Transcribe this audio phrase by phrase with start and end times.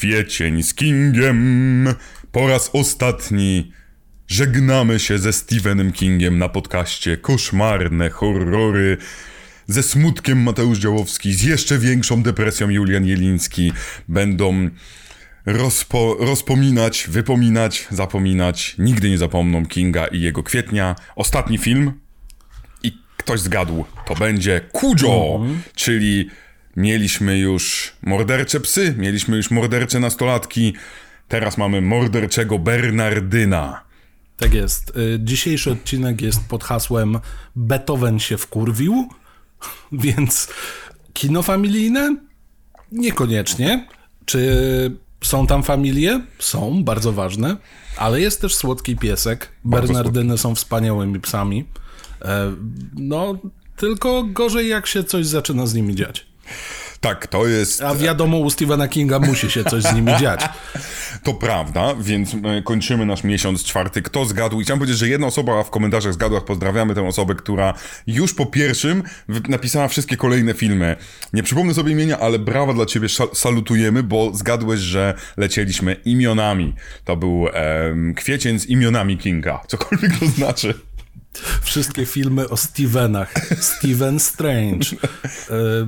[0.00, 1.88] kwiecień z Kingiem.
[2.32, 3.72] Po raz ostatni
[4.28, 8.96] żegnamy się ze Stephenem Kingiem na podcaście Koszmarne horrory.
[9.66, 13.72] Ze smutkiem Mateusz Działowski, z jeszcze większą depresją Julian Jeliński
[14.08, 14.70] będą
[15.46, 18.74] rozpo, rozpominać, wypominać, zapominać.
[18.78, 20.96] Nigdy nie zapomną Kinga i jego kwietnia.
[21.16, 21.92] Ostatni film
[22.82, 25.40] i ktoś zgadł, to będzie Kujo,
[25.74, 26.30] czyli
[26.76, 30.74] mieliśmy już mordercze psy, mieliśmy już mordercze nastolatki,
[31.28, 33.80] teraz mamy morderczego Bernardyna.
[34.36, 34.96] Tak jest.
[34.96, 37.18] Y, Dzisiejszy odcinek jest pod hasłem
[37.56, 39.08] Beethoven się wkurwił,
[39.92, 40.48] więc
[41.12, 42.16] kino familijne?
[42.92, 43.86] Niekoniecznie.
[44.24, 44.50] Czy
[45.24, 46.20] są tam familie?
[46.38, 47.56] Są, bardzo ważne.
[47.96, 49.52] Ale jest też słodki piesek.
[49.64, 51.64] Bardzo Bernardyny są wspaniałymi psami.
[52.22, 52.52] E,
[52.96, 53.38] No,
[53.76, 56.29] tylko gorzej jak się coś zaczyna z nimi dziać.
[57.00, 57.82] Tak, to jest...
[57.82, 60.40] A wiadomo, u Stephena Kinga musi się coś z nimi dziać.
[61.22, 64.02] To prawda, więc e, kończymy nasz miesiąc czwarty.
[64.02, 64.60] Kto zgadł?
[64.60, 67.74] I chciałem powiedzieć, że jedna osoba w komentarzach zgadła, pozdrawiamy tę osobę, która
[68.06, 69.02] już po pierwszym
[69.48, 70.96] napisała wszystkie kolejne filmy.
[71.32, 76.74] Nie przypomnę sobie imienia, ale brawa dla ciebie, salutujemy, bo zgadłeś, że lecieliśmy imionami.
[77.04, 80.74] To był em, kwiecień z imionami Kinga, cokolwiek to znaczy.
[81.62, 83.34] Wszystkie filmy o Stevenach.
[83.60, 84.86] Steven Strange.
[85.50, 85.86] E,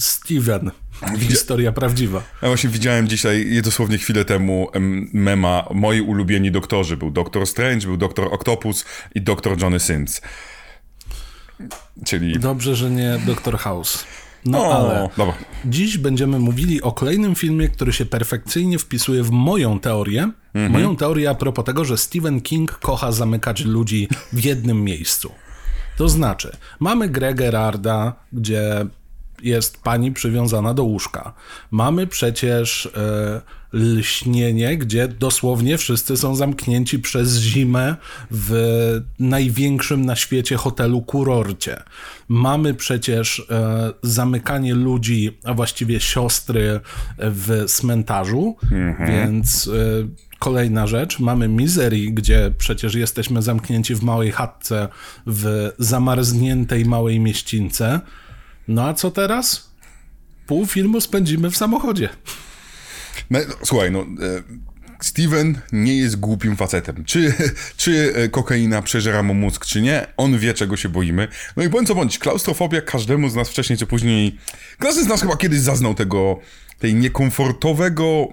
[0.00, 0.70] Steven.
[1.18, 2.22] Historia prawdziwa.
[2.42, 6.96] Ja właśnie widziałem dzisiaj, dosłownie chwilę temu, em, mema Moi ulubieni doktorzy.
[6.96, 10.20] Był Doktor Strange, był Doktor Octopus i Doktor Johnny Sins.
[12.04, 12.38] Czyli...
[12.38, 13.58] Dobrze, że nie Dr.
[13.58, 14.04] House.
[14.46, 15.34] No O, ale dobra.
[15.64, 20.30] dziś będziemy mówili o kolejnym filmie, który się perfekcyjnie wpisuje w moją teorię.
[20.68, 25.32] Moją teorię a propos tego, że Stephen King kocha zamykać ludzi w jednym miejscu.
[25.98, 28.86] To znaczy, mamy grę Gerarda, gdzie
[29.46, 31.32] jest pani przywiązana do łóżka.
[31.70, 33.40] Mamy przecież e,
[33.72, 37.96] lśnienie, gdzie dosłownie wszyscy są zamknięci przez zimę
[38.30, 41.82] w największym na świecie hotelu kurorcie.
[42.28, 46.80] Mamy przecież e, zamykanie ludzi, a właściwie siostry
[47.18, 48.56] w cmentarzu,
[49.08, 54.88] więc e, Kolejna rzecz, mamy Misery, gdzie przecież jesteśmy zamknięci w małej chatce
[55.26, 58.00] w zamarzniętej małej mieścińce.
[58.68, 59.70] No a co teraz?
[60.46, 62.08] Pół filmu spędzimy w samochodzie.
[63.30, 64.00] No, słuchaj, no.
[64.00, 64.06] E,
[65.00, 67.04] Steven nie jest głupim facetem.
[67.04, 67.34] Czy,
[67.76, 71.28] czy e, kokaina przeżera mu mózg, czy nie, on wie, czego się boimy.
[71.56, 74.38] No i bądź co bądź, klaustrofobia każdemu z nas wcześniej czy później.
[74.78, 76.40] Każdy z nas chyba kiedyś zaznał tego,
[76.78, 78.28] tej niekomfortowego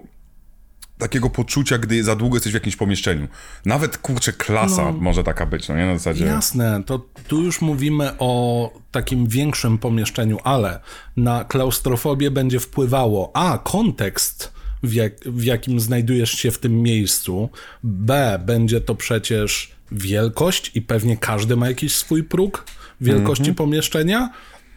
[0.97, 3.27] takiego poczucia, gdy za długo jesteś w jakimś pomieszczeniu.
[3.65, 6.25] Nawet kurczę klasa może taka być, no nie na zasadzie.
[6.25, 10.79] Jasne, to tu już mówimy o takim większym pomieszczeniu, ale
[11.17, 13.59] na klaustrofobię będzie wpływało A.
[13.63, 17.49] kontekst, w, jak, w jakim znajdujesz się w tym miejscu,
[17.83, 18.39] B.
[18.45, 22.65] będzie to przecież wielkość i pewnie każdy ma jakiś swój próg
[23.01, 24.29] wielkości pomieszczenia.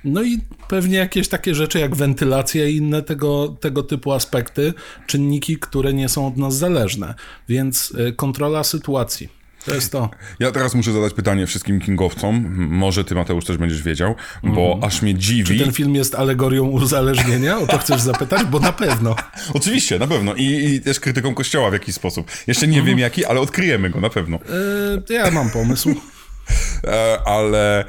[0.04, 4.74] No i pewnie jakieś takie rzeczy jak wentylacja i inne tego, tego typu aspekty,
[5.06, 7.14] czynniki, które nie są od nas zależne.
[7.48, 9.28] Więc y, kontrola sytuacji.
[9.66, 10.10] To jest to.
[10.40, 12.54] Ja teraz muszę zadać pytanie wszystkim kingowcom.
[12.56, 15.58] Może ty, Mateusz, też będziesz wiedział, bo aż mnie dziwi.
[15.58, 17.58] Ten film jest alegorią uzależnienia?
[17.58, 18.44] O to chcesz zapytać?
[18.44, 19.16] Bo na pewno.
[19.54, 20.34] Oczywiście, na pewno.
[20.34, 22.30] I, I też krytyką kościoła w jakiś sposób.
[22.46, 24.38] Jeszcze nie wiem jaki, ale odkryjemy go na pewno.
[25.08, 25.94] E, ja mam pomysł.
[26.84, 27.84] E, ale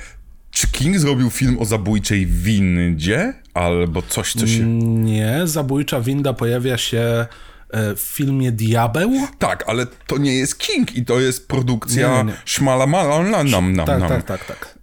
[0.57, 3.33] czy King zrobił film o zabójczej windzie?
[3.53, 4.65] Albo coś, co się...
[4.65, 7.25] Nie, zabójcza winda pojawia się
[7.69, 9.11] e, w filmie Diabeł.
[9.39, 12.33] Tak, ale to nie jest King i to jest produkcja Nie, nie, nie.
[12.45, 14.09] szmala nam, nam, nam, Tak, nam.
[14.09, 14.77] tak, tak, tak.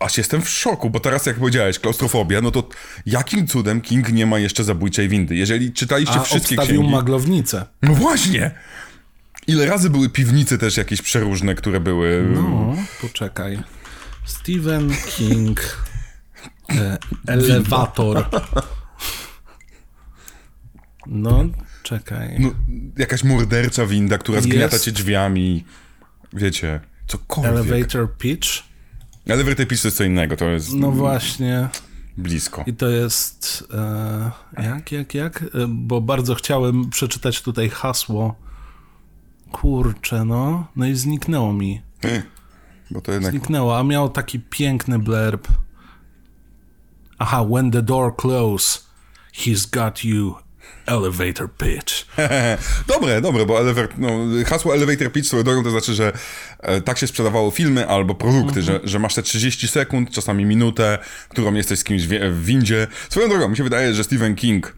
[0.00, 2.68] Aż jestem w szoku, bo teraz jak powiedziałeś, klaustrofobia, no to
[3.06, 5.34] jakim cudem King nie ma jeszcze zabójczej windy?
[5.36, 6.96] Jeżeli czytaliście A wszystkie obstawił księgi...
[6.96, 7.64] maglownicę.
[7.82, 8.50] No właśnie!
[9.46, 12.26] Ile razy były piwnice też jakieś przeróżne, które były...
[12.34, 13.58] No, poczekaj.
[14.26, 15.60] Stephen King.
[16.70, 16.98] E,
[17.32, 18.24] elewator.
[21.06, 21.44] No,
[21.82, 22.36] czekaj.
[22.38, 22.50] No,
[22.98, 24.84] jakaś mordercza winda, która zgniata Jest.
[24.84, 25.64] cię drzwiami.
[26.32, 27.52] Wiecie, cokolwiek.
[27.52, 28.48] Elevator pitch.
[29.26, 31.68] Elevator pitch to jest co innego, to jest No właśnie.
[32.18, 32.64] blisko.
[32.66, 33.64] I to jest.
[33.74, 34.30] E,
[34.62, 35.42] jak, jak, jak?
[35.42, 38.34] E, bo bardzo chciałem przeczytać tutaj hasło.
[39.52, 40.66] Kurczę, no.
[40.76, 41.82] No i zniknęło mi.
[42.90, 43.30] Bo to jednak...
[43.30, 45.48] Zniknęło, a miał taki piękny blurb.
[47.18, 48.80] Aha, when the door close,
[49.32, 50.34] he's got you
[50.86, 52.06] elevator pitch.
[52.94, 54.10] dobre, dobre, bo elevator, no,
[54.46, 56.12] hasło elevator pitch swoją drogą to znaczy, że
[56.60, 60.98] e, tak się sprzedawało filmy albo produkty, że, że masz te 30 sekund, czasami minutę,
[61.28, 62.86] którą jesteś z kimś w, w windzie.
[63.08, 64.76] Swoją drogą, mi się wydaje, że Stephen King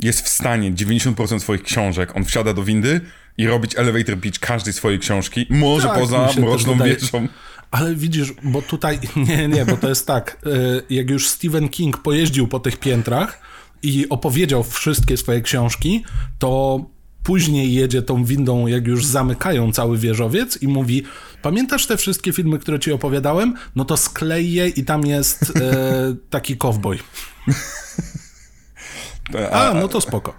[0.00, 3.00] jest w stanie 90% swoich książek, on wsiada do windy
[3.38, 7.28] i robić elevator pitch każdej swojej książki, może Tak, poza Mroczną Wieżą.
[7.70, 8.98] Ale widzisz, bo tutaj,
[9.28, 13.40] nie, nie, bo to jest tak, y, jak już Stephen King pojeździł po tych piętrach
[13.82, 16.04] i opowiedział wszystkie swoje książki,
[16.38, 16.80] to
[17.22, 21.02] później jedzie tą windą, jak już zamykają cały wieżowiec i mówi,
[21.42, 23.54] pamiętasz te wszystkie filmy, które ci opowiadałem?
[23.76, 26.98] No to sklej je i tam jest e, taki cowboy.
[29.52, 30.34] A, no to spoko.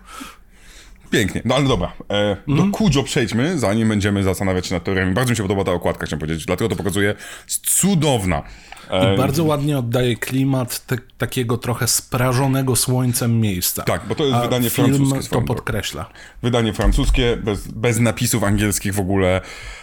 [1.12, 1.94] Pięknie, no ale dobra.
[2.10, 2.72] E, Mhm.
[2.72, 5.14] Do Kujo przejdźmy, zanim będziemy zastanawiać się nad teoriami.
[5.14, 7.16] Bardzo mi się podoba ta okładka, chciałem powiedzieć, dlatego to pokazuje.
[7.48, 8.44] Cudowna.
[8.90, 13.84] E, Bardzo ładnie oddaje klimat te, takiego trochę sprażonego słońcem miejsca.
[13.84, 16.10] Tak, bo to jest A wydanie film francuskie to podkreśla.
[16.44, 19.42] Wydanie francuskie, bez, bez napisów angielskich w ogóle.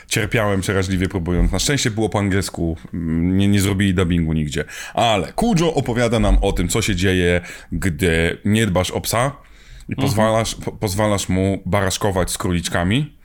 [0.08, 1.52] Cierpiałem przeraźliwie próbując.
[1.52, 4.64] Na szczęście było po angielsku, mm, nie, nie zrobili dubbingu nigdzie.
[4.94, 7.40] Ale Kujo opowiada nam o tym, co się dzieje,
[7.72, 9.32] gdy nie dbasz o psa
[9.88, 13.16] i pozwalasz, po, pozwalasz mu baraszkować z króliczkami.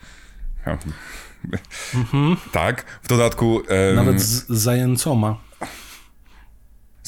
[2.52, 5.38] Tak, w dodatku em, Nawet z zajęcoma.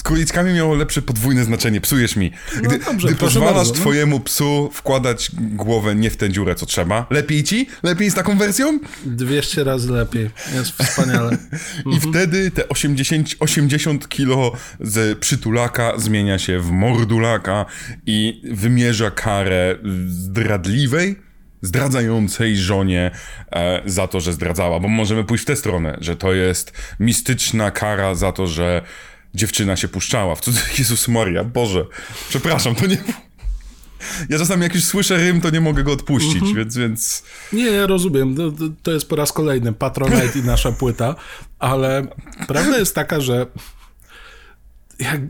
[0.05, 2.31] Z króliczkami miało lepsze podwójne znaczenie, psujesz mi.
[2.61, 3.79] Gdy, No dobrze, gdy pozwalasz bardzo, no.
[3.79, 7.67] twojemu psu wkładać głowę nie w tę dziurę, co trzeba, lepiej ci?
[7.83, 8.79] Lepiej z taką wersją?
[9.05, 10.29] 200 razy lepiej.
[10.53, 11.37] Jest wspaniale.
[11.95, 17.65] I wtedy te 80, 80 kilo z przytulaka zmienia się w mordulaka
[18.05, 19.75] i wymierza karę
[20.07, 21.15] zdradliwej,
[21.61, 23.11] zdradzającej żonie
[23.51, 24.79] e, za to, że zdradzała.
[24.79, 28.81] Bo możemy pójść w tę stronę, że to jest mistyczna kara za to, że
[29.35, 30.35] dziewczyna się puszczała.
[30.35, 31.85] W cudzysłowie, Jezus Maria, Boże,
[32.29, 32.97] przepraszam, to nie...
[34.29, 37.23] Ja czasami jak już słyszę rym, to nie mogę go odpuścić, więc, więc...
[37.53, 38.35] Nie, rozumiem.
[38.83, 41.15] To, jest po raz kolejny Patronite i nasza płyta,
[41.59, 42.07] ale
[42.47, 43.45] prawda jest taka, że
[44.99, 45.21] jak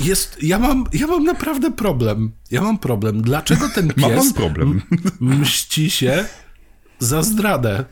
[0.00, 2.32] jest, ja mam, ja mam naprawdę problem.
[2.50, 3.22] Ja mam problem.
[3.22, 4.82] Dlaczego ten pies pan problem.
[5.20, 6.24] mści się
[6.98, 7.84] za zdradę?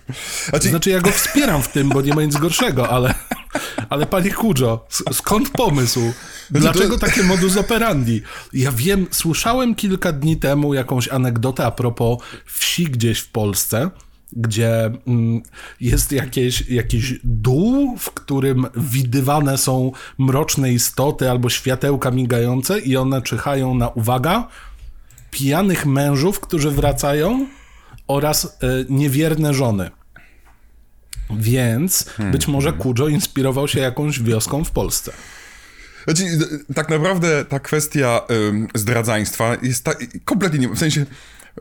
[0.49, 3.15] Znaczy, Znaczy ja go wspieram w tym, bo nie ma nic gorszego, ale,
[3.91, 6.01] ale panie Kudżo, s- skąd pomysł?
[6.51, 8.23] Dlaczego takie modus operandi?
[8.53, 13.91] Ja wiem, słyszałem kilka dni temu jakąś anegdotę a propos wsi gdzieś w Polsce,
[14.37, 15.43] gdzie mm,
[15.81, 23.23] jest jakieś, jakiś dół, w którym widywane są mroczne istoty albo światełka migające i one
[23.23, 24.49] czyhają na, uwaga,
[25.31, 27.47] pijanych mężów, którzy wracają
[28.09, 28.49] oraz e,
[28.89, 29.91] niewierne żony.
[31.39, 35.13] Więc być może Kujo inspirował się jakąś wioską w Polsce.
[36.05, 36.25] Znaczy,
[36.75, 39.93] tak naprawdę ta kwestia ym, zdradzaństwa jest ta,
[40.25, 41.07] kompletnie nie, w sensie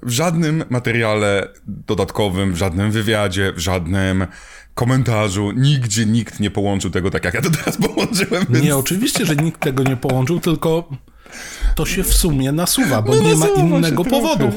[0.04, 4.28] w żadnym materiale dodatkowym, w żadnym wywiadzie, w żadnym
[4.74, 8.46] komentarzu, nigdzie nikt nie połączył tego tak, jak ja to teraz połączyłem.
[8.50, 8.66] Więc...
[8.66, 10.90] Nie, oczywiście, że nikt tego nie połączył, tylko
[11.76, 14.52] to się w sumie nasuwa, bo nie ma innego trochę.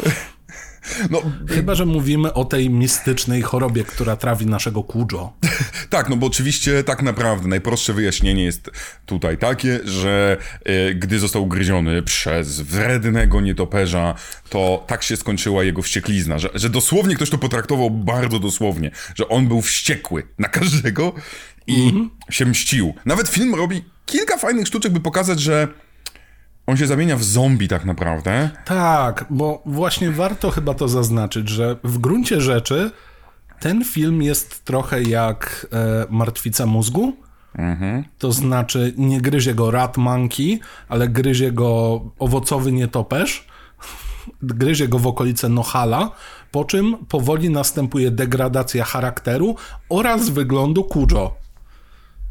[1.11, 5.33] No, Chyba, że mówimy o tej mistycznej chorobie, która trawi naszego Kujo.
[5.91, 8.71] tak, no bo oczywiście tak naprawdę najprostsze wyjaśnienie jest
[9.07, 14.15] tutaj takie, że e, gdy został ugryziony przez wrednego nietoperza,
[14.49, 19.29] to tak się skończyła jego wścieklizna, że, że dosłownie ktoś to potraktował bardzo dosłownie, że
[19.29, 21.13] on był wściekły na każdego
[21.67, 21.93] i
[22.31, 22.95] się mścił.
[23.05, 25.69] Nawet film robi kilka fajnych sztuczek, by pokazać, że
[26.67, 28.51] on się zamienia w zombie tak naprawdę.
[28.65, 32.91] Tak, bo właśnie warto chyba to zaznaczyć, że w gruncie rzeczy
[33.61, 37.17] ten film jest trochę jak e, Martwica mózgu.
[38.19, 43.47] To znaczy nie gryzie go rat monkey, ale gryzie go owocowy nietoperz.
[44.43, 46.11] Gryzie go w okolice Nohala,
[46.51, 49.57] po czym powoli następuje degradacja charakteru
[49.89, 51.35] oraz wyglądu Kujo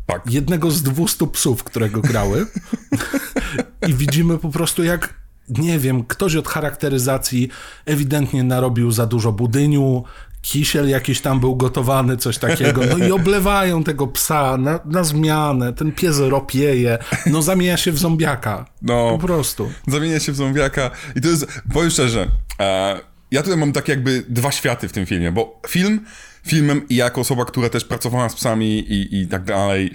[0.05, 0.31] Tak.
[0.31, 2.45] jednego z 200 psów, którego grały.
[3.87, 5.13] I widzimy po prostu jak,
[5.49, 7.49] nie wiem, ktoś od charakteryzacji
[7.85, 10.03] ewidentnie narobił za dużo budyniu,
[10.43, 12.81] kisiel jakiś tam był gotowany, coś takiego.
[12.85, 15.73] No i oblewają tego psa na, na zmianę.
[15.73, 16.97] Ten pies ropieje.
[17.25, 18.65] No zamienia się w zombiaka.
[18.81, 19.09] No.
[19.11, 19.71] Po prostu.
[19.87, 20.91] zamienia się w zombiaka.
[21.15, 22.27] I to jest, powiem szczerze,
[22.59, 22.99] e,
[23.31, 26.05] ja tutaj mam tak jakby dwa światy w tym filmie, bo film,
[26.45, 29.93] filmem i jako osoba, która też pracowała z psami i, i tak dalej,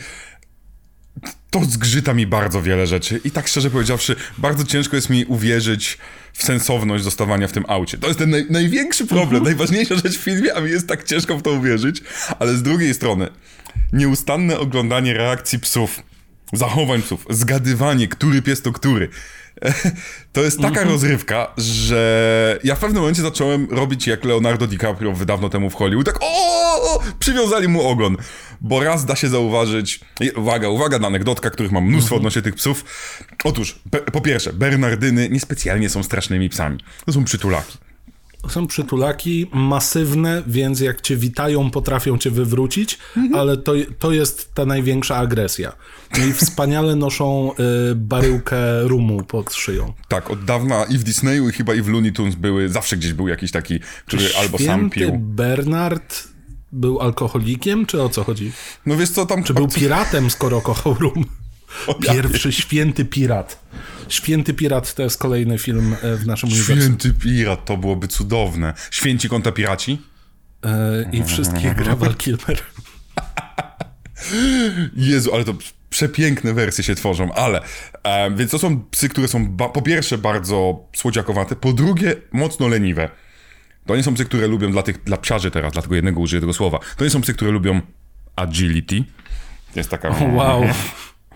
[1.50, 3.20] to zgrzyta mi bardzo wiele rzeczy.
[3.25, 5.98] I tak szczerze powiedziawszy, bardzo ciężko jest mi uwierzyć
[6.32, 7.98] w sensowność zostawania w tym aucie.
[7.98, 11.38] To jest ten naj, największy problem, najważniejsza rzecz w filmie, a mi jest tak ciężko
[11.38, 12.02] w to uwierzyć.
[12.38, 13.28] Ale z drugiej strony,
[13.92, 16.02] nieustanne oglądanie reakcji psów
[16.52, 19.08] zachowań psów, zgadywanie, który pies to który.
[20.32, 20.88] To jest taka Mhm.
[20.88, 26.06] rozrywka, że ja w pewnym momencie zacząłem robić jak Leonardo DiCaprio dawno temu w Hollywood.
[26.06, 28.16] Tak, o, przywiązali mu ogon.
[28.60, 30.00] Bo raz da się zauważyć,
[30.36, 32.20] uwaga, uwaga na anegdotka, których mam mnóstwo Mhm.
[32.20, 32.84] odnośnie tych psów.
[33.44, 33.78] Otóż,
[34.12, 36.78] po pierwsze, Bernardyny niespecjalnie są strasznymi psami.
[37.06, 37.78] To są przytulaki.
[38.49, 42.99] Są przytulaki masywne, więc jak cię witają, potrafią cię wywrócić,
[43.35, 45.73] ale to, to jest ta największa agresja.
[46.18, 47.52] No i wspaniale noszą
[47.90, 49.92] y, baryłkę rumu pod szyją.
[50.09, 53.12] Tak, od dawna i w Disneyu, i chyba i w Looney Tunes były, zawsze gdzieś
[53.12, 55.18] był jakiś taki, który albo sam Święty pił.
[55.18, 56.28] Bernard
[56.73, 58.52] był alkoholikiem, czy o co chodzi?
[58.87, 59.45] No wiesz co, tam...
[59.45, 61.25] Czy był piratem, skoro kochał rum?
[62.00, 63.64] Pierwszy święty pirat.
[64.08, 66.76] Święty pirat to jest kolejny film e, w naszym uniwersum.
[66.76, 68.75] Święty pirat, to byłoby cudowne.
[68.90, 70.02] Święci konta piraci?
[70.64, 72.62] E, I wszystkie gra Val Kilmer.
[74.96, 75.54] Jezu, ale to
[75.90, 77.60] przepiękne wersje się tworzą, ale...
[78.02, 83.10] E, więc to są psy, które są po pierwsze bardzo słodziakowate, po drugie mocno leniwe.
[83.87, 86.52] To nie są psy, które lubią dla tych, dla psiarzy teraz, dlatego jednego użyję tego
[86.52, 86.78] słowa.
[86.96, 87.80] To nie są psy, które lubią
[88.37, 89.04] agility.
[89.72, 90.08] To jest taka...
[90.08, 90.64] Wow.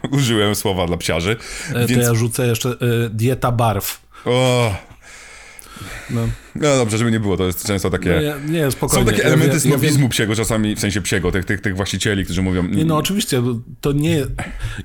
[0.11, 1.37] Użyłem słowa dla psiarzy.
[1.75, 2.02] E, więc...
[2.02, 2.76] To ja rzucę jeszcze e,
[3.11, 4.00] dieta barw.
[4.25, 4.75] O,
[6.11, 8.35] No, no dobrze, żeby nie było, to jest często takie...
[8.49, 9.04] nie, nie, spokojnie.
[9.04, 12.25] Są takie Ja elementy ja snobizmu psiego czasami, w sensie psiego, tych, tych, tych właścicieli,
[12.25, 12.62] którzy mówią...
[12.62, 13.42] Nie, no oczywiście,
[13.80, 14.26] to nie...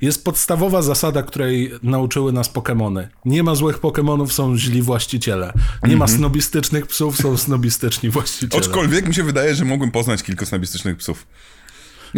[0.00, 3.08] Jest podstawowa zasada, której nauczyły nas Pokemony.
[3.24, 5.52] Nie ma złych Pokemonów, są źli właściciele.
[5.88, 8.62] Nie ma snobistycznych psów, są snobistyczni właściciele.
[8.62, 11.26] Aczkolwiek mi się wydaje, że mogłem poznać kilku snobistycznych psów.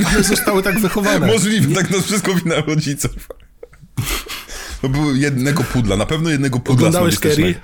[0.05, 1.27] Ale zostały tak wychowane.
[1.27, 3.29] Możliwe, tak nas wszystko wina rodziców.
[4.83, 7.55] To było jednego pudla, na pewno jednego pudla Oglądałeś Kerry?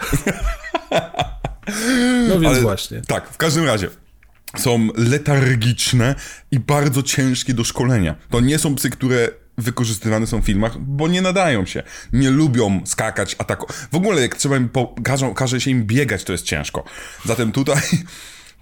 [2.28, 3.02] No więc Ale- właśnie.
[3.06, 3.88] Tak, w każdym razie.
[4.56, 6.14] Są letargiczne
[6.50, 8.14] i bardzo ciężkie do szkolenia.
[8.30, 9.28] To nie są psy, które
[9.58, 11.82] wykorzystywane są w filmach, bo nie nadają się.
[12.12, 13.76] Nie lubią skakać, atakować.
[13.92, 16.84] W ogóle jak trzeba im, po, każą, każe się im biegać, to jest ciężko.
[17.24, 17.82] Zatem tutaj,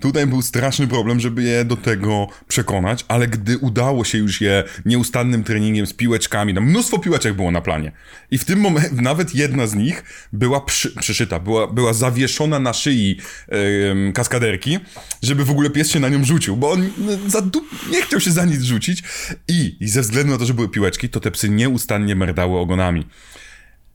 [0.04, 4.64] tutaj był straszny problem, żeby je do tego przekonać, ale gdy udało się już je
[4.84, 7.92] nieustannym treningiem z piłeczkami, no mnóstwo piłeczek było na planie.
[8.30, 12.72] I w tym momencie nawet jedna z nich była przy, przyszyta, była, była zawieszona na
[12.72, 13.16] szyi
[13.48, 14.78] em, kaskaderki,
[15.22, 17.42] żeby w ogóle pies się na nią rzucił, bo on no, za
[17.90, 19.02] nie chciał się za nic rzucić
[19.48, 23.06] i, i ze względu na to, że były piłeczki, to te psy nieustannie merdały ogonami.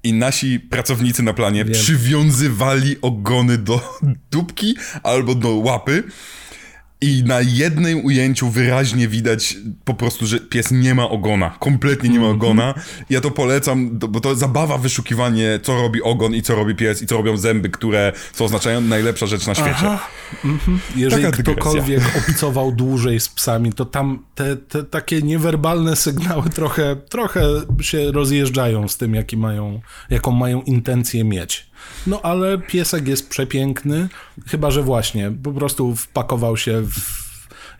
[0.03, 3.99] I nasi pracownicy na planie przywiązywali ogony do
[4.31, 6.03] dupki albo do łapy.
[7.01, 11.55] I na jednym ujęciu wyraźnie widać po prostu, że pies nie ma ogona.
[11.59, 12.73] Kompletnie nie ma ogona.
[13.09, 17.07] Ja to polecam, bo to zabawa wyszukiwanie, co robi ogon i co robi pies i
[17.07, 19.71] co robią zęby, które co oznaczają najlepsza rzecz na świecie.
[19.71, 20.07] Aha.
[20.45, 20.79] Mhm.
[20.95, 26.95] Jeżeli Taka ktokolwiek obcował dłużej z psami, to tam te, te takie niewerbalne sygnały trochę,
[27.09, 27.41] trochę
[27.81, 31.68] się rozjeżdżają z tym, jaki mają, jaką mają intencję mieć.
[32.08, 34.10] No ale piesek jest przepiękny,
[34.48, 37.29] chyba że właśnie po prostu wpakował się w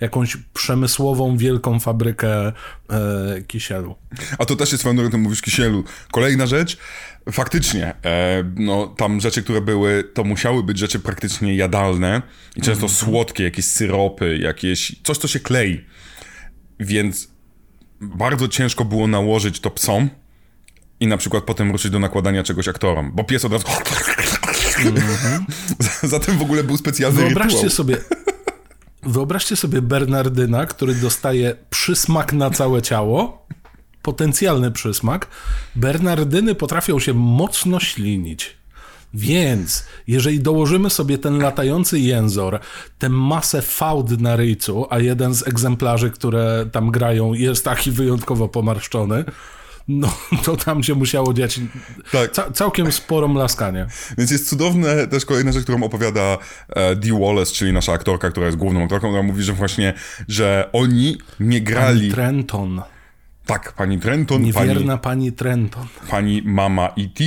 [0.01, 2.54] jakąś przemysłową, wielką fabrykę e,
[3.48, 3.96] kisielu.
[4.38, 5.84] A to też jest drogą, ty mówisz kisielu.
[6.12, 6.78] Kolejna rzecz,
[7.32, 12.22] faktycznie, e, no tam rzeczy, które były, to musiały być rzeczy praktycznie jadalne
[12.56, 15.86] i często słodkie, jakieś syropy, jakieś, coś, co się klei.
[16.80, 17.28] Więc
[18.01, 20.10] bardzo ciężko było nałożyć to psom
[21.00, 23.65] i na przykład potem ruszyć do nakładania czegoś aktorom, bo pies od razu...
[26.03, 27.70] Zatem w ogóle był specjalny Wyobraźcie rytuał.
[27.70, 27.98] sobie,
[29.03, 33.48] wyobraźcie sobie Bernardyna, który dostaje przysmak na całe ciało,
[34.01, 35.27] potencjalny przysmak.
[35.75, 38.60] Bernardyny potrafią się mocno ślinić.
[39.13, 42.60] Więc, jeżeli dołożymy sobie ten latający jęzor,
[43.00, 48.48] tę masę fałd na ryjcu, a jeden z egzemplarzy, które tam grają, jest taki wyjątkowo
[48.48, 49.25] pomarszczony,
[49.89, 50.13] no
[50.46, 51.60] to tam się musiało dziać
[52.12, 52.31] Tak.
[52.31, 53.88] ca- całkiem sporo mlaskania.
[54.17, 56.38] Więc jest cudowne też kolejna rzecz, którą opowiada
[56.69, 59.93] e, Dee Wallace, czyli nasza aktorka, która jest główną aktorką, która mówi, że właśnie,
[60.27, 62.12] że oni nie grali...
[62.12, 62.81] Trenton.
[63.46, 65.88] tak, pani Trenton, Niewierna pani, pani Trenton.
[66.10, 67.24] pani mama E.T.,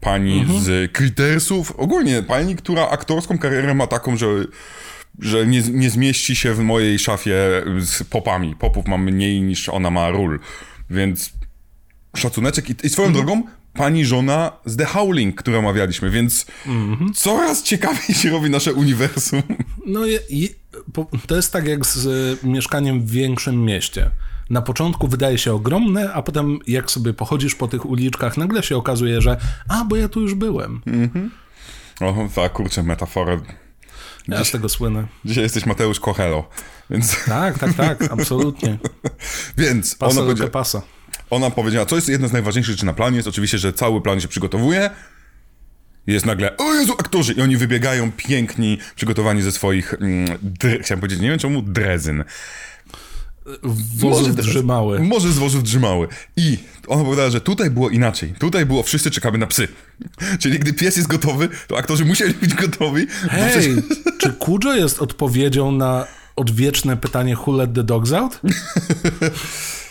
[0.00, 0.60] pani Mhm.
[0.60, 4.26] z Crittersów, ogólnie pani, która aktorską karierę ma taką, że
[5.18, 7.34] że nie, nie zmieści się w mojej szafie
[7.80, 8.56] z popami.
[8.56, 10.40] Popów mam mniej niż ona ma ról.
[10.90, 11.32] Więc
[12.16, 12.70] szacuneczek.
[12.70, 13.26] I, i swoją Mhm.
[13.26, 13.42] drogą,
[13.74, 17.12] pani żona z The Howling, którą omawialiśmy, więc Mhm.
[17.14, 19.42] coraz ciekawiej się robi nasze uniwersum.
[19.86, 20.48] No i, i,
[21.26, 22.06] to jest tak jak z
[22.44, 24.10] y, mieszkaniem w większym mieście.
[24.50, 28.76] Na początku wydaje się ogromne, a potem jak sobie pochodzisz po tych uliczkach, nagle się
[28.76, 29.36] okazuje, że
[29.68, 30.80] a, bo ja tu już byłem.
[32.00, 33.40] O, tak, kurczę, metafora.
[34.28, 35.06] Ja z tego słynę.
[35.24, 36.48] Dzisiaj jesteś Mateusz Kochelo,
[36.90, 37.24] więc...
[37.24, 38.78] Tak, tak, tak, absolutnie.
[39.58, 40.82] Więc Pasa ona powiedziała, pasa.
[41.32, 44.20] Ona powiedziała, co jest jedna z najważniejszych rzeczy na planie, jest oczywiście, że cały plan
[44.20, 44.90] się przygotowuje,
[46.06, 47.32] jest nagle, o Jezu, aktorzy!
[47.32, 52.24] I oni wybiegają piękni, przygotowani ze swoich, mm, dr- chciałem powiedzieć, nie wiem czemu, drezyn.
[53.96, 55.00] Wozów drzymały.
[55.00, 56.08] Może z wozów drzymały.
[56.36, 58.34] I ona powiedziała, że tutaj było inaczej.
[58.38, 59.68] Tutaj było, wszyscy czekamy na psy.
[60.38, 63.06] Czyli gdy pies jest gotowy, to aktorzy musieli być gotowi.
[63.06, 63.82] bo przecież- Hej,
[64.18, 68.40] czy Kujo jest odpowiedzią na odwieczne pytanie Who let the dogs out?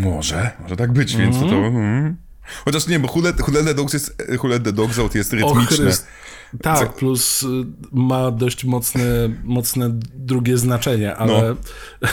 [0.00, 1.48] Może, może tak być, więc to...
[1.48, 2.16] to mm.
[2.64, 5.14] Chociaż nie, bo Who Let, Who Let the Dogs jest, Who Let the Dogs Out
[5.14, 5.90] jest rytmiczne.
[6.62, 7.46] Tak, plus y,
[7.92, 9.02] ma dość mocne,
[9.44, 11.54] mocne drugie znaczenie, ale
[12.00, 12.08] No.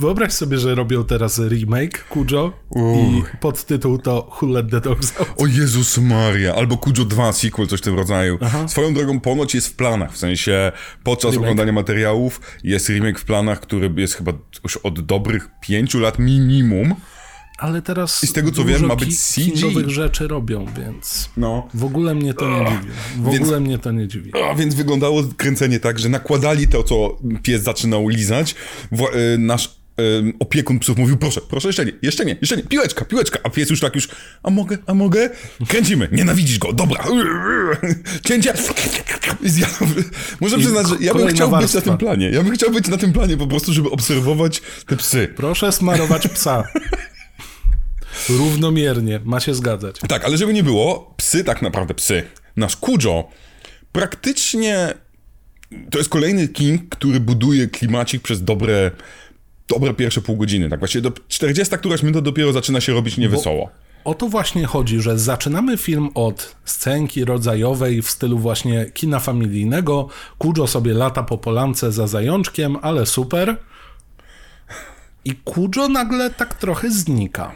[0.00, 5.28] Wyobraź sobie, że robią teraz remake Kujo i podtytuł to Who let the dogs out.
[5.36, 8.38] O Jezus Maria, albo Kujo 2 sequel, coś w tym rodzaju.
[8.66, 10.72] Swoją drogą ponoć jest w planach, w sensie
[11.04, 11.42] podczas Remake.
[11.42, 14.32] oglądania materiałów jest remake w planach, który jest chyba
[14.64, 16.94] już od dobrych pięciu lat minimum.
[17.58, 19.50] Ale teraz I z tego, co wiem, ma być CG.
[19.50, 21.68] kingowych rzeczy robią, więc No.
[21.74, 22.92] w ogóle mnie to nie dziwi.
[23.16, 24.32] W Więc- ogóle mnie to nie dziwi.
[24.50, 28.54] A więc wyglądało kręcenie tak, że nakładali to, co pies zaczynał lizać.
[28.92, 29.66] Wła- y, nasz
[30.00, 33.38] y, opiekun psów mówił, proszę, proszę, jeszcze nie, jeszcze nie, jeszcze nie, piłeczka, piłeczka.
[33.42, 34.08] A pies już tak już,
[34.42, 35.30] a mogę, a mogę?
[35.68, 37.04] Kręcimy, nienawidzisz go, dobra.
[38.28, 38.54] Cięcie.
[40.40, 41.78] Muszę przyznać, że ja bym chciał być warstwa.
[41.78, 42.30] na tym planie.
[42.30, 45.28] Ja bym chciał być na tym planie po prostu, żeby obserwować te psy.
[45.36, 46.62] Proszę smarować psa.
[48.28, 49.96] Równomiernie, ma się zgadzać.
[50.08, 52.22] Tak, ale żeby nie było, psy tak naprawdę psy.
[52.56, 53.28] Nasz Kujo
[53.92, 54.94] praktycznie
[55.90, 58.90] to jest kolejny King, który buduje klimacik przez dobre,
[59.68, 60.68] dobre pierwsze pół godziny.
[60.68, 63.70] Tak właśnie do 40 któraś minuta dopiero zaczyna się robić niewesoło.
[64.04, 70.08] O to właśnie chodzi, że zaczynamy film od scenki rodzajowej w stylu właśnie kina familijnego.
[70.38, 73.56] Kujo sobie lata po polance za zajączkiem, ale super.
[75.24, 77.54] I Kujo nagle tak trochę znika.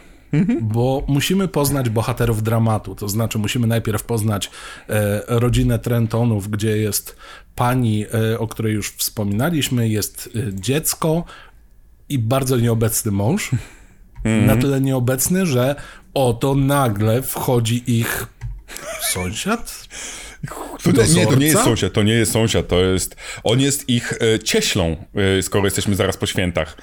[0.60, 4.50] Bo musimy poznać bohaterów dramatu, to znaczy musimy najpierw poznać
[4.88, 7.16] e, rodzinę Trentonów, gdzie jest
[7.54, 11.24] pani, e, o której już wspominaliśmy, jest e, dziecko
[12.08, 13.50] i bardzo nieobecny mąż.
[14.46, 15.76] Na tyle nieobecny, że
[16.14, 18.26] oto nagle wchodzi ich
[19.00, 19.88] sąsiad?
[20.82, 24.12] To, nie, to nie jest sąsiad, to nie jest sąsiad, to jest, on jest ich
[24.12, 24.96] e, cieślą,
[25.38, 26.76] e, skoro jesteśmy zaraz po świętach.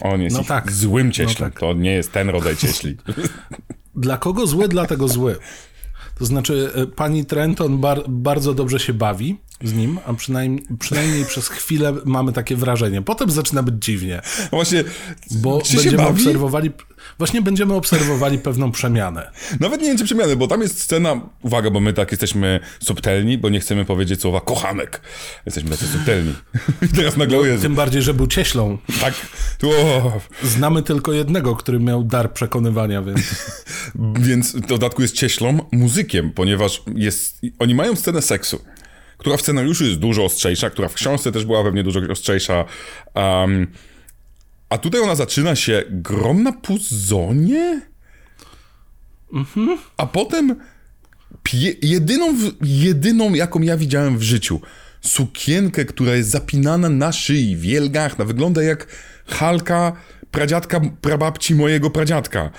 [0.00, 0.72] A, On jest No ich tak.
[0.72, 1.60] złym cieślą, No tak.
[1.60, 2.96] to nie jest ten rodzaj cieśli.
[3.94, 5.36] Dla kogo zły, dlatego zły.
[6.18, 11.24] To znaczy, e, pani Trenton bar, bardzo dobrze się bawi z nim, a przynajmniej, przynajmniej
[11.24, 13.02] przez chwilę mamy takie wrażenie.
[13.02, 14.84] Potem zaczyna być dziwnie, Właśnie,
[15.30, 16.10] bo będziemy bawi?
[16.22, 16.70] obserwowali,
[17.18, 19.30] właśnie będziemy obserwowali pewną przemianę.
[19.60, 23.38] Nawet nie wiem, czy przemiany, bo tam jest scena, uwaga, bo my tak jesteśmy subtelni,
[23.38, 25.00] bo nie chcemy powiedzieć słowa kochanek.
[25.46, 26.34] Jesteśmy tacy subtelni.
[26.82, 28.78] I teraz nagle, Jezu, Tym bardziej, że był cieślą.
[29.00, 29.14] tak,
[29.64, 33.20] o, Znamy tylko jednego, który miał dar przekonywania, więc...
[34.28, 38.60] więc w dodatku jest cieślą muzykiem, ponieważ jest, oni mają scenę seksu,
[39.18, 42.64] która w scenariuszu jest dużo ostrzejsza, która w książce też była pewnie dużo ostrzejsza,
[43.14, 43.66] um,
[44.68, 47.80] a tutaj ona zaczyna się grom na puzonie?
[49.96, 50.56] A potem
[51.82, 54.60] jedyną, w- jedyną, jaką ja widziałem w życiu,
[55.00, 58.86] sukienkę, która jest zapinana na szyi, wielgachna, wygląda jak
[59.26, 59.92] halka
[60.30, 62.50] pradziadka, prababci mojego pradziadka.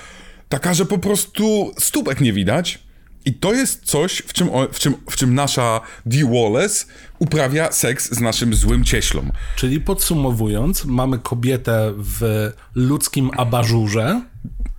[0.50, 2.80] Taka, że po prostu stópek nie widać.
[3.28, 6.86] I to jest coś, w czym, o- w czym, w czym nasza Dee Wallace
[7.20, 9.32] uprawia seks z naszym złym cieślą.
[9.56, 14.22] Czyli podsumowując, mamy kobietę w ludzkim abażurze,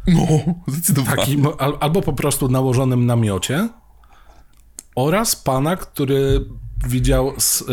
[0.06, 0.26] No,
[0.66, 1.16] zdecydowanie.
[1.16, 3.68] takim, al, albo po prostu nałożonym namiocie,
[4.94, 6.44] oraz pana, który
[6.86, 7.64] widział s,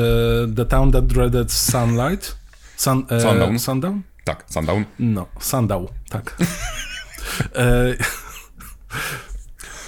[0.52, 2.36] e, The Town That Dreaded Sunlight.
[2.78, 3.60] Sun, e, Sundown.
[3.60, 4.02] Sundown?
[4.24, 4.86] Tak, sundown.
[5.00, 6.38] No, Sandał, tak.
[7.56, 7.96] e,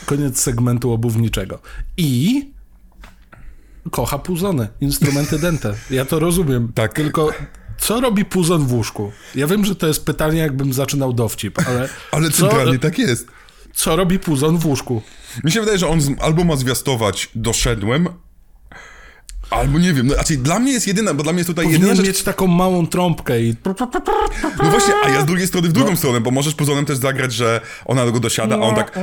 [0.08, 1.60] koniec segmentu obuwniczego.
[1.98, 2.41] I
[3.91, 5.74] kocha puzony, instrumenty dente.
[5.89, 6.72] Ja to rozumiem.
[6.76, 6.93] Tak.
[6.93, 7.32] Tylko
[7.78, 9.12] co robi puzon w łóżku?
[9.36, 13.28] Ja wiem, że to jest pytanie, jakbym zaczynał dowcip, ale, Ale co, centralnie tak jest.
[13.74, 15.02] co robi puzon w łóżku?
[15.43, 18.08] Mi się wydaje, że on albo ma zwiastować doszedłem,
[19.49, 21.79] albo nie wiem, no, znaczy dla mnie jest jedyna, bo dla mnie jest tutaj jedyna
[21.79, 22.07] Powinien rzecz...
[22.15, 23.55] mieć taką małą trąbkę i
[24.63, 27.33] No właśnie, a ja z drugiej strony w drugą stronę, bo możesz puzonem też zagrać,
[27.33, 28.99] że ona go dosiada, a on tak...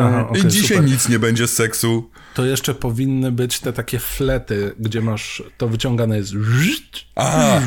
[0.00, 0.90] Aha, okej, I dzisiaj super.
[0.90, 2.10] nic nie będzie z seksu.
[2.34, 6.32] to jeszcze powinny być te takie flety, gdzie masz, to wyciągane jest
[7.14, 7.60] A,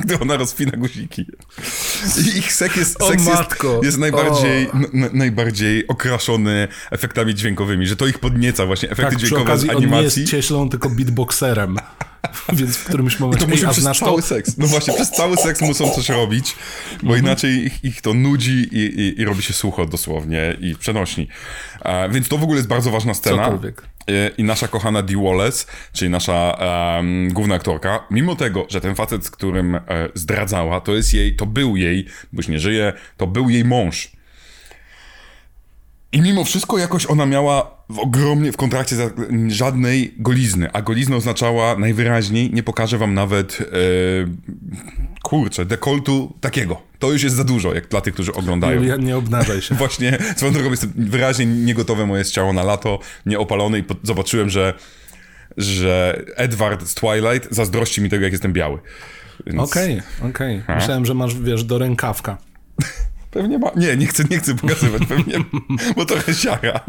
[0.00, 1.26] gdy ona rozpina guziki.
[2.34, 3.80] I ich seks jest, O seks jest, matko.
[3.84, 4.72] jest najbardziej, O.
[4.74, 9.50] n- najbardziej okraszony efektami dźwiękowymi, że to ich podnieca właśnie, efekty Tak, przy dźwiękowe z
[9.50, 10.20] okazji on nie animacji.
[10.22, 11.76] jest cieślą, tylko beatboxerem.
[12.52, 13.44] Więc w którymś momencie...
[13.44, 14.28] To musi przez znasz cały to?
[14.28, 14.58] seks.
[14.58, 16.54] No właśnie, przez cały seks muszą coś robić,
[17.02, 17.24] bo Mhm.
[17.24, 21.28] inaczej ich, ich to nudzi i, i, i robi się sucho dosłownie i przenośni.
[22.10, 23.44] Więc to w ogóle jest bardzo ważna scena.
[23.44, 23.82] Cokolwiek.
[24.08, 26.56] E, I nasza kochana Dee Wallace, czyli nasza
[26.98, 29.80] em, główna aktorka, mimo tego, że ten facet, z którym e,
[30.14, 34.12] zdradzała, to jest jej, to był jej, bo już nie żyje, to był jej mąż.
[36.12, 38.96] I mimo wszystko jakoś ona miała w ogromnie w kontrakcie
[39.48, 43.66] żadnej golizny, a golizna oznaczała najwyraźniej, nie pokażę wam nawet, e,
[45.22, 46.82] kurczę, dekoltu takiego.
[46.98, 48.80] To już jest za dużo, jak dla tych, którzy oglądają.
[48.80, 49.74] Julia, nie obnażaj się.
[49.84, 54.74] Właśnie, swoją drogą jestem wyraźnie niegotowe moje jest ciało na lato, nieopalone i zobaczyłem, że,
[55.56, 58.78] że Edward z Twilight zazdrości mi tego, jak jestem biały.
[59.46, 60.62] Więc Okej, okej.
[60.68, 62.38] Myślałem, że masz, wiesz, do rękawka.
[63.30, 63.70] Pewnie ma...
[63.76, 65.44] Nie, nie chcę, nie chcę pokazywać, pewnie,
[65.96, 66.80] bo trochę siara.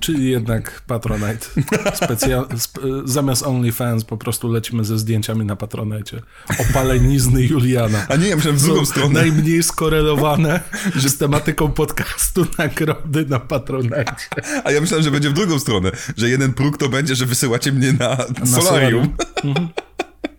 [0.00, 1.46] Czyli jednak Patronite.
[1.94, 2.44] Specja...
[2.64, 2.74] Sp...
[3.04, 6.20] Zamiast OnlyFans po prostu lecimy ze zdjęciami na Patronite.
[6.58, 8.06] Opalenizny Juliana.
[8.08, 9.20] A nie, ja myślałem w drugą stronę.
[9.20, 10.60] najmniej skorelowane
[11.06, 14.16] z tematyką podcastu nagrody na Patronite.
[14.64, 17.72] A ja myślałem, że będzie w drugą stronę, że jeden próg to będzie, że wysyłacie
[17.72, 19.16] mnie na, solarium.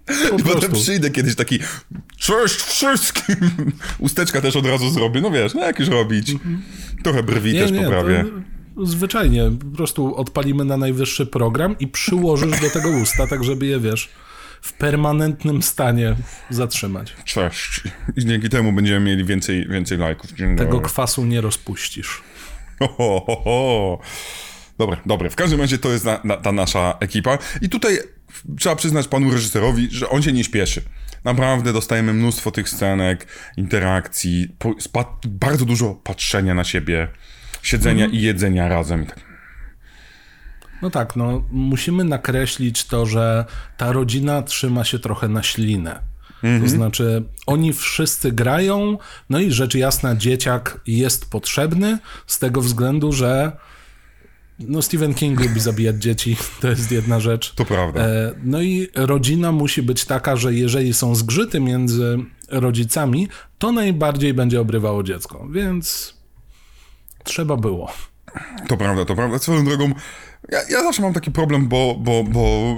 [0.06, 0.72] Po I potem prostu.
[0.72, 1.60] przyjdę kiedyś taki
[2.18, 3.36] cześć wszystkim.
[4.00, 5.22] Usteczka też od razu zrobię.
[5.22, 6.36] No wiesz, no jak już robić.
[7.04, 8.26] Trochę brwi też poprawię.
[8.76, 9.52] to zwyczajnie.
[9.72, 14.10] Po prostu odpalimy na najwyższy program i przyłożysz do tego usta, tak żeby je, wiesz,
[14.62, 16.15] w permanentnym stanie
[16.50, 17.13] zatrzymać.
[17.26, 17.82] Cześć.
[18.15, 20.32] I dzięki temu będziemy mieli więcej, więcej lajków.
[20.32, 20.88] Dzień Tego dobry.
[20.88, 22.22] kwasu nie rozpuścisz.
[22.80, 22.88] Ho,
[23.28, 24.00] ho, ho.
[24.78, 25.30] Dobre, dobre.
[25.30, 27.38] W każdym razie to jest na, na, ta nasza ekipa.
[27.62, 28.00] I tutaj
[28.60, 30.82] trzeba przyznać panu reżyserowi, że on się nie śpieszy.
[31.24, 34.48] Naprawdę dostajemy mnóstwo tych scenek, interakcji,
[35.28, 37.08] bardzo dużo patrzenia na siebie,
[37.62, 39.06] siedzenia i jedzenia razem.
[40.82, 43.45] No tak, no musimy nakreślić to, że
[43.78, 46.00] ta rodzina trzyma się trochę na ślinę.
[46.62, 48.98] To znaczy, oni wszyscy grają,
[49.30, 53.58] no i rzecz jasna, dzieciak jest potrzebny z tego względu, że
[54.60, 57.54] no Stephen King lubi zabijać dzieci, to jest jedna rzecz.
[57.54, 58.02] To prawda.
[58.02, 62.18] E, No i rodzina musi być taka, że jeżeli są zgrzyty między
[62.50, 66.13] rodzicami, to najbardziej będzie obrywało dziecko, więc
[67.24, 67.91] trzeba było.
[68.68, 69.39] To prawda, to prawda.
[69.39, 69.94] Swoją drogą,
[70.52, 72.76] ja, ja zawsze mam taki problem, bo, bo, bo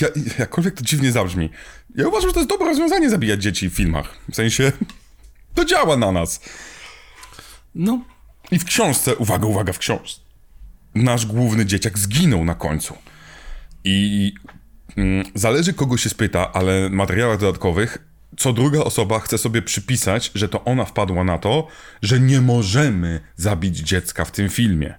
[0.00, 0.08] ja,
[0.38, 1.50] jakkolwiek to dziwnie zabrzmi,
[1.94, 4.16] ja uważam, że to jest dobre rozwiązanie zabijać dzieci w filmach.
[4.32, 4.72] W sensie,
[5.54, 6.40] to działa na nas.
[7.74, 8.00] No,
[8.50, 10.20] I w książce, uwaga, uwaga, w książce,
[10.94, 12.94] nasz główny dzieciak zginął na końcu.
[13.84, 14.32] I
[14.96, 20.30] mm, zależy kogo się spyta, ale w materiałach dodatkowych co druga osoba chce sobie przypisać,
[20.34, 21.66] że to ona wpadła na to,
[22.02, 24.94] że nie możemy zabić dziecka w tym filmie.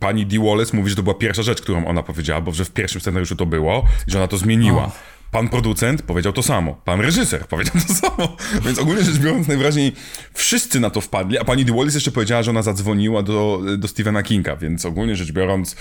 [0.00, 2.70] Pani Dee Wallace mówi, że to była pierwsza rzecz, którą ona powiedziała, bo że w
[2.70, 4.92] pierwszym scenariuszu to było że ona to zmieniła.
[5.34, 6.74] Pan producent powiedział to samo.
[6.84, 8.36] Pan reżyser powiedział to samo.
[8.64, 9.92] Więc ogólnie rzecz biorąc, najwyraźniej
[10.34, 13.88] wszyscy na to wpadli, a pani Dee Wallace jeszcze powiedziała, że ona zadzwoniła do, do
[13.88, 15.76] Stephena Kinga, więc ogólnie rzecz biorąc...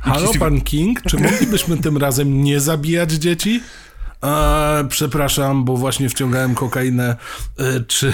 [0.00, 3.62] Halo, pan King, czy moglibyśmy tym razem nie zabijać dzieci?
[4.24, 7.16] E, przepraszam, bo właśnie wciągałem kokainę.
[7.58, 8.12] E, czy,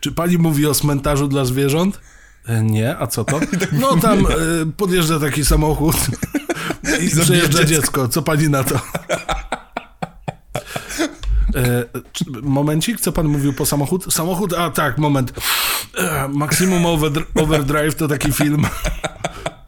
[0.00, 2.00] czy pani mówi o cmentarzu dla zwierząt?
[2.46, 3.40] E, nie, a co to?
[3.80, 4.30] No tam e,
[4.76, 5.96] podjeżdża taki samochód
[7.04, 7.66] i zabija przejeżdża dziecko.
[7.66, 8.08] dziecko.
[8.08, 8.80] Co pani na to?
[11.56, 11.84] E,
[12.42, 14.12] momencik, co pan mówił po samochód?
[14.14, 15.32] Samochód, a tak, moment.
[15.98, 18.66] E, Maximum Overdr- Overdrive to taki film,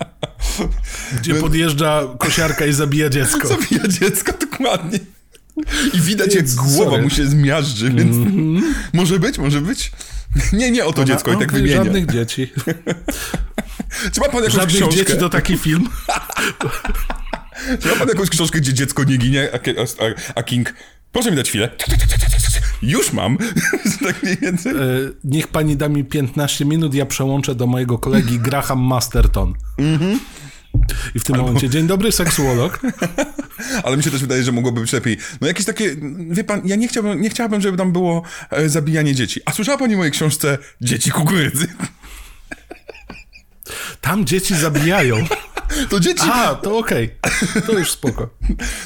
[1.20, 3.48] gdzie podjeżdża kosiarka i zabija dziecko.
[3.58, 4.98] Zabija dziecko, dokładnie.
[5.94, 7.02] I widać, jak głowa sorry.
[7.02, 8.16] mu się zmiażdży, więc
[8.92, 9.92] może być, może być.
[10.52, 11.84] Nie, nie o to dziecko i tak Okej, wymienia.
[11.84, 12.52] Żadnych dzieci.
[14.12, 14.96] Czy ma pan jakąś Żadnych książkę?
[14.96, 15.88] dzieci to taki film.
[17.80, 20.74] Czy ma pan jakąś książkę, gdzie dziecko nie ginie, a, a, a King...
[21.12, 21.70] Proszę mi dać chwilę.
[22.82, 23.38] Już mam.
[24.04, 24.72] tak mniej więcej.
[24.72, 24.78] E,
[25.24, 29.54] Niech pani da mi 15 minut, ja przełączę do mojego kolegi Graham Masterton.
[31.14, 32.80] I w tym momencie, dzień dobry, seksuolog.
[33.84, 35.16] Ale mi się też wydaje, że mogłoby być lepiej.
[35.40, 35.96] No jakieś takie,
[36.30, 39.40] wie pan, ja nie chciałbym, nie chciałabym, żeby tam było e, zabijanie dzieci.
[39.44, 41.66] A słyszała pani o mojej książce Dzieci kukurydzy?
[44.00, 45.16] Tam dzieci zabijają.
[45.90, 46.24] To dzieci...
[46.32, 47.10] A, to okej.
[47.66, 48.30] To już spoko.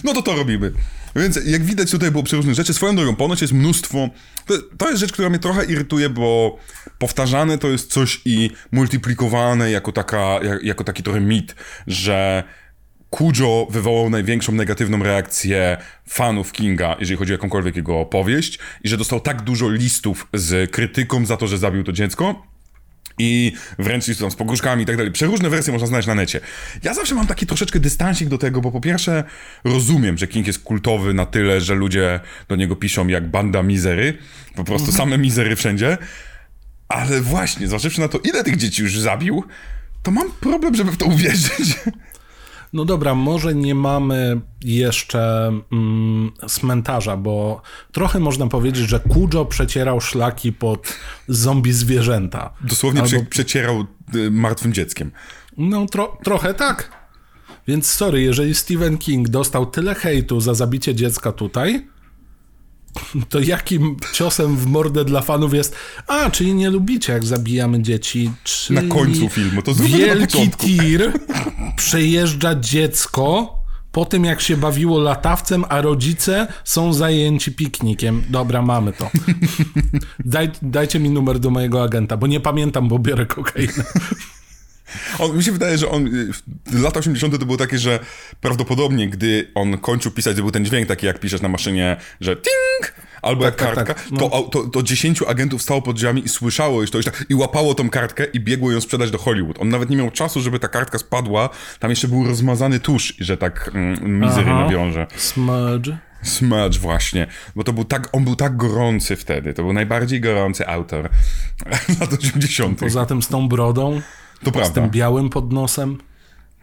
[0.05, 0.73] No to to robimy.
[1.17, 2.75] Więc jak widać tutaj było przeróżne rzeczy.
[2.75, 4.09] Swoją drogą, ponoć jest mnóstwo...
[4.47, 6.59] To, to jest rzecz, która mnie trochę irytuje, bo
[6.99, 11.55] powtarzane to jest coś i multiplikowane jako, taka, jak, jako taki trochę mit,
[11.87, 12.45] że
[13.11, 15.77] Cujo wywołał największą negatywną reakcję
[16.09, 20.71] fanów Kinga, jeżeli chodzi o jakąkolwiek jego opowieść i że dostał tak dużo listów z
[20.71, 22.47] krytyką za to, że zabił to dziecko,
[23.19, 25.13] I wręcz tam z pogróżkami i tak dalej.
[25.13, 26.41] Przeróżne wersje można znaleźć na necie.
[26.83, 29.25] Ja zawsze mam taki troszeczkę dystansik do tego, bo po pierwsze
[29.65, 34.19] rozumiem, że King jest kultowy na tyle, że ludzie do niego piszą jak banda mizery.
[34.55, 35.99] Po prostu same mizery wszędzie.
[36.89, 39.45] Ale właśnie, zważywszy na to, ile tych dzieci już zabił,
[40.03, 41.75] to mam problem, żeby w to uwierzyć.
[42.77, 47.63] No dobra, może nie mamy jeszcze mm, cmentarza, bo
[47.93, 52.55] trochę można powiedzieć, że Kujo przecierał szlaki pod zombie zwierzęta.
[52.61, 53.11] Dosłownie Albo...
[53.11, 53.85] prze, przecierał
[54.15, 55.11] y, martwym dzieckiem.
[55.57, 56.91] No tro, trochę tak.
[57.69, 61.89] Więc sorry, jeżeli Stephen King dostał tyle hejtu za zabicie dziecka tutaj,
[63.29, 68.31] to jakim ciosem w mordę dla fanów jest a, czyli nie lubicie jak zabijamy dzieci,
[68.45, 71.13] czyli Na końcu filmu, to Wielki tir
[71.77, 73.57] przejeżdża dziecko
[73.97, 78.23] po tym jak się bawiło latawcem, a rodzice są zajęci piknikiem.
[78.29, 79.11] Dobra, mamy to.
[80.25, 83.85] Daj, dajcie mi numer do mojego agenta, bo nie pamiętam, bo biorę kokainę.
[85.19, 86.11] On, mi się wydaje, że on,
[86.73, 87.39] lata 80.
[87.39, 88.01] to było takie, że
[88.41, 92.37] prawdopodobnie, gdy on kończył pisać, to był ten dźwięk taki, jak piszesz na maszynie, że
[92.37, 94.31] ting, albo tak, jak tak, kartka, tak, no.
[94.31, 97.35] to, to, to 10 agentów stało pod drzwiami i słyszało już to, już tak, i
[97.35, 99.59] łapało tą kartkę i biegło ją sprzedać do Hollywood.
[99.61, 103.37] On nawet nie miał czasu, żeby ta kartka spadła, tam jeszcze był rozmazany tusz, że
[103.37, 105.07] tak mm, mizery nawiąże.
[105.17, 105.97] Smudge.
[106.23, 110.69] Smudge właśnie, bo to był tak, on był tak gorący wtedy, to był najbardziej gorący
[110.69, 111.11] autor
[112.01, 112.79] lat 80.
[112.79, 114.01] Poza tym z tą brodą.
[114.45, 114.71] To prawda.
[114.71, 115.99] Z tym białym pod nosem.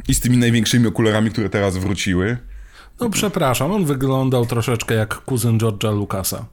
[0.08, 2.38] I z tymi największymi okularami, które teraz wróciły.
[3.00, 6.46] No przepraszam, on wyglądał troszeczkę jak kuzyn George'a Lucasa.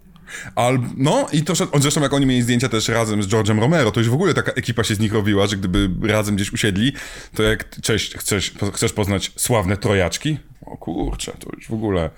[0.54, 4.00] Al, no i to, zresztą jak oni mieli zdjęcia też razem z George'em Romero, to
[4.00, 6.92] już w ogóle taka ekipa się z nich robiła, że gdyby razem gdzieś usiedli,
[7.34, 10.38] to jak cześć, chcesz, chcesz poznać sławne trojaczki?
[10.66, 12.10] O kurczę, to już w ogóle...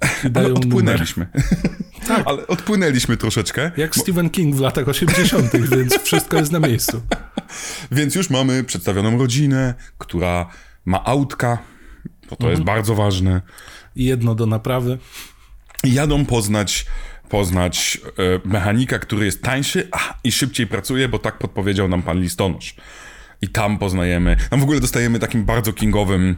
[0.34, 1.26] Ale odpłynęliśmy.
[2.08, 2.22] tak.
[2.26, 3.70] Ale odpłynęliśmy troszeczkę.
[3.76, 4.02] Jak bo...
[4.02, 7.00] Stephen King w latach 80., więc wszystko jest na miejscu.
[7.92, 10.48] Więc już mamy przedstawioną rodzinę, która
[10.84, 11.58] ma autka,
[12.22, 12.50] bo to mhm.
[12.50, 13.42] jest bardzo ważne.
[13.96, 14.98] I jedno do naprawy.
[15.84, 16.86] I jadą poznać
[17.28, 22.20] poznać e, mechanika, który jest tańszy a, i szybciej pracuje, bo tak podpowiedział nam pan
[22.20, 22.74] listonosz.
[23.42, 26.36] I tam poznajemy, tam w ogóle dostajemy takim bardzo kingowym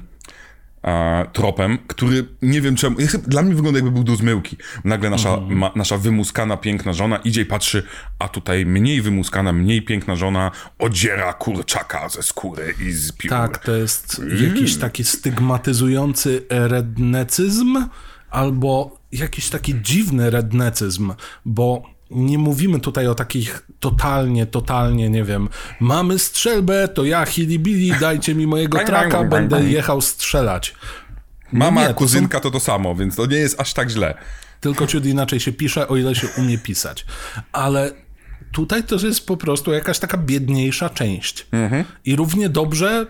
[0.87, 2.97] e, tropem, który nie wiem czemu,
[3.27, 4.57] dla mnie wygląda jakby był do zmyłki.
[4.85, 5.59] Nagle nasza, mhm.
[5.59, 7.83] ma, nasza wymuskana, piękna żona idzie i patrzy,
[8.19, 13.31] a tutaj mniej wymuskana, mniej piękna żona odziera kurczaka ze skóry i z piór.
[13.31, 14.45] Tak, to jest mm.
[14.45, 17.79] jakiś taki stygmatyzujący rednecyzm,
[18.31, 21.13] albo jakiś taki dziwny rednecyzm,
[21.45, 25.49] bo nie mówimy tutaj o takich totalnie, totalnie, nie wiem,
[25.81, 30.75] mamy strzelbę, to ja hilibili, dajcie mi mojego traka, będę jechał strzelać.
[31.53, 34.15] Mama, nie, to kuzynka to to samo, więc to nie jest aż tak źle.
[34.61, 37.07] Tylko ciut inaczej się pisze, o ile się umie pisać.
[37.53, 37.93] Ale
[38.53, 41.47] tutaj to jest po prostu jakaś taka biedniejsza część.
[41.53, 41.85] Mhm.
[42.05, 43.07] I równie dobrze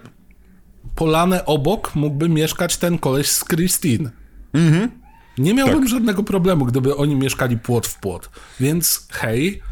[0.94, 4.10] polane obok mógłby mieszkać ten koleś z Christine.
[4.54, 4.90] Mhm.
[5.38, 5.88] Nie miałbym tak.
[5.88, 8.30] żadnego problemu, gdyby oni mieszkali płot w płot.
[8.60, 9.62] Więc hej,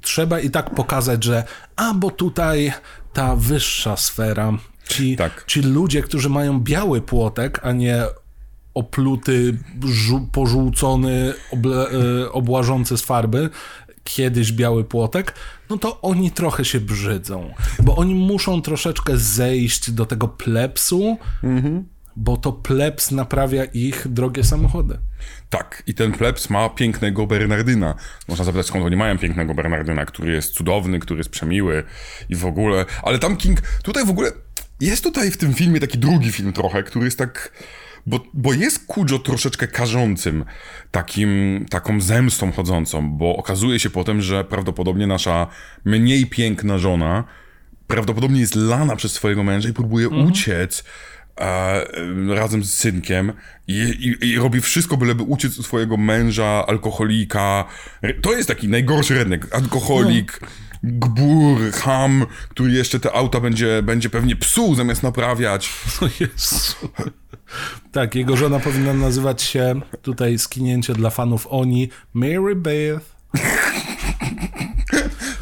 [0.00, 1.44] trzeba i tak pokazać, że
[1.76, 2.72] a bo tutaj
[3.12, 4.52] ta wyższa sfera,
[4.88, 5.44] ci, tak.
[5.46, 8.04] ci ludzie, którzy mają biały płotek, a nie
[8.74, 9.58] opluty,
[10.32, 13.50] pożółcony, oble, e, obłażący z farby,
[14.04, 15.34] kiedyś biały płotek,
[15.70, 21.91] no to oni trochę się brzydzą, bo oni muszą troszeczkę zejść do tego plepsu, mhm
[22.16, 24.98] bo to plebs naprawia ich drogie samochody.
[25.50, 27.94] Tak, i ten plebs ma pięknego Bernardyna.
[28.28, 31.84] Można zapytać, skąd oni mają pięknego Bernardyna, który jest cudowny, który jest przemiły
[32.28, 32.84] i w ogóle.
[33.02, 34.32] Ale tam King, tutaj w ogóle
[34.80, 37.52] jest tutaj w tym filmie taki drugi film trochę, który jest tak.
[38.06, 40.44] Bo, bo jest Kujo troszeczkę karzącym,
[40.90, 45.46] takim, taką zemstą chodzącą, bo okazuje się potem, że prawdopodobnie nasza
[45.84, 47.24] mniej piękna żona
[47.86, 50.26] prawdopodobnie jest lana przez swojego męża i próbuje mhm.
[50.26, 50.84] uciec
[51.40, 53.32] e, razem z synkiem
[53.68, 53.74] i,
[54.22, 57.64] i, i, robi wszystko, byleby uciec od swojego męża, alkoholika.
[58.22, 59.54] To jest taki najgorszy rednek.
[59.54, 60.48] Alkoholik, no.
[60.82, 65.70] gbur, ham, który jeszcze te auta będzie, będzie pewnie psuł zamiast naprawiać.
[66.02, 66.74] No Jezu.
[67.92, 73.16] Tak, jego żona powinna nazywać się, tutaj skinięcie dla fanów Oni, Mary Beth.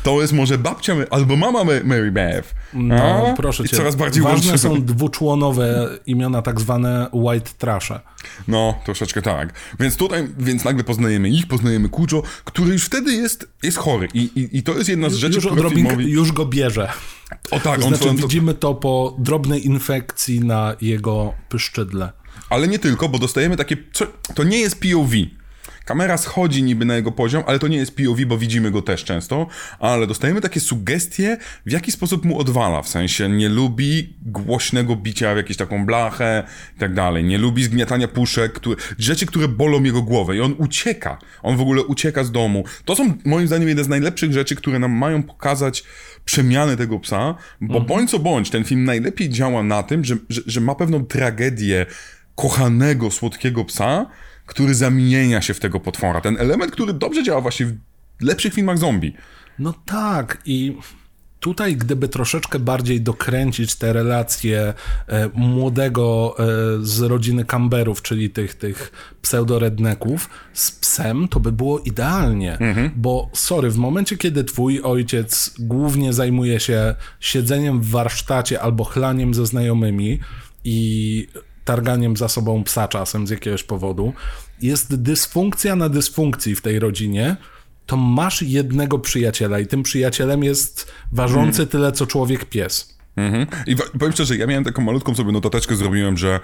[0.02, 2.54] To jest może babcia albo mama Mary Beth.
[2.74, 3.34] No, A?
[3.36, 3.76] proszę cię.
[3.76, 4.58] I coraz bardziej Ważne łączy...
[4.58, 8.00] są dwuczłonowe imiona, tak zwane white trashe.
[8.48, 9.54] No, troszeczkę tak.
[9.80, 14.08] Więc tutaj, więc nagle poznajemy ich, poznajemy Kujo, który już wtedy jest, jest chory.
[14.14, 16.10] I, i, I to jest jedna z rzeczy, już, które filmowi...
[16.10, 16.88] Już go bierze.
[17.50, 17.80] O tak.
[17.80, 22.12] To znaczy, on, widzimy to po drobnej infekcji na jego pyszczydle.
[22.50, 23.76] Ale nie tylko, bo dostajemy takie...
[24.34, 25.12] To nie jest POV
[25.90, 29.04] kamera schodzi niby na jego poziom, ale to nie jest POV, bo widzimy go też
[29.04, 29.46] często,
[29.78, 35.34] ale dostajemy takie sugestie, w jaki sposób mu odwala, w sensie nie lubi głośnego bicia
[35.34, 36.44] w jakąś taką blachę
[36.76, 40.54] i tak dalej, nie lubi zgniatania puszek, które, rzeczy, które bolą jego głowę i on
[40.58, 42.64] ucieka, on w ogóle ucieka z domu.
[42.84, 45.84] To są moim zdaniem jedne z najlepszych rzeczy, które nam mają pokazać
[46.24, 47.86] przemiany tego psa, bo Mhm.
[47.86, 51.86] bądź co bądź, ten film najlepiej działa na tym, że, że, że ma pewną tragedię
[52.34, 54.06] kochanego, słodkiego psa,
[54.50, 56.20] który zamienia się w tego potwora.
[56.20, 57.74] Ten element, który dobrze działa właśnie w
[58.20, 59.14] lepszych filmach zombie.
[59.58, 60.76] No tak i
[61.40, 64.74] tutaj gdyby troszeczkę bardziej dokręcić te relacje
[65.06, 66.44] e, młodego e,
[66.82, 72.58] z rodziny Camberów, czyli tych, tych pseudoredneków z psem, to by było idealnie.
[72.96, 79.34] Bo sorry, w momencie kiedy twój ojciec głównie zajmuje się siedzeniem w warsztacie albo chlaniem
[79.34, 80.18] ze znajomymi
[80.64, 81.28] i
[81.64, 84.12] targaniem za sobą psa czasem z jakiegoś powodu,
[84.62, 87.36] jest dysfunkcja na dysfunkcji w tej rodzinie,
[87.86, 93.00] to masz jednego przyjaciela i tym przyjacielem jest ważący tyle, co człowiek pies.
[93.16, 93.46] Mhm.
[93.66, 96.40] I powiem szczerze, ja miałem taką malutką sobie notateczkę, zrobiłem, że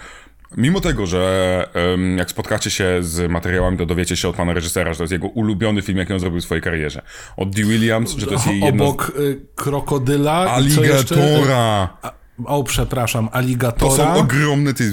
[0.57, 4.93] mimo tego, że em, jak spotkacie się z materiałami, to dowiecie się od pana reżysera,
[4.93, 7.03] że to jest jego ulubiony film, jaki on zrobił w swojej karierze.
[7.37, 8.85] Od Dee Williams, że to jest jej jedna.
[8.85, 10.51] Obok y, krokodyla?
[10.51, 11.97] Aligatora!
[12.45, 13.97] O, przepraszam, To aligatora.
[13.97, 14.93] są ogromne, ty,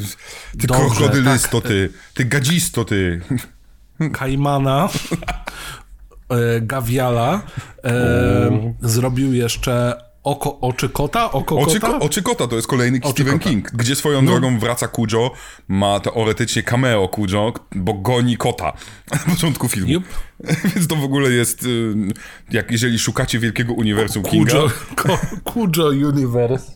[0.60, 1.68] ty Dobrze, krokodylisto, tak.
[1.72, 3.22] ty, ty gadzisto, ty.
[4.14, 4.90] Kajmana,
[6.30, 7.42] e, Gawiala,
[7.86, 12.00] e, zrobił jeszcze oko, oczy kota, oko Oczy, kota.
[12.00, 13.50] ko- oczy kota to jest kolejny Stephen kota.
[13.50, 15.32] King, gdzie swoją drogą wraca Kujo,
[15.68, 18.74] ma teoretycznie cameo Kujo, bo goni kota
[19.12, 19.92] na początku filmu.
[19.92, 20.04] Jup.
[20.76, 21.94] Więc to w ogóle jest, y,
[22.52, 26.72] jak jeżeli szukacie wielkiego uniwersum Kinga, Kujo, ko, Kujo Universe.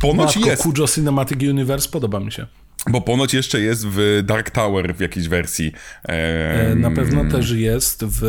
[0.00, 2.46] Ponoć Matko, jest, Kujo Cinematic Universe podoba mi się.
[2.90, 5.72] bo ponoć jeszcze jest w Dark Tower w jakiejś wersji.
[6.08, 8.22] E, Em, Na pewno też jest w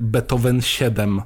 [0.00, 1.22] Beethoven 7.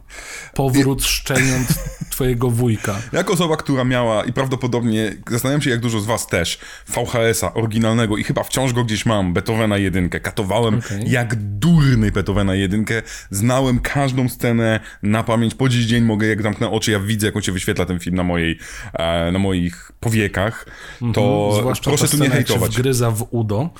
[0.54, 1.68] Powrót szczeniąt
[2.12, 2.96] twojego wujka.
[3.12, 8.16] Jako osoba, która miała i prawdopodobnie, zastanawiam się jak dużo z was też, VHS-a oryginalnego
[8.16, 11.10] i chyba wciąż go gdzieś mam, Beethovena 1, katowałem Okej.
[11.10, 12.84] jak durny Beethovena 1,
[13.30, 17.36] znałem każdą scenę na pamięć, po dziś dzień mogę, jak zamknę oczy, ja widzę, jak
[17.36, 18.58] on się wyświetla ten film na mojej,
[18.92, 20.66] e, na moich powiekach,
[21.14, 21.60] to Mhm.
[21.60, 22.72] Zwłaszcza proszę tu nie jak hejtować.
[22.72, 23.70] wgryza w udo.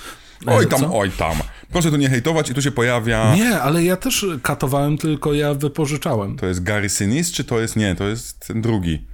[0.47, 0.99] Oj tam, co?
[0.99, 1.37] oj tam.
[1.73, 3.35] Proszę tu nie hejtować i tu się pojawia...
[3.35, 6.37] Nie, ale ja też katowałem, tylko ja wypożyczałem.
[6.37, 7.77] To jest Gary Sinise, czy to jest...
[7.77, 9.07] Nie, to jest ten drugi.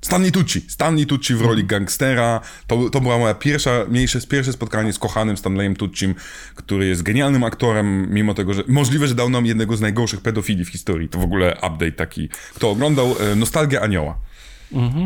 [0.00, 0.60] Stanley Tucci.
[0.68, 2.40] Stanley Tucci w roli gangstera.
[2.66, 6.14] To, to była moja pierwsza, mniejsze, pierwsze spotkanie z kochanym Stanleyem Tuccim,
[6.54, 10.64] który jest genialnym aktorem, mimo tego, że możliwe, że dał nam jednego z najgorszych pedofili
[10.64, 11.08] w historii.
[11.08, 12.28] To w ogóle update taki.
[12.54, 14.18] Kto oglądał e, Nostalgia Anioła.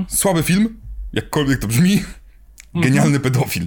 [0.09, 0.81] Słaby film,
[1.13, 2.03] jakkolwiek to brzmi.
[2.75, 3.67] Genialny pedofil.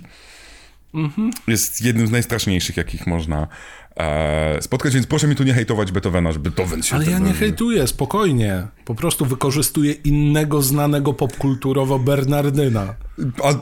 [1.47, 3.47] Jest jednym z najstraszniejszych, jakich można
[3.95, 6.95] e, spotkać, więc proszę mi tu nie hejtować Beethovena, że Beethoven się...
[6.95, 8.67] Ale ja nie hejtuję, spokojnie.
[8.85, 12.95] Po prostu wykorzystuję innego znanego popkulturowo Bernardyna.
[13.43, 13.53] A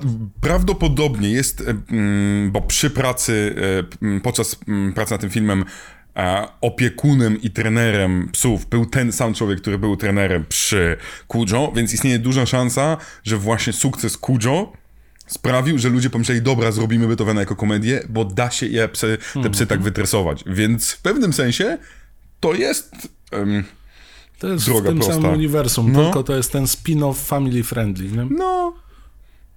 [0.42, 3.56] prawdopodobnie jest, e, mm, bo przy pracy,
[4.02, 4.60] e, podczas
[4.96, 5.66] pracy nad tym filmem
[6.16, 11.94] e, opiekunem i trenerem psów był ten sam człowiek, który był trenerem przy Kujo, więc
[11.94, 14.81] istnieje duża szansa, że właśnie sukces Kujo
[15.34, 19.50] sprawił, że ludzie pomyśleli, dobra, zrobimy Beethovena jako komedię, bo da się je psy, te
[19.50, 20.44] psy tak wytresować.
[20.48, 21.78] Więc w pewnym sensie
[22.40, 22.96] to jest...
[23.32, 23.64] em,
[24.40, 25.14] To jest Droga w tym prosta.
[25.16, 26.04] samym uniwersum, No.
[26.04, 28.06] tylko to jest ten spin-off family friendly.
[28.12, 28.26] Nie?
[28.38, 28.74] no...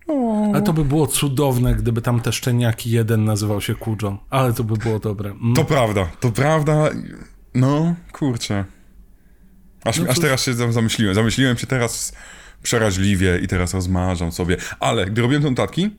[0.08, 0.50] no.
[0.54, 4.18] Ale to by było cudowne, gdyby tam te szczeniaki jeden nazywał się Kujo.
[4.30, 5.30] Ale to by było dobre.
[5.30, 5.54] Mm.
[5.54, 6.90] To prawda, to prawda.
[7.54, 8.64] No, kurczę.
[9.84, 11.14] Aż, No aż teraz się zam- zamyśliłem.
[11.14, 12.12] Zamyśliłem się teraz
[12.64, 14.57] przeraźliwie i teraz rozmarzam sobie.
[14.81, 15.90] Ale gdy robiłem te notatki,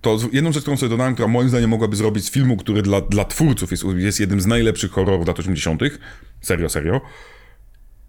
[0.00, 3.00] to jedną rzecz, którą sobie dodałem, która moim zdaniem mogłaby zrobić z filmu, który dla,
[3.00, 5.82] dla twórców jest, jest jednym z najlepszych horrorów lat 80.
[6.40, 7.00] Serio, serio.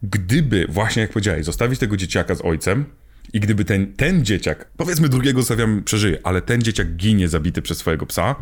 [0.04, 2.86] Gdyby, właśnie jak powiedziałeś, zostawić tego dzieciaka z ojcem
[3.34, 7.78] i gdyby ten, ten dzieciak, powiedzmy drugiego zostawiam, przeżyje, ale ten dzieciak ginie zabity przez
[7.78, 8.36] swojego psa,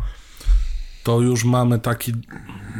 [1.02, 2.12] To już mamy taki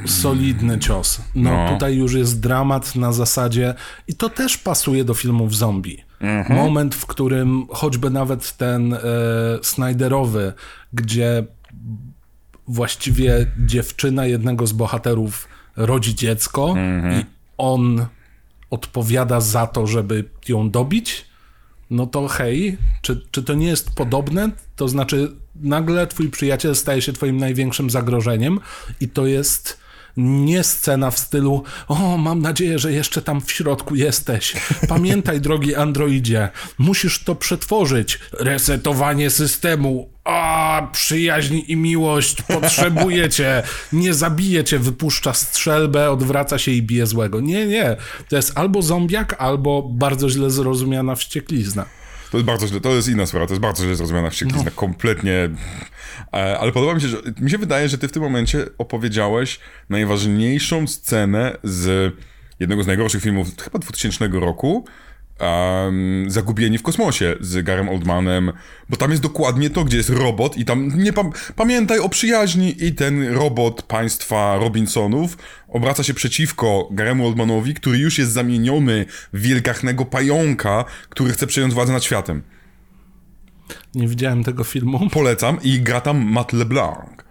[0.06, 1.20] solidny cios.
[1.34, 1.68] No, No.
[1.74, 3.74] tutaj już jest dramat na zasadzie
[4.08, 6.07] i to też pasuje do filmów zombie.
[6.20, 6.56] Mhm.
[6.58, 8.98] Moment, w którym choćby nawet ten e,
[9.62, 10.52] Snyderowy,
[10.92, 11.44] gdzie
[12.68, 17.20] właściwie dziewczyna jednego z bohaterów rodzi dziecko Mhm.
[17.20, 17.24] i
[17.58, 18.06] on
[18.70, 21.24] odpowiada za to, żeby ją dobić,
[21.90, 24.50] no to hej, czy, czy to nie jest podobne?
[24.76, 28.60] To znaczy, nagle twój przyjaciel staje się twoim największym zagrożeniem
[29.00, 29.78] i to jest
[30.20, 34.52] Nie scena w stylu, o, mam nadzieję, że jeszcze tam w środku jesteś.
[34.88, 38.20] Pamiętaj, drogi androidzie, musisz to przetworzyć.
[38.32, 40.08] Resetowanie systemu.
[40.24, 43.62] A, przyjaźń i miłość, potrzebujecie.
[43.92, 47.40] Nie zabije cię, wypuszcza strzelbę, odwraca się i bije złego.
[47.40, 47.96] Nie, nie.
[48.28, 51.97] To jest albo zombiak, albo bardzo źle zrozumiana wścieklizna.
[52.30, 54.70] To jest bardzo źle, to jest inna sprawa, to jest bardzo źle zrozumiana wścieklizna, no.
[54.70, 55.50] kompletnie.
[56.32, 59.60] E, ale podoba mi się, że mi się wydaje, że ty w tym momencie opowiedziałeś
[59.88, 62.14] najważniejszą scenę z
[62.60, 64.84] jednego z najgorszych filmów chyba 2000 roku,
[65.40, 68.52] um, Zagubieni w kosmosie z Garem Oldmanem,
[68.88, 71.22] bo tam jest dokładnie to, gdzie jest robot i tam nie pa
[71.56, 78.18] pamiętaj o przyjaźni i ten robot państwa Robinsonów obraca się przeciwko Garemu Oldmanowi, który już
[78.18, 82.42] jest zamieniony w wielkachnego pająka, który chce przejąć władzę nad światem.
[83.94, 85.10] Nie widziałem tego filmu.
[85.10, 87.27] Polecam i gra tam Matt LeBlanc.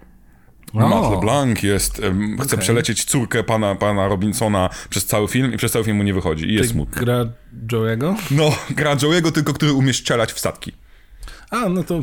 [0.73, 0.89] Oh.
[0.89, 2.59] Matt LeBlanc jest, um, chce okay.
[2.59, 6.45] przelecieć córkę pana, pana Robinsona przez cały film i przez cały film mu nie wychodzi
[6.45, 7.01] i jest Ty smutny.
[7.01, 7.25] gra
[7.67, 8.15] Joe'ego?
[8.31, 10.71] No, gra Joe'ego, tylko który umie strzelać w statki.
[11.49, 12.01] A, no to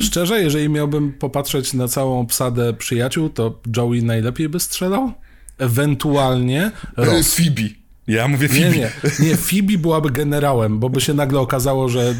[0.00, 5.12] szczerze, jeżeli miałbym popatrzeć na całą obsadę przyjaciół, to Joey najlepiej by strzelał?
[5.58, 7.34] Ewentualnie Ross.
[7.34, 7.85] Phoebe.
[8.06, 8.70] Ja mówię Phoebe.
[8.70, 8.90] Nie, nie.
[9.20, 12.14] Nie, Phoebe byłaby generałem, bo by się nagle okazało, że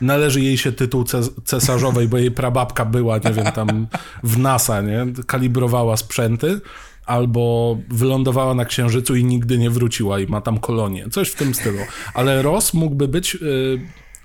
[0.00, 1.04] należy jej się tytuł
[1.44, 3.86] cesarzowej, bo jej prababka była, nie wiem, tam
[4.22, 5.06] w NASA, nie?
[5.26, 6.60] Kalibrowała sprzęty.
[7.06, 11.06] Albo wylądowała na Księżycu i nigdy nie wróciła i ma tam kolonię.
[11.10, 11.78] Coś w tym stylu.
[12.14, 13.34] Ale Ross mógłby być...
[13.34, 13.80] Yy,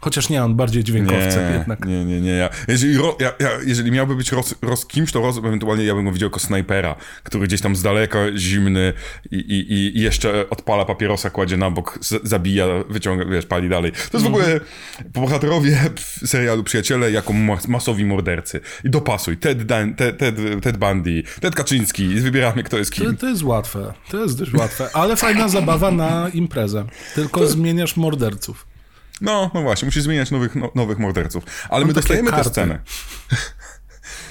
[0.05, 1.85] Chociaż nie, on bardziej dźwiękowcem nie, jednak.
[1.85, 2.31] Nie, nie, nie.
[2.31, 5.95] Ja, jeżeli, ro, ja, ja, jeżeli miałby być roz, roz kimś, to roz, ewentualnie ja
[5.95, 8.93] bym go widział jako snajpera, który gdzieś tam z daleka, zimny
[9.31, 13.91] i, i, i jeszcze odpala papierosa, kładzie na bok, z, zabija, wyciąga, wiesz, pali dalej.
[13.91, 14.65] To jest w ogóle mhm.
[15.13, 15.79] bohaterowie
[16.25, 18.59] serialu Przyjaciele jako mas, masowi mordercy.
[18.83, 19.37] I dopasuj.
[19.37, 22.07] Ted, Dan, Ted, Ted, Ted Bundy, Ted Kaczyński.
[22.07, 23.05] Wybieramy, kto jest kim.
[23.05, 23.93] To, to jest łatwe.
[24.09, 24.89] To jest dość łatwe.
[24.93, 26.85] Ale fajna zabawa na imprezę.
[27.15, 28.74] Tylko zmieniasz morderców.
[29.21, 31.43] No, no właśnie, musisz zmieniać nowych, no, nowych morderców.
[31.69, 32.79] Ale Mam my dostajemy tę scenę.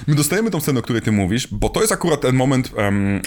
[0.07, 3.21] my dostajemy tą scenę, o której ty mówisz, bo to jest akurat ten moment um,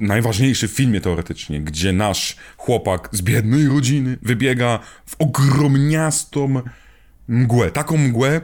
[0.00, 6.62] najważniejszy w filmie teoretycznie, gdzie nasz chłopak z biednej rodziny wybiega w ogromniastą
[7.28, 7.70] mgłę.
[7.70, 8.40] Taką mgłę,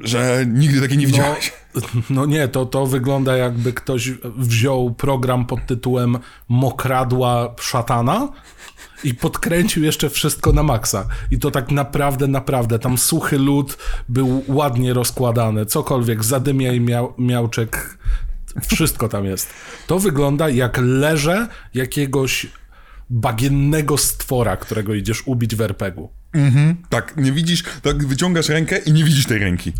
[0.00, 1.52] że nigdy takiej nie no, widziałeś.
[1.74, 1.80] No,
[2.10, 6.18] no, nie, to, to wygląda jakby ktoś wziął program pod tytułem
[6.48, 8.28] Mokradła szatana
[9.04, 11.06] i podkręcił jeszcze wszystko na maksa.
[11.30, 13.78] I to tak naprawdę, naprawdę, tam suchy lód
[14.08, 17.98] był ładnie rozkładany, cokolwiek, zadymiaj miał, miałczek,
[18.68, 19.48] wszystko tam jest.
[19.86, 22.46] To wygląda jak leże jakiegoś
[23.10, 26.10] bagiennego stwora, którego idziesz ubić w RPG-u.
[26.32, 29.72] Mhm, tak, nie widzisz, tak wyciągasz rękę i nie widzisz tej ręki.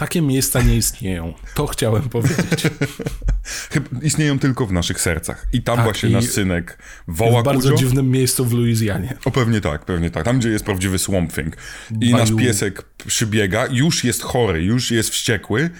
[0.00, 1.34] Takie miejsca nie istnieją.
[1.54, 2.62] To chciałem powiedzieć.
[4.02, 5.46] Istnieją tylko w naszych sercach.
[5.52, 6.78] I tam tak, właśnie i nasz synek
[7.08, 7.86] woła W bardzo Kuzio.
[7.86, 9.16] dziwnym miejscu w Luizjanie.
[9.24, 10.24] O pewnie tak, pewnie tak.
[10.24, 11.56] Tam, gdzie jest prawdziwy Swamp Thing.
[11.90, 12.16] I Baju.
[12.16, 15.70] nasz piesek przybiega, już jest chory, już jest wściekły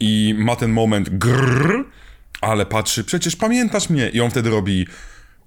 [0.00, 1.84] i ma ten moment grrr,
[2.40, 4.08] ale patrzy, przecież pamiętasz mnie.
[4.08, 4.86] I on wtedy robi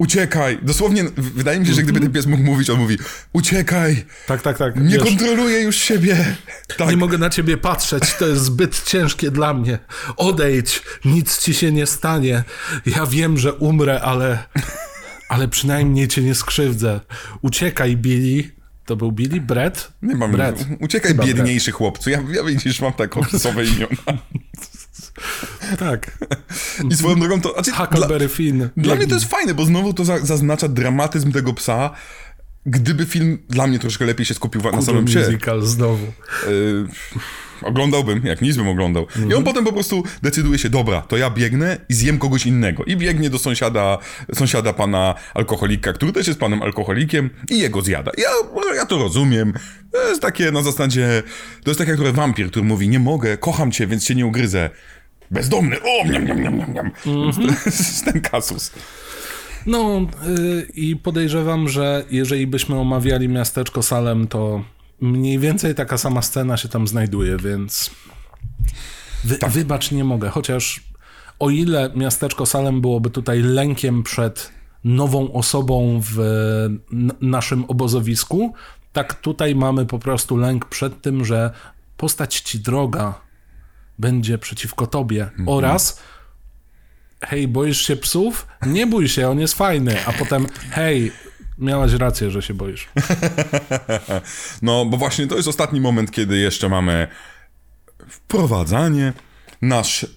[0.01, 0.59] uciekaj.
[0.61, 2.97] Dosłownie, wydaje mi się, że gdyby ten pies mógł mówić, on mówi,
[3.33, 4.05] uciekaj.
[4.27, 4.75] Tak, tak, tak.
[4.75, 6.35] Nie Wiesz, kontroluję już siebie.
[6.77, 6.89] Tak.
[6.89, 9.79] Nie mogę na ciebie patrzeć, to jest zbyt ciężkie dla mnie.
[10.17, 12.43] Odejdź, nic ci się nie stanie.
[12.85, 14.43] Ja wiem, że umrę, ale,
[15.29, 16.99] ale przynajmniej cię nie skrzywdzę.
[17.41, 18.51] Uciekaj, Billy.
[18.85, 19.41] To był Billy?
[19.41, 19.91] Brett?
[20.01, 20.31] Nie mam.
[20.31, 20.65] Brett.
[20.79, 21.77] Uciekaj, Chyba biedniejszy Brett.
[21.77, 22.09] chłopcu.
[22.09, 23.95] Ja, ja widzisz, mam tak opisowe imiona.
[25.79, 26.17] Tak.
[26.89, 27.53] I swoją drogą to...
[27.53, 28.69] Znaczy, Huckleberry dla, Finn.
[28.77, 31.89] Dla mnie to jest fajne, bo znowu to za, zaznacza dramatyzm tego psa.
[32.65, 35.19] Gdyby film dla mnie troszkę lepiej się skupił na samym psie.
[35.19, 36.05] musical znowu.
[36.47, 36.85] Y
[37.63, 39.07] oglądałbym, jak nic bym oglądał.
[39.15, 39.43] I on mhm.
[39.43, 42.83] potem po prostu decyduje się, dobra, to ja biegnę i zjem kogoś innego.
[42.83, 43.97] I biegnie do sąsiada,
[44.33, 48.11] sąsiada pana alkoholika, który też jest panem alkoholikiem i jego zjada.
[48.17, 48.29] Ja,
[48.75, 49.53] ja to rozumiem.
[49.91, 51.23] To jest takie na zasadzie,
[51.63, 54.69] to jest takie, jak wampir, który mówi, nie mogę, kocham cię, więc cię nie ugryzę
[55.31, 56.91] bezdomny, o, miam, miam, miam, miam.
[57.05, 58.05] Mm-hmm.
[58.11, 58.71] ten kasus.
[59.65, 64.63] No yy, i podejrzewam, że jeżeli byśmy omawiali miasteczko Salem, to
[65.01, 67.91] mniej więcej taka sama scena się tam znajduje, więc
[69.23, 69.49] wy, tak.
[69.49, 70.29] wybacz, nie mogę.
[70.29, 70.83] Chociaż
[71.39, 74.51] o ile miasteczko Salem byłoby tutaj lękiem przed
[74.83, 76.19] nową osobą w
[77.21, 78.53] naszym obozowisku,
[78.93, 81.51] tak tutaj mamy po prostu lęk przed tym, że
[81.97, 83.21] postać ci droga
[84.01, 85.47] będzie przeciwko tobie mhm.
[85.47, 86.01] oraz
[87.23, 88.47] hej, boisz się psów?
[88.65, 91.11] Nie bój się, on jest fajny, a potem hej,
[91.57, 92.89] miałaś rację, że się boisz.
[94.61, 97.07] no, bo właśnie to jest ostatni moment, kiedy jeszcze mamy
[98.07, 99.13] wprowadzanie
[99.61, 100.07] nasz e,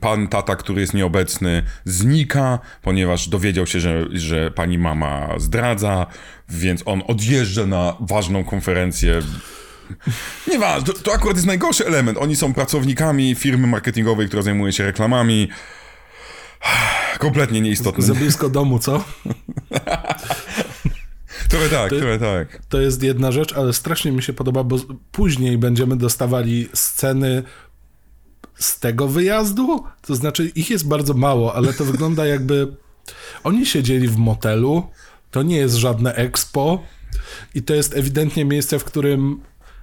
[0.00, 6.06] pan tata, który jest nieobecny, znika, ponieważ dowiedział się, że, że pani mama zdradza,
[6.48, 9.20] więc on odjeżdża na ważną konferencję.
[10.52, 12.18] Nieważne, to, to akurat jest najgorszy element.
[12.18, 15.48] Oni są pracownikami firmy marketingowej, która zajmuje się reklamami.
[17.18, 18.04] Kompletnie nieistotne.
[18.04, 19.04] Za blisko domu, co?
[21.48, 22.66] Trochę tak, to, trochę tak.
[22.68, 24.76] To jest jedna rzecz, ale strasznie mi się podoba, bo
[25.12, 27.42] później będziemy dostawali sceny
[28.54, 29.84] z tego wyjazdu.
[30.02, 32.76] To znaczy, ich jest bardzo mało, ale to wygląda jakby
[33.44, 34.86] oni siedzieli w motelu.
[35.30, 36.82] To nie jest żadne expo.
[37.54, 39.40] I to jest ewidentnie miejsce, w którym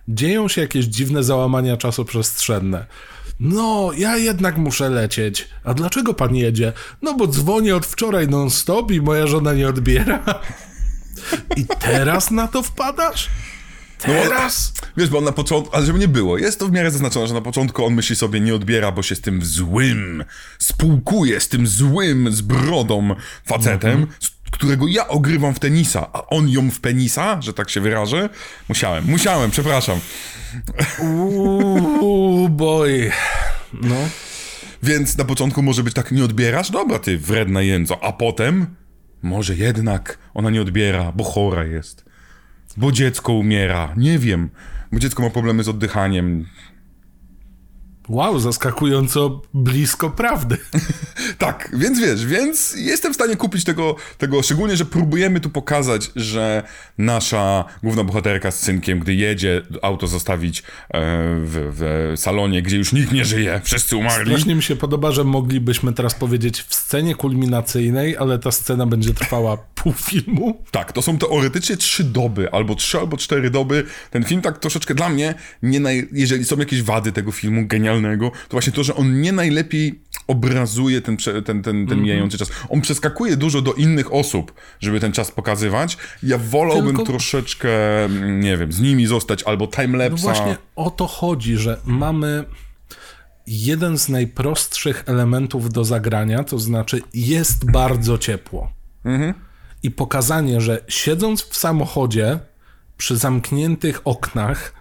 [0.09, 2.85] dzieją się jakieś dziwne załamania czasoprzestrzenne.
[3.39, 5.47] No, ja jednak muszę lecieć.
[5.63, 6.73] A dlaczego pan jedzie?
[7.01, 10.23] No, bo dzwonię od wczoraj non-stop i moja żona nie odbiera.
[11.57, 13.29] I teraz na to wpadasz?
[13.97, 14.73] Teraz?
[14.81, 17.27] No, wiesz, bo on na początku, ale żeby nie było, jest to w miarę zaznaczone,
[17.27, 20.23] że na początku on myśli sobie, nie odbiera, bo się z tym złym
[20.59, 24.38] spółkuje, z tym złym, z brodą facetem, mm -hmm.
[24.51, 28.29] Którego ja ogrywam w tenisa, a on ją w penisa, że tak się wyrażę.
[28.69, 29.99] Musiałem, musiałem, przepraszam.
[30.99, 33.11] Uuu, boy.
[33.73, 33.95] No.
[34.83, 36.71] Więc na początku może być tak, nie odbierasz?
[36.71, 38.03] Dobra, ty wredna jędzo.
[38.03, 38.75] A potem
[39.21, 42.05] może jednak ona nie odbiera, bo chora jest.
[42.77, 43.93] Bo dziecko umiera.
[43.97, 44.49] Nie wiem.
[44.91, 46.45] Bo dziecko ma problemy z oddychaniem.
[48.09, 50.57] Wow, zaskakująco blisko prawdy.
[51.37, 56.11] tak, więc wiesz, więc jestem w stanie kupić tego, tego, szczególnie, że próbujemy tu pokazać,
[56.15, 56.63] że
[56.97, 60.63] nasza główna bohaterka z synkiem, gdy jedzie auto zostawić e,
[61.43, 64.31] w, w, salonie, gdzie już nikt nie żyje, wszyscy umarli.
[64.31, 69.13] Strasznie mi się podoba, że moglibyśmy teraz powiedzieć w scenie kulminacyjnej, ale ta scena będzie
[69.13, 70.63] trwała pół filmu.
[70.71, 73.83] Tak, to są teoretycznie trzy doby, albo trzy, albo cztery doby.
[74.11, 75.33] Ten film tak troszeczkę dla mnie,
[75.63, 76.07] nie naj...
[76.11, 77.67] jeżeli są jakieś wady tego filmu,
[78.01, 82.01] to właśnie to, że on nie najlepiej obrazuje ten, ten, ten, ten mm -hmm.
[82.01, 82.51] mijający czas.
[82.69, 85.97] On przeskakuje dużo do innych osób, żeby ten czas pokazywać.
[86.23, 87.11] Ja wolałbym Tylko...
[87.11, 87.69] troszeczkę,
[88.39, 90.27] nie wiem, z nimi zostać albo timelapsa.
[90.27, 92.45] No właśnie o to chodzi, że mamy
[93.47, 98.71] jeden z najprostszych elementów do zagrania, to znaczy jest bardzo ciepło.
[99.05, 99.33] Mm -hmm.
[99.83, 102.39] I pokazanie, że siedząc w samochodzie
[102.97, 104.73] przy zamkniętych oknach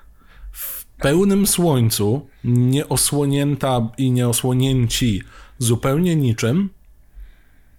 [0.99, 5.23] pełnym słońcu, nieosłonięta i nieosłonięci
[5.59, 6.71] zupełnie niczym,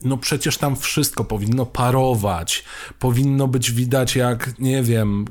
[0.03, 2.63] no przecież tam wszystko powinno parować,
[2.99, 5.25] powinno być widać jak, nie wiem,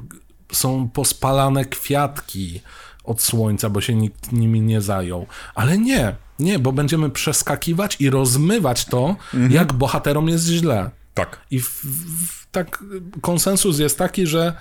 [0.53, 2.61] są pospalane kwiatki
[3.05, 5.26] od słońca, bo się nikt nimi nie zajął.
[5.55, 9.53] Ale nie, nie, bo będziemy przeskakiwać i rozmywać to, mhm.
[9.53, 10.91] jak bohaterom jest źle.
[11.14, 11.41] Tak.
[11.51, 12.84] I w, w, tak
[13.20, 14.55] konsensus jest taki, że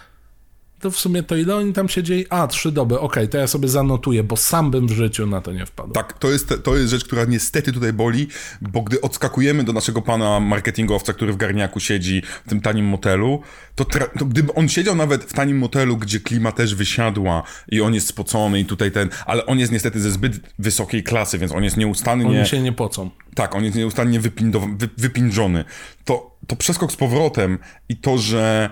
[0.80, 2.26] to w sumie to ile oni tam siedzieli?
[2.30, 5.42] A, trzy doby, okej, okay, to ja sobie zanotuję, bo sam bym w życiu na
[5.42, 5.94] to nie wpadł.
[5.94, 8.28] Tak, to jest, to jest rzecz, która niestety tutaj boli,
[8.62, 13.42] bo gdy odskakujemy do naszego pana marketingowca, który w garniaku siedzi w tym tanim motelu,
[13.76, 17.94] to, to gdyby on siedział nawet w tanim motelu, gdzie klima też wysiadła i on
[17.94, 21.64] jest spocony i tutaj ten, ale on jest niestety ze zbyt wysokiej klasy, więc on
[21.64, 22.40] jest nieustannie...
[22.40, 23.10] Oni się nie pocą.
[23.36, 25.66] Tak, on jest nieustannie wypindow- wy, wypinżony.
[26.06, 27.60] To, to przeskok z powrotem
[27.90, 28.70] i to, że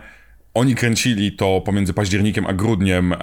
[0.56, 3.18] oni kręcili to pomiędzy październikiem a grudniem e,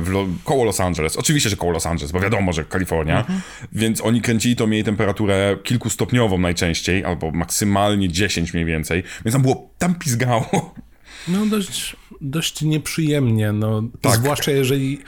[0.00, 1.16] w, koło Los Angeles.
[1.16, 3.18] Oczywiście, że koło Los Angeles, bo wiadomo, że Kalifornia.
[3.18, 3.40] Mhm.
[3.72, 9.02] Więc oni kręcili to, mieli temperaturę kilkustopniową najczęściej, albo maksymalnie 10 mniej więcej.
[9.24, 10.74] Więc tam było, tam pizgało.
[11.28, 13.82] No dość, dość nieprzyjemnie, no.
[14.00, 14.14] Tak.
[14.14, 14.98] Zwłaszcza jeżeli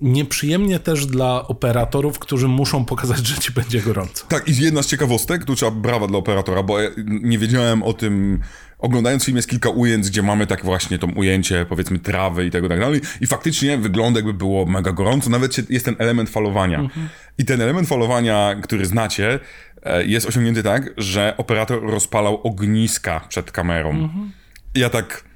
[0.00, 4.26] nieprzyjemnie też dla operatorów, którzy muszą pokazać, że ci będzie gorąco.
[4.28, 7.92] Tak, i jedna z ciekawostek, tu trzeba brawa dla operatora, bo ja nie wiedziałem o
[7.92, 8.40] tym,
[8.78, 12.68] oglądając film jest kilka ujęć, gdzie mamy tak właśnie to ujęcie, powiedzmy, trawy i tego
[12.68, 16.78] tak dalej i faktycznie wygląda jakby było mega gorąco, nawet jest ten element falowania.
[16.78, 17.08] Mhm.
[17.38, 19.40] I ten element falowania, który znacie,
[19.82, 23.90] e, jest osiągnięty tak, że operator rozpalał ogniska przed kamerą.
[23.90, 24.32] Mhm.
[24.74, 25.28] I ja tak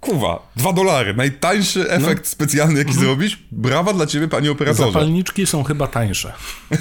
[0.00, 1.14] Kuwa, dwa dolary.
[1.14, 2.30] Najtańszy efekt no.
[2.30, 3.06] specjalny, jaki mhm.
[3.06, 3.42] zrobisz?
[3.52, 4.92] Brawa dla ciebie, panie operatorze.
[4.92, 6.32] Zapalniczki są chyba tańsze.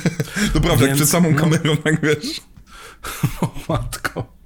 [0.53, 1.39] to prawda, Więc, jak przed samą no.
[1.39, 2.41] kamerą, tak wiesz.
[3.41, 4.36] o matko.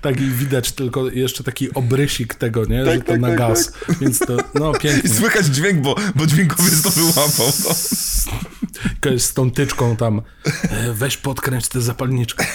[0.00, 2.84] Tak i widać tylko jeszcze taki obrysik tego, nie?
[2.84, 3.72] Tak, że to tak, na tak, gaz.
[3.86, 3.98] Tak.
[3.98, 5.10] Więc to, no pięknie.
[5.10, 7.46] I słychać dźwięk, bo, bo dźwiękowiec to wyłapał.
[7.64, 7.74] No.
[9.18, 10.22] Z tą tyczką tam,
[10.70, 12.46] e, weź podkręć tę zapalniczkę.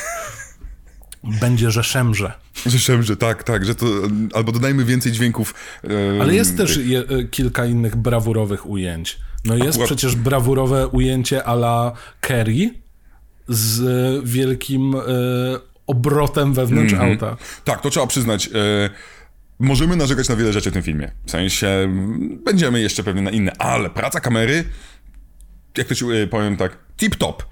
[1.23, 2.33] Będzie, że szemrze.
[2.65, 3.85] Że szemrze, tak, tak, że to,
[4.33, 5.53] albo dodajmy więcej dźwięków.
[6.21, 9.19] Ale jest też je, e, kilka innych brawurowych ujęć.
[9.45, 12.73] No jest przecież brawurowe ujęcie ala Kerry
[13.47, 13.81] z
[14.25, 15.01] wielkim e,
[15.87, 17.11] obrotem wewnątrz mm -hmm.
[17.11, 17.37] auta.
[17.63, 18.47] Tak, to trzeba przyznać.
[18.47, 18.49] E,
[19.59, 21.11] możemy narzekać na wiele rzeczy w tym filmie.
[21.25, 21.67] W sensie
[22.45, 24.63] będziemy jeszcze pewnie na inne, ale praca kamery
[25.77, 27.33] jak to ci e, powiem tak, tip-top.
[27.33, 27.47] E, Był-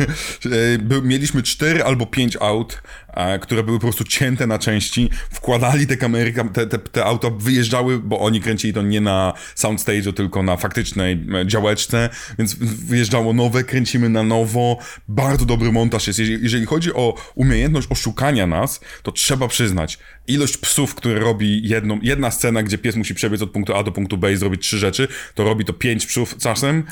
[1.02, 2.82] Mieliśmy cztery albo pięć aut,
[3.14, 5.10] e, które były po prostu cięte na części.
[5.30, 9.32] Wkładali te kamery, kam- te, te, te auta wyjeżdżały, bo oni kręcili to nie na
[9.56, 14.78] soundstage'u, tylko na faktycznej e, działeczce, więc wyjeżdżało nowe, kręcimy na nowo.
[15.08, 16.18] Bardzo dobry montaż jest.
[16.18, 22.30] Jeżeli chodzi o umiejętność oszukania nas, to trzeba przyznać, ilość psów, które robi jedną, jedna
[22.30, 25.08] scena, gdzie pies musi przebiec od punktu A do punktu B i zrobić trzy rzeczy,
[25.34, 26.84] to robi to pięć psów czasem,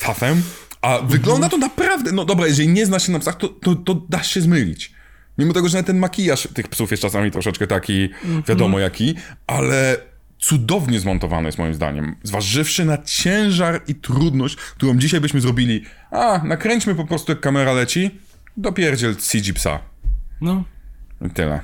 [0.00, 0.42] czasem.
[0.84, 3.94] A wygląda to naprawdę, no dobra, jeżeli nie zna się na psach, to, to, to
[4.08, 4.92] da się zmylić.
[5.38, 8.08] Mimo tego, że ten makijaż tych psów jest czasami troszeczkę taki,
[8.48, 9.14] wiadomo jaki,
[9.46, 9.96] ale
[10.38, 12.16] cudownie zmontowany jest moim zdaniem.
[12.22, 17.72] Zważywszy na ciężar i trudność, którą dzisiaj byśmy zrobili, a, nakręćmy po prostu jak kamera
[17.72, 18.10] leci,
[18.56, 19.78] dopierdziel CG psa.
[20.40, 20.64] No,
[21.26, 21.60] I tyle.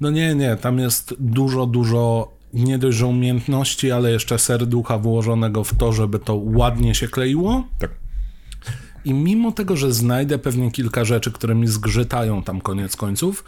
[0.00, 5.64] no nie, nie, tam jest dużo, dużo nie dość, że umiejętności, ale jeszcze serducha włożonego
[5.64, 7.64] w to, żeby to ładnie się kleiło.
[7.78, 8.01] Tak.
[9.04, 13.44] I mimo tego, że znajdę pewnie kilka rzeczy, które mi zgrzytają tam koniec końców,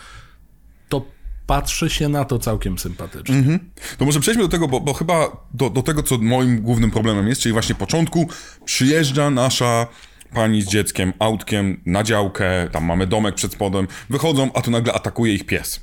[0.88, 1.06] to
[1.46, 3.58] patrzy się na to całkiem sympatycznie.
[3.98, 7.28] To może przejdźmy do tego, bo, bo chyba do, do tego, co moim głównym problemem
[7.28, 8.28] jest, czyli właśnie początku
[8.64, 9.86] przyjeżdża nasza
[10.34, 14.92] pani z dzieckiem, autkiem na działkę, tam mamy domek przed spodem, wychodzą, a tu nagle
[14.92, 15.80] atakuje ich pies.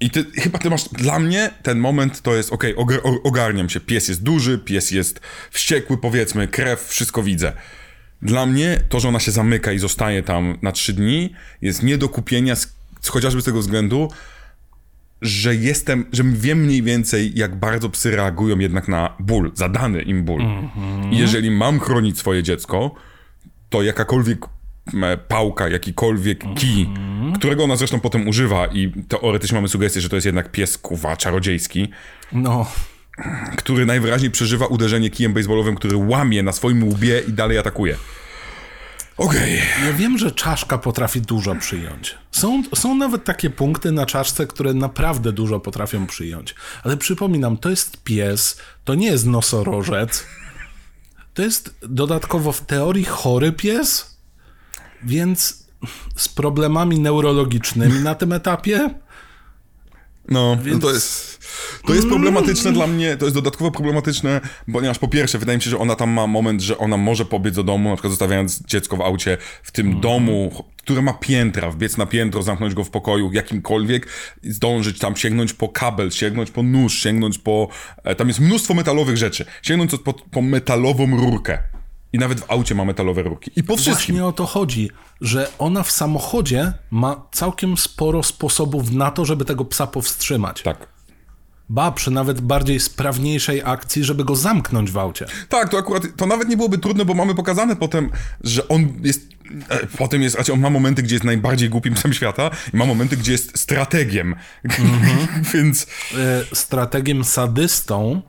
[0.00, 3.80] I ty, chyba ty masz, dla mnie ten moment to jest, okej, okay, ogarniam się,
[3.80, 5.20] pies jest duży, pies jest
[5.50, 7.52] wściekły, powiedzmy, krew, wszystko widzę.
[8.22, 11.98] Dla mnie to, że ona się zamyka i zostaje tam na trzy dni, jest nie
[11.98, 12.74] do kupienia, z,
[13.08, 14.08] chociażby z tego względu,
[15.22, 20.24] że jestem, że wiem mniej więcej, jak bardzo psy reagują jednak na ból, zadany im
[20.24, 20.42] ból.
[21.10, 22.94] I jeżeli mam chronić swoje dziecko,
[23.70, 24.38] to jakakolwiek
[25.28, 26.88] pałka, jakikolwiek kij,
[27.34, 31.16] którego ona zresztą potem używa i teoretycznie mamy sugestię, że to jest jednak pies kuwa
[31.16, 31.88] czarodziejski,
[32.32, 32.66] No,
[33.56, 37.96] który najwyraźniej przeżywa uderzenie kijem baseballowym, który łamie na swoim łbie i dalej atakuje.
[39.16, 39.62] Okej.
[39.86, 42.18] ja wiem, że czaszka potrafi dużo przyjąć.
[42.30, 46.54] Są, są nawet takie punkty na czaszce, które naprawdę dużo potrafią przyjąć.
[46.82, 50.26] Ale przypominam, to jest pies, to nie jest nosorożec.
[51.34, 54.16] To jest dodatkowo w teorii chory pies,
[55.02, 55.66] więc
[56.16, 58.90] z problemami neurologicznymi na tym etapie.
[60.28, 61.30] No, Więc- to jest.
[61.86, 64.40] To jest problematyczne dla mnie, to jest dodatkowo problematyczne,
[64.72, 67.54] ponieważ po pierwsze, wydaje mi się, że ona tam ma moment, że ona może pobiec
[67.54, 70.02] do domu, na przykład zostawiając dziecko w aucie w tym Mhm.
[70.02, 74.08] domu, które ma piętra, wbiec na piętro, zamknąć go w pokoju jakimkolwiek,
[74.42, 77.68] zdążyć tam sięgnąć po kabel, sięgnąć po nóż, sięgnąć po...
[78.04, 79.44] e, Tam jest mnóstwo metalowych rzeczy.
[79.62, 81.58] Sięgnąć po, po metalową rurkę.
[82.12, 83.50] I nawet w aucie ma metalowe rurki.
[83.56, 84.14] I po wszystkim.
[84.14, 84.90] Właśnie o to chodzi,
[85.20, 90.62] że ona w samochodzie ma całkiem sporo sposobów na to, żeby tego psa powstrzymać.
[90.62, 90.88] Tak.
[91.68, 95.26] Ba, przy nawet bardziej sprawniejszej akcji, żeby go zamknąć w aucie.
[95.48, 99.28] Tak, to akurat, to nawet nie byłoby trudne, bo mamy pokazane potem, że on jest,
[99.68, 102.86] e, potem jest, znaczy on ma momenty, gdzie jest najbardziej głupim psem świata i ma
[102.86, 104.34] momenty, gdzie jest strategiem,
[105.54, 108.22] więc e, strategiem sadystą,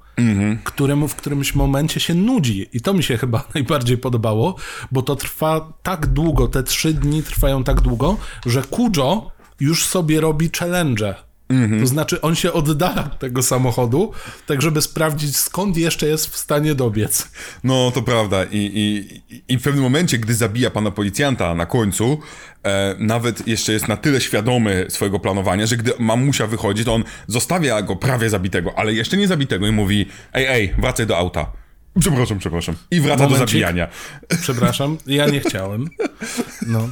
[0.63, 2.69] któremu w którymś momencie się nudzi.
[2.73, 4.55] I to mi się chyba najbardziej podobało,
[4.91, 10.21] bo to trwa tak długo, te trzy dni trwają tak długo, że Kujo już sobie
[10.21, 11.30] robi challenge.
[11.79, 14.11] To znaczy on się oddala od tego samochodu,
[14.47, 17.27] tak żeby sprawdzić skąd jeszcze jest w stanie dobiec.
[17.63, 22.19] no to prawda i, i, i w pewnym momencie, gdy zabija pana policjanta na końcu,
[22.63, 27.03] e, nawet jeszcze jest na tyle świadomy swojego planowania, że gdy mamusia wychodzi, to on
[27.27, 31.51] zostawia go prawie zabitego, ale jeszcze nie zabitego i mówi, ej, ej, wracaj do auta.
[31.99, 32.75] Przepraszam, przepraszam.
[32.91, 33.49] I wraca do Momencik.
[33.49, 33.87] zabijania.
[34.41, 35.89] Przepraszam, ja nie chciałem.
[36.67, 36.89] No.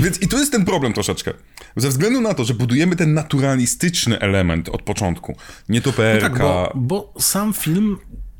[0.00, 1.32] Więc i tu jest ten problem troszeczkę.
[1.76, 5.36] Ze względu na to, że budujemy ten naturalistyczny element od początku.
[5.68, 6.28] Nietoperka.
[6.28, 7.98] Tak, bo, bo sam film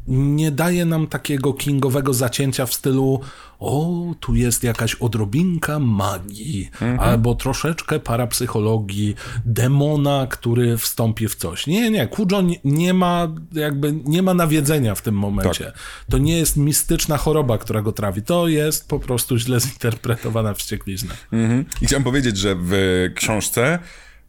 [0.08, 3.20] nie daje nam takiego kingowego zacięcia w stylu
[3.58, 11.66] o, tu jest jakaś odrobinka magii, albo troszeczkę parapsychologii, demona, który wstąpi w coś.
[11.66, 15.72] Nie, nie, Kujo nie, ma jakby, nie ma nawiedzenia w tym momencie.
[16.10, 18.22] To nie jest mistyczna choroba, która go trawi.
[18.22, 21.14] To jest po prostu źle zinterpretowana wścieklizna.
[21.32, 21.64] Mhm.
[21.82, 22.72] I chciałem powiedzieć, że w
[23.14, 23.78] książce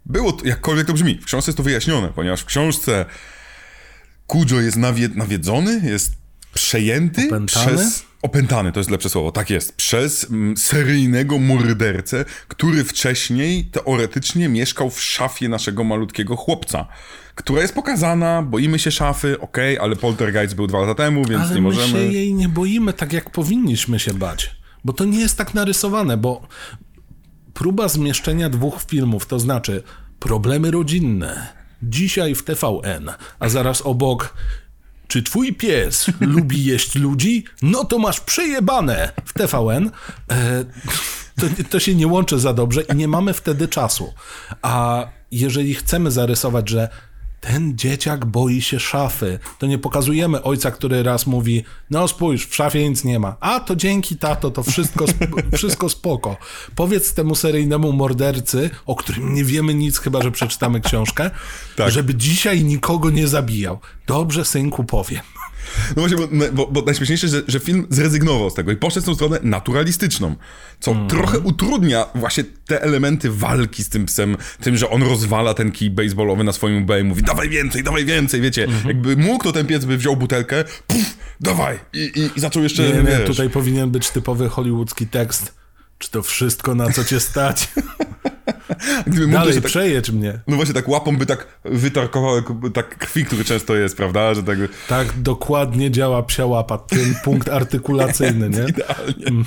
[0.05, 3.05] było, to, jakkolwiek to brzmi, w książce jest to wyjaśnione, ponieważ w książce
[4.27, 6.13] Kujo jest nawie, nawiedzony, jest
[6.53, 7.75] przejęty Opętany?
[7.77, 8.07] przez...
[8.21, 9.75] Opętany, to jest lepsze słowo, tak jest.
[9.75, 16.87] Przez mm, seryjnego mordercę, który wcześniej teoretycznie mieszkał w szafie naszego malutkiego chłopca,
[17.35, 21.55] która jest pokazana, boimy się szafy, okej, ale Poltergeist był dwa lata temu, więc Ale
[21.55, 21.87] nie my możemy...
[21.87, 24.55] się jej nie boimy tak, jak powinniśmy się bać.
[24.83, 26.47] Bo to nie jest tak narysowane, bo
[27.53, 29.83] próba zmieszczenia dwóch filmów, to znaczy
[30.19, 31.47] problemy rodzinne,
[31.83, 34.33] dzisiaj w TVN, a zaraz obok
[35.07, 37.43] Czy twój pies lubi jeść ludzi?
[37.61, 39.91] No to masz przejebane w TVN.
[40.31, 40.63] E,
[41.39, 44.13] to, to się nie łączy za dobrze i nie mamy wtedy czasu.
[44.61, 46.89] A jeżeli chcemy zarysować, że
[47.41, 49.39] ten dzieciak boi się szafy.
[49.59, 53.35] To nie pokazujemy ojca, który raz mówi, no spójrz, w szafie nic nie ma.
[53.39, 55.05] A to dzięki tato, to wszystko,
[55.57, 56.37] wszystko spoko.
[56.75, 61.31] Powiedz temu seryjnemu mordercy, o którym nie wiemy nic, chyba że przeczytamy książkę,
[61.75, 61.91] Tak.
[61.91, 63.79] żeby dzisiaj nikogo nie zabijał.
[64.07, 65.21] Dobrze, synku, powiem.
[65.95, 69.05] No właśnie, bo, bo, bo najśmieszniejsze, że, że film zrezygnował z tego i poszedł w
[69.05, 70.35] tą stronę naturalistyczną,
[70.79, 71.09] co Mhm.
[71.09, 75.89] trochę utrudnia właśnie te elementy walki z tym psem, tym, że on rozwala ten kij
[75.89, 78.87] baseballowy na swoim łbie i mówi dawaj więcej, dawaj więcej, wiecie, Mhm.
[78.87, 82.83] jakby mógł, to ten pies by wziął butelkę, puf, dawaj i, i, i zaczął jeszcze,
[82.83, 85.53] Nie, nie, tutaj powinien być typowy hollywoodzki tekst.
[85.97, 87.67] Czy to wszystko, na co cię stać?
[89.07, 90.39] gdyby mógł, Dalej, tak, przejedź mnie.
[90.47, 91.47] no właśnie tak łapą by tak
[92.35, 94.57] jakby tak krwi, który często jest, prawda, że tak
[94.87, 98.65] Tak dokładnie działa psia łapa, ten punkt artykulacyjny, nie?
[98.69, 99.45] Idealnie.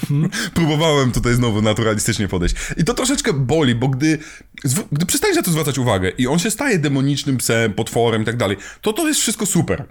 [0.55, 2.55] Próbowałem tutaj znowu naturalistycznie podejść.
[2.77, 4.19] I to troszeczkę boli, bo gdy,
[4.93, 8.37] gdy przestaniesz na to zwracać uwagę i on się staje demonicznym psem, potworem i tak
[8.37, 9.85] dalej, to to jest wszystko super.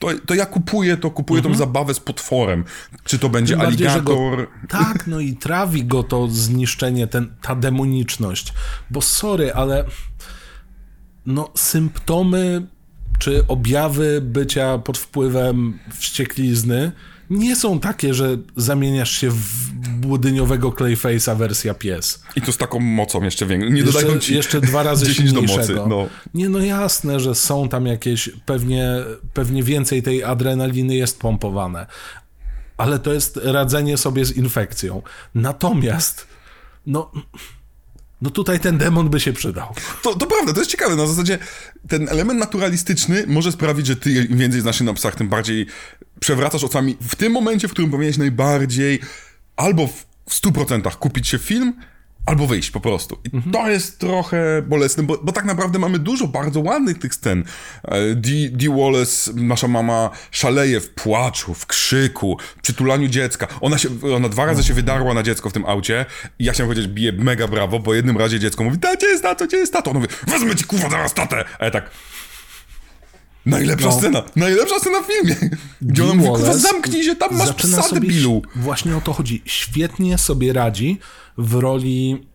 [0.00, 2.64] To, to ja kupuję to, kupuję tą zabawę z potworem.
[3.04, 3.70] Czy to będzie Mhm.
[3.70, 4.48] Bardziej, że go- aligator...
[4.68, 8.52] Tak, no i trawi go to zniszczenie, ten, ta demoniczność.
[8.90, 9.84] Bo sorry, ale
[11.26, 12.66] no symptomy
[13.18, 16.92] czy objawy bycia pod wpływem wścieklizny
[17.30, 19.66] nie są takie, że zamieniasz się w
[19.96, 22.22] budyniowego Clayface'a wersja pies.
[22.36, 23.70] I to z taką mocą jeszcze większą.
[23.70, 25.74] Nie Jeszcze, dodają ci jeszcze dwa razy 10 do mocy.
[25.88, 26.06] No.
[26.34, 28.88] Nie, no jasne, że są tam jakieś, pewnie,
[29.34, 31.86] pewnie więcej tej adrenaliny jest pompowane,
[32.76, 35.02] ale to jest radzenie sobie z infekcją.
[35.34, 36.26] Natomiast,
[36.86, 37.10] no,
[38.22, 39.74] no tutaj ten demon by się przydał.
[40.02, 40.96] To, to prawda, to jest ciekawe.
[40.96, 41.38] Na zasadzie
[41.88, 45.66] ten element naturalistyczny może sprawić, że ty im więcej znasz się na psach, tym bardziej
[46.20, 49.00] przewracasz oczami w tym momencie, w którym powinieneś najbardziej
[49.56, 51.74] albo w w 100% kupić się film,
[52.26, 53.18] albo wyjść po prostu.
[53.24, 57.44] I to jest trochę bolesne, bo, bo tak naprawdę mamy dużo bardzo ładnych tych scen.
[57.84, 63.46] E, Dee, Dee Wallace, nasza mama, szaleje w płaczu, w krzyku, przytulaniu dziecka.
[63.60, 66.06] Ona, się, ona dwa razy się wydarła na dziecko w tym aucie
[66.38, 69.46] i ja chciałem powiedzieć, bije mega brawo, bo jednym razie dziecko mówi, gdzie jest tato,
[69.46, 69.90] gdzie jest tato?
[69.90, 71.44] On mówi, wezmę ci kurwa zaraz tatę!
[71.58, 71.90] A ja tak...
[73.46, 73.92] Najlepsza No.
[73.98, 75.36] scena, najlepsza scena w filmie.
[75.82, 78.42] Gdzie ona Dee mówi, kurwa zamknij się, tam masz psa debilu.
[78.56, 79.42] Właśnie o to chodzi.
[79.44, 80.98] Świetnie sobie radzi
[81.38, 82.26] w roli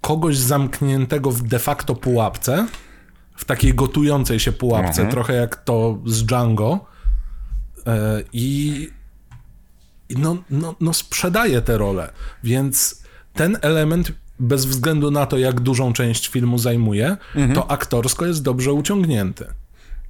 [0.00, 2.66] kogoś zamkniętego w de facto pułapce,
[3.36, 5.10] w takiej gotującej się pułapce, Mhm.
[5.10, 6.86] trochę jak to z Django.
[7.86, 8.88] E, I
[10.10, 12.12] no, no, no sprzedaje tę rolę,
[12.44, 13.02] więc
[13.34, 17.54] ten element bez względu na to, jak dużą część filmu zajmuje, Mhm.
[17.54, 19.46] to aktorsko jest dobrze uciągnięty.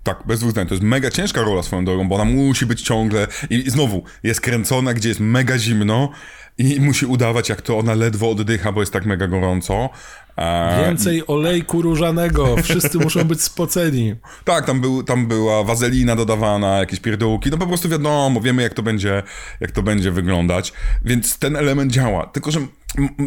[0.05, 0.67] Tak, bez dwóch zdań.
[0.67, 4.41] To jest mega ciężka rola swoją drogą, bo ona musi być ciągle i znowu jest
[4.41, 6.11] kręcona, gdzie jest mega zimno
[6.59, 9.91] i musi udawać, jak to ona ledwo oddycha, bo jest tak mega gorąco.
[10.37, 14.15] E, Więcej olejku różanego, wszyscy muszą być spoceni.
[14.45, 18.75] tak, tam, był, tam była wazelina dodawana, jakieś pierdółki, no po prostu wiadomo, wiemy jak
[18.75, 19.23] to będzie,
[19.61, 20.73] jak to będzie wyglądać,
[21.05, 22.27] więc ten element działa.
[22.27, 22.61] Tylko, że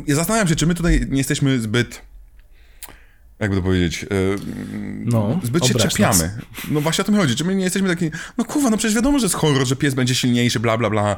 [0.08, 2.02] ja zastanawiam się, czy my tutaj nie jesteśmy zbyt
[3.40, 4.08] jakby to powiedzieć, e,
[5.06, 6.18] No, zbyt się obraź nas.
[6.18, 6.38] czepiamy.
[6.72, 7.36] No właśnie o to mi chodzi.
[7.36, 9.94] Czy my nie jesteśmy taki, no kurwa, no przecież wiadomo, że jest horror, że pies
[9.94, 11.16] będzie silniejszy, bla, bla, bla.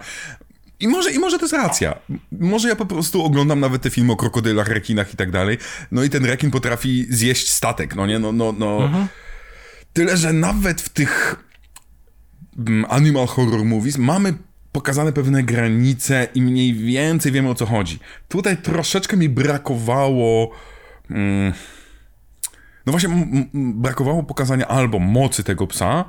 [0.79, 1.99] I może, I może to jest racja.
[2.31, 5.57] Może ja po prostu oglądam nawet te filmy o krokodylach, rekinach i tak dalej.
[5.91, 8.19] No i ten rekin potrafi zjeść statek, no nie?
[8.19, 8.89] No, no, no.
[9.93, 11.35] Tyle, że nawet w tych
[12.57, 14.33] mm, animal horror movies mamy
[14.71, 17.99] pokazane pewne granice i mniej więcej wiemy o co chodzi.
[18.27, 20.51] Tutaj troszeczkę mi brakowało...
[21.09, 21.53] Mm,
[22.89, 23.09] no właśnie,
[23.53, 26.05] brakowało pokazania albo mocy tego psa,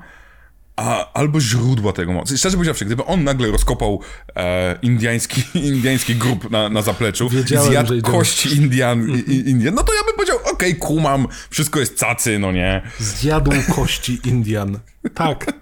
[0.76, 2.38] a, albo źródła tego mocy.
[2.38, 4.00] Szczerze powiedziawszy, gdyby on nagle rozkopał
[4.36, 9.92] e, indiański, indiański grób na, na zapleczu Wiedziałem, i zjadł kości Indian, Indian, no to
[9.94, 12.82] ja bym powiedział, okej, kumam, wszystko jest cacy, no nie?
[12.98, 14.78] Zjadł kości Indian.
[15.14, 15.52] Tak,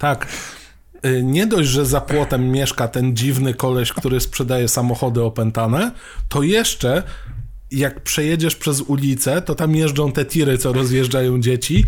[0.00, 0.26] tak.
[1.04, 5.90] Y, Nie dość, że za płotem mieszka ten dziwny koleś, który sprzedaje samochody opętane,
[6.28, 7.02] to jeszcze
[7.70, 11.84] jak przejedziesz przez ulicę, to tam jeżdżą te tiry, co rozjeżdżają dzieci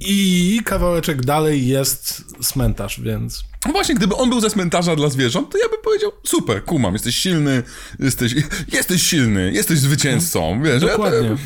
[0.00, 3.44] i kawałeczek dalej jest cmentarz, więc...
[3.66, 6.92] No właśnie, gdyby on był ze cmentarza dla zwierząt, to ja bym powiedział, super, kumam,
[6.92, 7.62] jesteś silny,
[7.98, 8.34] jesteś,
[8.72, 10.80] jesteś silny, jesteś zwycięzcą, wiesz.
[10.80, 11.28] Dokładnie.
[11.28, 11.36] Ja,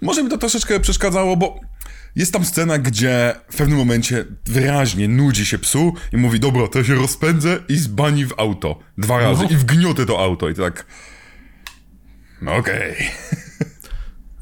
[0.00, 1.60] może mi to troszeczkę przeszkadzało, bo
[2.16, 6.78] jest tam scena, gdzie w pewnym momencie wyraźnie nudzi się psu i mówi, dobra, to
[6.78, 8.78] ja się rozpędzę i zbani w auto.
[8.98, 9.50] Dwa razy No.
[9.50, 10.86] i wgniotę to auto i tak...
[12.46, 12.94] Okej.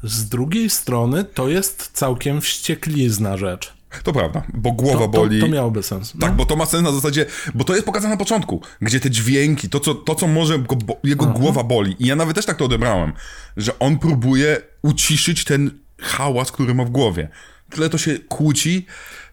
[0.03, 3.73] Z drugiej strony to jest całkiem wścieklizna rzecz.
[4.03, 5.41] To prawda, bo głowa To, to, boli.
[5.41, 6.15] to miałoby sens.
[6.15, 6.21] No.
[6.21, 7.25] Tak, bo to ma sens na zasadzie,
[7.55, 10.75] bo to jest pokazane na początku, gdzie te dźwięki, to co, to, co może go,
[10.75, 11.95] bo, jego głowa boli.
[11.99, 13.13] I ja nawet też tak to odebrałem,
[13.57, 15.71] że on próbuje uciszyć ten
[16.01, 17.29] hałas, który ma w głowie.
[17.69, 18.85] Tyle to się kłóci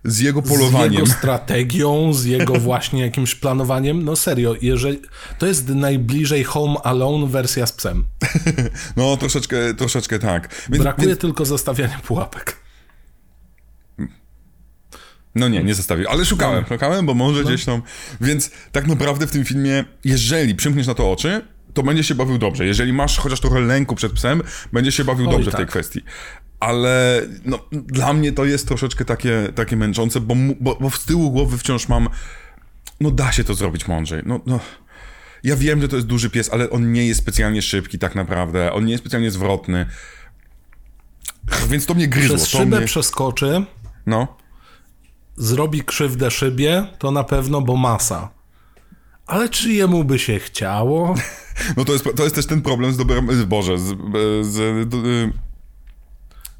[0.04, 0.92] z jego z polowaniem.
[0.92, 4.04] jego strategią, z jego właśnie jakimś planowaniem.
[4.04, 5.00] No serio, jeżeli
[5.38, 8.04] to jest najbliżej Home Alone wersja z psem.
[8.96, 10.66] No, troszeczkę, troszeczkę tak.
[10.70, 12.56] Więc, Brakuje więc, tylko zostawiania pułapek.
[15.34, 17.82] no nie, nie zostawił, ale szukałem, szukałem, bo może gdzieś tam.
[18.20, 21.42] Więc tak naprawdę w tym filmie, jeżeli przymkniesz na to oczy,
[21.74, 22.66] to będzie się bawił dobrze.
[22.66, 25.70] Jeżeli masz chociaż trochę lęku przed psem, będzie się bawił Oj, dobrze w tej tak.
[25.70, 26.00] kwestii.
[26.60, 31.30] Ale no, dla mnie to jest troszeczkę takie, takie męczące, bo, bo, bo z tyłu
[31.30, 32.08] głowy wciąż mam.
[33.00, 34.22] No da się to zrobić mądrzej.
[34.26, 34.60] No, no.
[35.42, 38.72] Ja wiem, że to jest duży pies, ale on nie jest specjalnie szybki tak naprawdę.
[38.72, 39.86] On nie jest specjalnie zwrotny.
[41.68, 42.36] Więc to mnie gryzło.
[42.36, 42.86] Przez szybę mnie...
[42.86, 43.64] przeskoczy,
[44.06, 44.36] No.
[45.36, 48.30] zrobi krzywdę szybie, to na pewno, bo masa.
[49.26, 51.14] Ale czy jemu by się chciało?
[51.76, 53.28] No to jest, to jest też ten problem z Doberem...
[53.46, 53.84] Boże, z,
[54.46, 55.32] z do, y,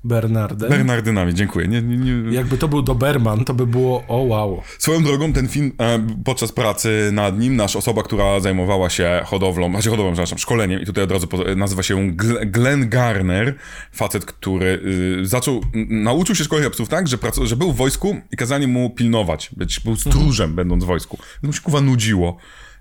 [0.05, 0.71] Bernardem?
[0.71, 1.69] Bernardynami, dziękuję.
[1.69, 2.35] Nie, nie, nie.
[2.37, 4.63] Jakby to był Doberman, to by było o wow.
[4.79, 9.71] Swoją drogą ten film, e, podczas pracy nad nim, nasz osoba, która zajmowała się hodowlą,
[9.71, 13.55] znaczy hodowlą, przepraszam, szkoleniem i tutaj od razu nazywa się Gl- Glenn Garner,
[13.93, 14.81] facet, który
[15.23, 18.67] y, zaczął, nauczył się szkolenia psów tak, że, pracu- że był w wojsku i kazali
[18.67, 21.19] mu pilnować, być, był stróżem będąc w wojsku.
[21.41, 22.37] To mu się kuwa nudziło.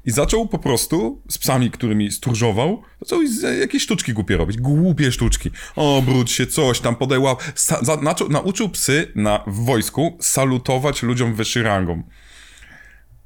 [0.05, 4.57] I zaczął po prostu z psami, którymi stróżował, zaczął z- jakieś sztuczki głupie robić.
[4.57, 5.49] Głupie sztuczki.
[5.75, 6.95] Obróć się, coś tam.
[6.95, 12.03] Sa- naczął- nauczył psy na, w wojsku salutować ludziom wyższym rangom.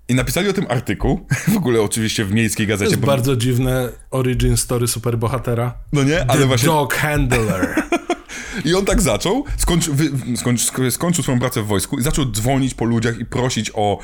[0.10, 2.90] I napisali o tym artykuł, w ogóle oczywiście w miejskiej To gazecie.
[2.92, 5.74] jest bo- bardzo dziwne origin story superbohatera.
[5.94, 6.68] No nie, ale The właśnie...
[6.68, 7.76] dog handler.
[8.66, 12.26] I on tak zaczął, skończy, wy, skończy, sk- skończył swoją pracę w wojsku i zaczął
[12.32, 14.00] dzwonić po ludziach i prosić o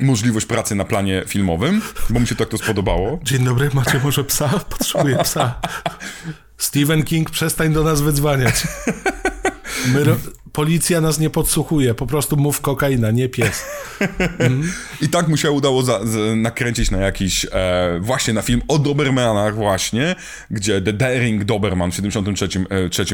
[0.00, 3.20] możliwość pracy na planie filmowym, bo mu się tak to spodobało.
[3.22, 4.48] Dzień dobry, macie może psa?
[4.48, 5.60] Potrzebuję psa.
[6.58, 8.66] Stephen King, przestań do nas wydzwaniać.
[9.86, 10.16] My.
[10.58, 13.64] Policja nas nie podsłuchuje, po prostu mów kokaina, nie pies.
[15.04, 18.78] I tak mu się udało za, z, nakręcić na jakiś, e, właśnie na film o
[18.78, 20.14] Dobermanach właśnie,
[20.50, 22.48] gdzie The Daring Doberman w 73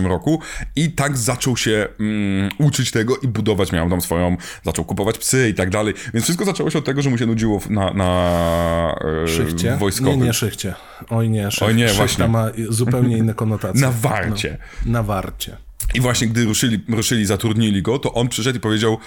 [0.01, 0.41] e, roku
[0.77, 5.49] i tak zaczął się mm, uczyć tego i budować, miał tam swoją, zaczął kupować psy
[5.49, 8.95] i tak dalej, więc wszystko zaczęło się od tego, że mu się nudziło na, na
[9.25, 9.77] e, Szychcie?
[9.77, 10.21] wojskowym.
[10.21, 10.75] Nie, nie szychcie.
[11.11, 12.29] Oj nie, szych, Oj nie, właśnie.
[12.29, 13.81] ma zupełnie inne konotacje.
[13.81, 14.59] Na warcie.
[14.87, 15.57] No, na warcie.
[15.95, 18.99] I właśnie gdy ruszyli, ruszyli, zatrudnili go, to on przyszedł i powiedział,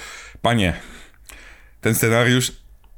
[0.41, 0.73] panie,
[1.81, 2.51] ten scenariusz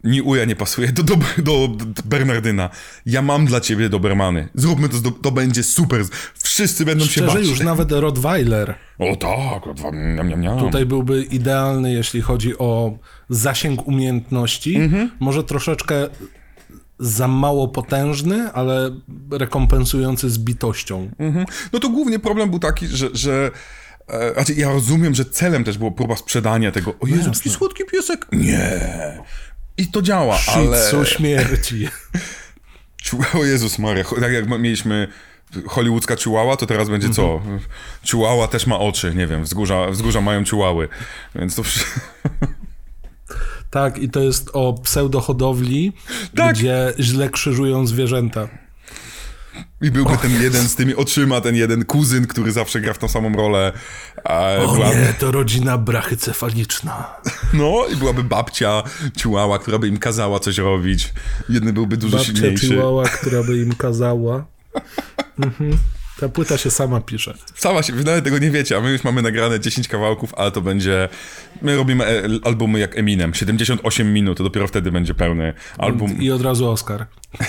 [0.03, 2.69] ni uja nie pasuje do, do, do, do Bernardyna.
[3.05, 4.49] Ja mam dla ciebie Dobermany.
[4.55, 6.01] Zróbmy to, to będzie super.
[6.43, 7.47] Wszyscy będą się Szczerze, bać.
[7.47, 10.59] już nawet Rottweiler O tak, miam, miam, miam.
[10.59, 12.97] tutaj byłby idealny, jeśli chodzi o
[13.29, 14.75] zasięg umiejętności.
[14.75, 15.11] Mhm.
[15.19, 16.07] Może troszeczkę
[16.99, 18.91] za mało potężny, ale
[19.31, 21.09] rekompensujący zbitością.
[21.19, 21.45] Mhm.
[21.73, 23.09] No to głównie problem był taki, że...
[23.13, 23.51] że
[24.07, 26.93] e, znaczy ja rozumiem, że celem też było próba sprzedania tego.
[26.99, 28.27] O Jezu, taki słodki piesek.
[28.31, 28.79] Nie.
[29.77, 30.77] I to działa, ale...
[30.77, 31.87] Shih Tzu śmierci.
[33.03, 35.07] Chihuahua, O Jezus Maria, tak jak mieliśmy
[35.67, 37.33] hollywoodzka chihuahua, to teraz będzie co?
[37.33, 37.59] Mhm.
[38.03, 40.89] Chihuahua też ma oczy, nie wiem, wzgórza, wzgórza mają chihuały,
[41.35, 41.63] więc to...
[43.69, 45.93] Tak, i to jest o pseudohodowli,
[46.35, 46.55] Tak.
[46.55, 48.47] gdzie źle krzyżują zwierzęta.
[49.81, 53.07] I byłby ten jeden z tymi oczyma, ten jeden kuzyn, który zawsze gra w tą
[53.07, 53.71] samą rolę.
[54.23, 57.15] A O była, nie, to rodzina brachycefaliczna.
[57.53, 58.83] No, i byłaby babcia
[59.17, 61.13] chihuahua, która by im kazała coś robić.
[61.49, 62.67] Jeden byłby dużo Babcia silniejszy.
[62.67, 64.45] Chihuahua, która by im kazała.
[65.43, 65.77] Mhm.
[66.19, 67.33] Ta płyta się sama pisze.
[67.55, 70.61] Sama się, nawet tego nie wiecie, a my już mamy nagrane 10 kawałków, ale to
[70.61, 71.09] będzie...
[71.61, 76.21] My robimy e, albumy jak Eminem, 78 minut, to dopiero wtedy będzie pełny album.
[76.21, 77.05] I od razu Oscar.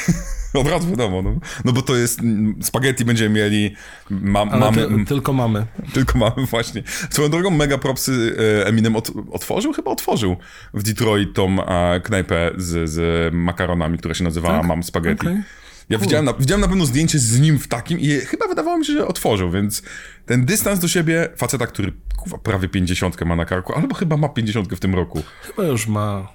[0.54, 2.20] Od razu wiadomo, no, no bo to jest,
[2.62, 3.74] spaghetti będziemy mieli,
[4.10, 5.66] ma, mamy, ty, tylko mamy.
[5.92, 6.82] tylko mamy właśnie.
[7.10, 10.36] Swoją drogą mega propsy e, Eminem od, otworzył, chyba otworzył
[10.74, 14.66] w Detroit tą e, knajpę z, z makaronami, która się nazywała Tak?
[14.66, 15.26] Mam Spaghetti.
[15.26, 15.42] Okej.
[15.90, 18.86] Ja widziałem na, widziałem na pewno zdjęcie z nim w takim i chyba wydawało mi
[18.86, 19.82] się, że otworzył, więc
[20.26, 24.28] ten dystans do siebie, faceta, który kurwa, prawie 50 ma na karku, albo chyba ma
[24.28, 25.22] 50 w tym roku.
[25.42, 26.28] Chyba już ma.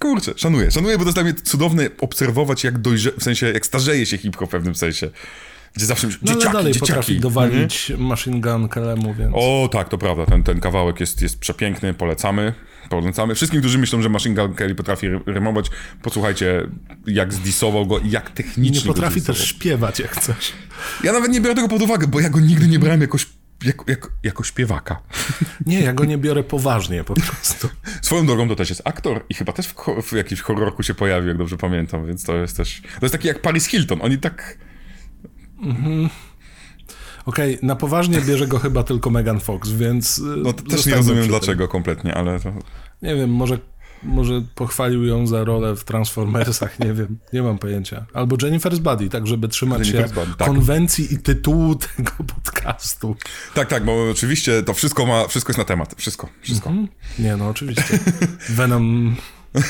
[0.00, 3.66] Kurczę, szanuję, szanuję, bo to jest dla mnie cudowne obserwować, jak dojrze, w sensie, jak
[3.66, 5.10] starzeje się hip-hop w pewnym sensie.
[5.74, 6.90] Gdzie zawsze No ale dzieciaki, dalej dzieciaki.
[6.92, 9.32] potrafi dowalić Machine Gun Kelemu, więc...
[9.34, 10.26] O, tak, to prawda.
[10.26, 12.54] Ten, ten kawałek jest, jest przepiękny, polecamy.
[12.88, 13.34] Polecamy.
[13.34, 15.70] Wszystkim, którzy myślą, że Machine Gun Kelly potrafi ry- rymować,
[16.02, 16.66] posłuchajcie,
[17.06, 20.52] jak zdisował go i jak technicznie Nie potrafi też śpiewać jak coś.
[21.04, 23.26] Ja nawet nie biorę tego pod uwagę, bo ja go nigdy nie brałem jakoś
[23.64, 25.00] jako, jako, jako śpiewaka.
[25.66, 27.68] Nie, ja go nie biorę poważnie po prostu.
[28.02, 31.28] Swoją drogą to też jest aktor i chyba też w, w jakimś horrorku się pojawił,
[31.28, 32.82] jak dobrze pamiętam, więc to jest też...
[33.00, 34.58] To jest taki jak Paris Hilton, oni tak...
[37.26, 40.18] Okej, na poważnie bierze go chyba tylko Megan Fox, więc...
[40.18, 42.52] y, No też nie rozumiem dlaczego kompletnie, ale to...
[43.02, 43.58] Nie wiem, może,
[44.02, 48.06] może pochwalił ją za rolę w Transformersach, nie wiem, nie mam pojęcia.
[48.14, 50.48] Albo Jennifer's Body, tak żeby trzymać się Jennifer's Body, tak.
[50.48, 53.16] konwencji i tytułu tego podcastu.
[53.54, 56.70] Tak, tak, bo oczywiście to wszystko ma, wszystko jest na temat, wszystko, wszystko.
[56.70, 56.88] Mhm.
[57.18, 57.98] Nie, no oczywiście.
[58.48, 59.14] Venom...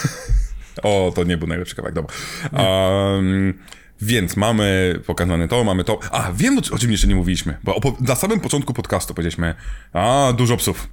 [0.83, 2.15] O, to nie był najlepszy kawałek, dobra.
[2.53, 3.55] Um,
[4.03, 5.99] więc mamy pokazane to, mamy to.
[6.11, 9.55] A, wiem o, czym jeszcze nie mówiliśmy, bo na samym początku podcastu powiedzieliśmy,
[9.93, 10.89] a, dużo psów.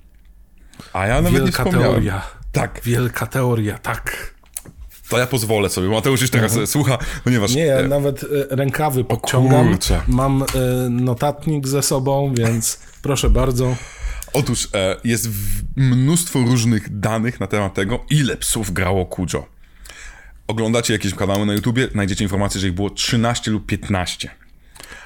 [0.94, 1.92] A ja nawet nie Wielka wspomniałem.
[1.92, 2.22] teoria.
[2.52, 4.34] Tak, Wielka teoria, tak.
[5.10, 5.88] to ja pozwolę sobie.
[5.88, 7.56] Mateusz już teraz e, słucha, ponieważ...
[7.56, 9.78] Nie, ja e, nawet e, rękawy podciągam.
[10.08, 10.44] Mam
[10.90, 13.76] notatnik ze sobą, więc proszę bardzo.
[14.34, 14.70] Otóż
[15.04, 15.30] jest
[15.76, 19.59] mnóstwo różnych danych na temat tego, ile psów grało Kujo.
[20.50, 24.30] Oglądacie jakieś kanały na YouTubie, znajdziecie informację, że ich było 13 lub 15.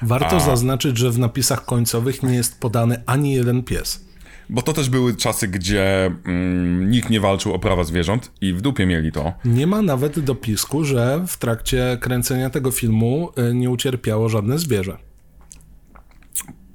[0.02, 4.04] Warto zaznaczyć, że w napisach końcowych nie jest podany ani jeden pies.
[4.50, 8.60] Bo to też były czasy, gdzie mm, nikt nie walczył o prawa zwierząt i w
[8.60, 9.32] dupie mieli to.
[9.44, 14.96] Nie ma nawet dopisku, że w trakcie kręcenia tego filmu e, nie ucierpiało żadne zwierzę.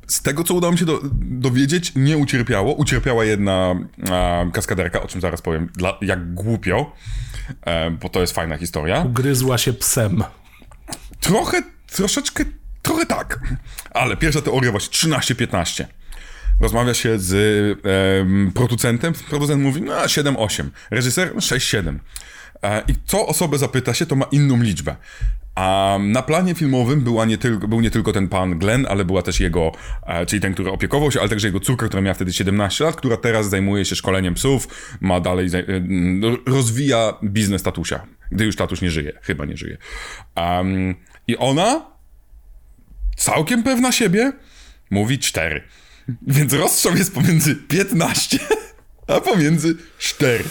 [0.09, 2.73] Z tego, co udało mi się do, dowiedzieć, nie ucierpiało.
[2.73, 3.75] Ucierpiała jedna
[4.11, 6.91] a, kaskaderka, o czym zaraz powiem, dla, jak głupio,
[7.61, 9.05] e, bo to jest fajna historia.
[9.09, 10.23] Gryzła się psem.
[11.19, 12.43] Trochę, troszeczkę,
[12.81, 13.39] trochę tak.
[13.91, 15.85] Ale pierwsza teoria właśnie 13-15.
[16.59, 17.33] Rozmawia się z
[18.21, 19.13] em, producentem.
[19.29, 20.69] Producent mówi, no 7-8.
[20.91, 21.97] Reżyser no, 6-7.
[22.63, 24.95] E, I co osobę zapyta się, to ma inną liczbę.
[25.55, 29.21] A na planie filmowym była nie tylko, był nie tylko ten pan Glenn, ale była
[29.21, 29.71] też jego,
[30.05, 32.95] e, czyli ten, który opiekował się, ale także jego córka, która miała wtedy 17 lat,
[32.95, 34.67] która teraz zajmuje się szkoleniem psów,
[35.01, 35.63] ma dalej, e,
[36.45, 39.77] rozwija biznes tatusia, gdy już tatuś nie żyje, chyba nie żyje.
[40.35, 40.95] Em,
[41.27, 41.85] I ona,
[43.17, 44.31] całkiem pewna siebie,
[44.89, 45.63] mówi 4.
[46.27, 48.39] Więc rozstrzał jest pomiędzy 15,
[49.07, 50.43] a pomiędzy 4.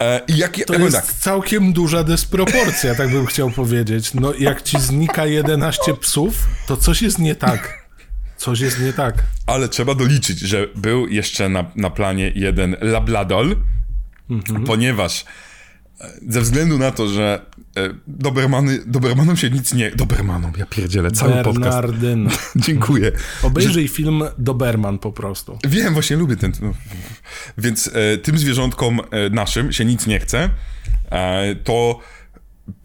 [0.00, 4.14] E, I jakie, To ja jest tak, całkiem duża dysproporcja, tak bym chciał powiedzieć.
[4.14, 7.86] No jak ci znika 11 psów, to coś jest nie tak.
[8.36, 9.24] Coś jest nie tak.
[9.46, 13.56] ale trzeba doliczyć, że był jeszcze na, na planie jeden Labladol,
[14.66, 15.24] ponieważ
[16.00, 17.46] e, ze względu na to, że
[18.06, 19.90] Dobermany, Dobermanom się nic nie...
[19.90, 21.58] Dobermanom, ja pierdzielę, cały podcast.
[21.58, 22.28] Bernardyn.
[22.56, 23.12] Dziękuję.
[23.42, 25.58] Obejrzyj film Doberman po prostu.
[25.68, 26.52] Wiem, właśnie lubię ten.
[26.62, 26.74] no,
[27.58, 30.50] Więc e, tym zwierzątkom e, naszym się nic nie chce.
[31.10, 32.00] E, to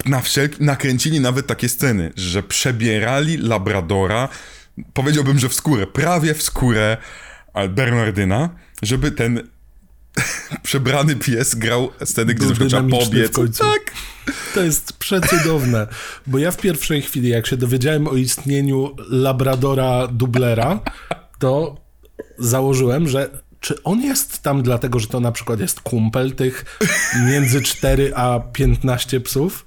[0.05, 4.29] na wszelki, nakręcili nawet takie sceny, że przebierali Labradora,
[4.93, 6.97] powiedziałbym, że w skórę, prawie w skórę
[7.53, 8.49] e, Bernardyna,
[8.81, 9.47] żeby ten
[10.64, 13.32] przebrany pies grał sceny, gdzie przykład trzeba pobiec.
[13.57, 13.91] Tak.
[14.53, 15.88] To jest przecudowne,
[16.28, 20.80] bo ja w pierwszej chwili, jak się dowiedziałem o istnieniu Labradora dublera,
[21.39, 21.78] to
[22.38, 26.80] założyłem, że czy on jest tam dlatego, że to na przykład jest kumpel tych
[27.28, 29.66] między 4 a 15 psów?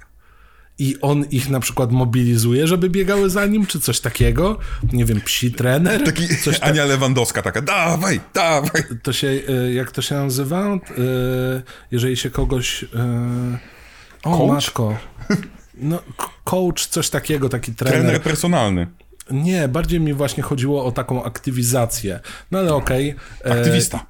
[0.78, 4.58] I on ich na przykład mobilizuje, żeby biegały za nim, czy coś takiego?
[4.92, 6.04] Nie wiem, psi trener?
[6.04, 8.82] Taki Coś tak, Ania Lewandowska taka, dawaj, dawaj.
[9.02, 10.66] to się, e, jak to się nazywa?
[10.74, 10.78] E,
[11.90, 12.84] Jeżeli się kogoś...
[12.84, 13.58] e,
[14.22, 14.50] O, Coach?
[14.52, 14.96] matko.
[15.74, 16.02] No,
[16.44, 18.00] coach, coś takiego, taki trener.
[18.00, 18.86] Trener personalny.
[19.30, 22.20] Nie, bardziej mi właśnie chodziło o taką aktywizację.
[22.50, 23.14] No ale okej.
[23.46, 24.06] e, Aktywista.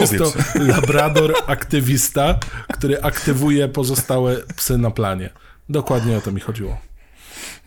[0.00, 2.38] Jest to labrador aktywista,
[2.72, 5.30] który aktywuje pozostałe psy na planie.
[5.68, 6.78] Dokładnie o to mi chodziło.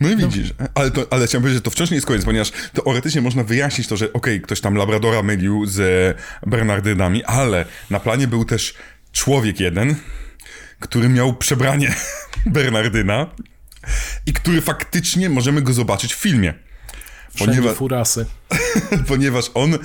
[0.00, 2.52] No i widzisz, ale, to, ale chciałem powiedzieć, że to wciąż nie jest koniec, ponieważ
[2.72, 8.28] teoretycznie można wyjaśnić to, że okej, ktoś tam Labradora mylił z Bernardynami, ale na planie
[8.28, 8.74] był też
[9.12, 9.94] człowiek jeden,
[10.80, 11.94] który miał przebranie
[12.46, 13.26] Bernardyna
[14.26, 16.54] i który faktycznie możemy go zobaczyć w filmie.
[17.38, 18.26] Ponieważ, furasy.
[19.08, 19.78] ponieważ on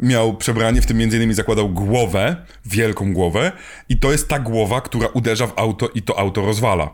[0.00, 3.52] miał przebranie, w tym między innymi zakładał głowę, wielką głowę
[3.88, 6.90] i to jest ta głowa, która uderza w auto i to auto rozwala.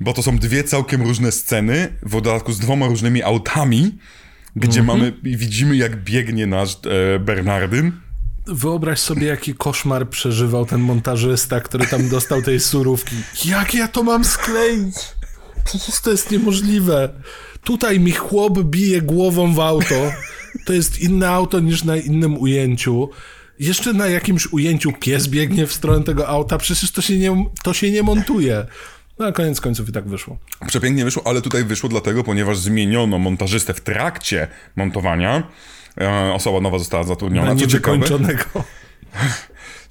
[0.00, 3.98] Bo to są dwie całkiem różne sceny, w dodatku z dwoma różnymi autami,
[4.56, 6.76] gdzie mamy i widzimy jak biegnie nasz
[7.14, 7.92] e, Bernardyn.
[8.46, 13.16] Wyobraź sobie, jaki koszmar przeżywał ten montażysta, który tam dostał tej surówki.
[13.44, 14.94] Jak ja to mam skleić?
[15.64, 17.08] Przecież to jest niemożliwe.
[17.64, 20.12] Tutaj mi chłop bije głową w auto.
[20.64, 23.10] To jest inne auto niż na innym ujęciu.
[23.58, 26.58] Jeszcze na jakimś ujęciu pies biegnie w stronę tego auta.
[26.58, 28.66] Przecież to się nie, to się nie montuje.
[29.18, 30.38] No a koniec końców i tak wyszło.
[30.66, 35.42] Przepięknie wyszło, ale tutaj wyszło dlatego, ponieważ zmieniono montażystę w trakcie montowania.
[36.00, 37.48] e, osoba nowa została zatrudniona.
[37.48, 38.44] Na niewykończonego.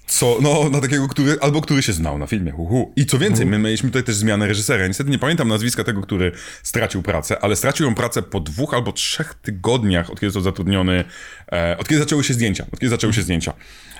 [0.07, 2.53] co, no, na takiego, który, albo który się znał na filmie.
[2.55, 2.93] Uhu.
[2.95, 4.87] I co więcej, my mieliśmy tutaj też zmianę reżysera.
[4.87, 6.31] Niestety nie pamiętam nazwiska tego, który
[6.63, 11.03] stracił pracę, ale stracił ją pracę po dwóch albo trzech tygodniach, od kiedy został zatrudniony,
[11.51, 12.65] e, od kiedy zaczęły się zdjęcia.
[12.73, 13.53] Od kiedy zaczęły się zdjęcia.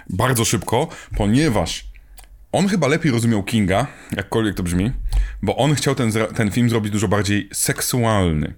[0.09, 1.87] Bardzo szybko, ponieważ
[2.57, 3.87] on chyba lepiej rozumiał Kinga,
[4.17, 4.91] jakkolwiek to brzmi,
[5.41, 8.53] bo on chciał ten, ten film zrobić dużo bardziej seksualny.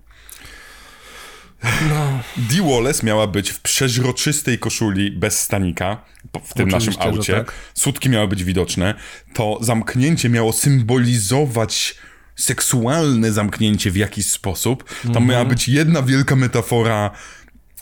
[1.64, 6.02] No, Dee Wallace miała być w przeźroczystej koszuli bez stanika
[6.46, 7.34] w tym Oczywiście, naszym aucie.
[7.34, 7.52] tak.
[7.74, 8.94] Sutki miały być widoczne.
[9.34, 11.96] To zamknięcie miało symbolizować
[12.36, 14.84] seksualne zamknięcie w jakiś sposób.
[14.84, 15.28] Tam Mhm.
[15.28, 17.12] miała być jedna wielka metafora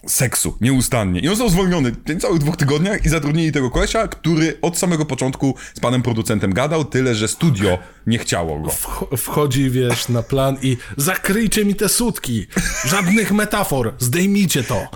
[0.08, 1.20] seksu, nieustannie.
[1.20, 5.05] I on został zwolniony w całych dwóch tygodniach i zatrudnili tego kolesia, który od samego
[5.05, 7.78] początku z panem producentem gadał, tyle że studio
[8.08, 8.70] nie chciało go.
[8.70, 12.47] wch- wchodzi, wiesz, na plan i zakryjcie mi te sutki.
[12.86, 13.93] Żadnych metafor.
[13.99, 14.88] Zdejmijcie to.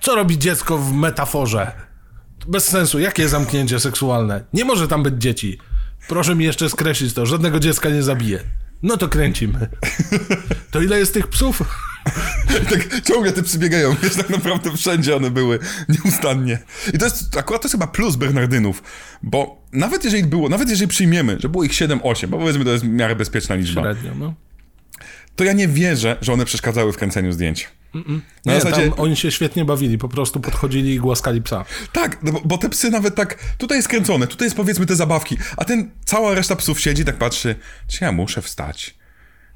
[0.00, 1.72] Co robi dziecko w metaforze?
[2.48, 2.98] Bez sensu.
[2.98, 4.44] Jakie zamknięcie seksualne?
[4.52, 5.58] Nie może tam być dzieci.
[6.08, 7.26] Proszę mi jeszcze skreślić to.
[7.26, 8.40] Żadnego dziecka nie zabije.
[8.82, 9.68] No to kręcimy.
[10.70, 11.62] To ile jest tych psów?
[12.70, 16.58] tak ciągle te psy biegają, wiesz, tak naprawdę wszędzie one były, nieustannie.
[16.94, 18.82] I to jest, akurat to jest chyba plus Bernardynów,
[19.22, 22.84] bo nawet jeżeli było, nawet jeżeli przyjmiemy, że było ich 7-8, bo powiedzmy to jest
[22.84, 24.34] w miarę bezpieczna liczba, Średnio, no.
[25.36, 27.68] to ja nie wierzę, że one przeszkadzały w kręceniu zdjęć.
[28.44, 29.98] Na Nie, zasadzie, oni się świetnie bawili.
[29.98, 31.64] Po prostu podchodzili i głaskali psa.
[31.92, 34.96] tak, no bo, bo te psy nawet tak, tutaj jest kręcone, tutaj jest powiedzmy te
[34.96, 37.54] zabawki, a ten, cała reszta psów siedzi, tak patrzy,
[37.88, 38.94] czy ja muszę wstać?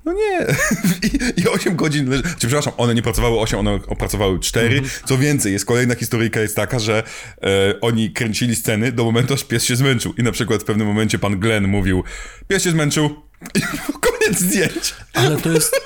[0.04, 0.46] No nie.
[1.36, 2.22] I, I 8 godzin leży.
[2.22, 4.82] Czy, przepraszam, one nie pracowały 8, one opracowały 4.
[5.04, 7.02] Co więcej, jest kolejna historyjka jest taka, że
[7.42, 10.14] e, oni kręcili sceny do momentu, aż pies się zmęczył.
[10.18, 12.04] I na przykład w pewnym momencie pan Glenn mówił,
[12.48, 13.10] pies się zmęczył.
[13.54, 13.60] I
[14.00, 14.94] koniec zdjęć.
[15.12, 15.80] Ale to jest,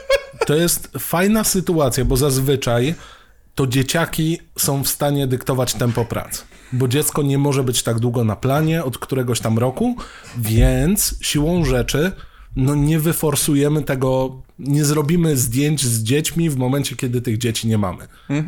[0.47, 2.95] to jest fajna sytuacja, bo zazwyczaj
[3.55, 6.45] to dzieciaki są w stanie dyktować tempo prac.
[6.73, 9.97] Bo dziecko nie może być tak długo na planie od któregoś tam roku,
[10.39, 12.13] więc siłą rzeczy
[12.57, 17.79] no nie wyforsujemy tego, nie zrobimy zdjęć z dziećmi w momencie, kiedy tych dzieci nie
[17.79, 18.07] mamy.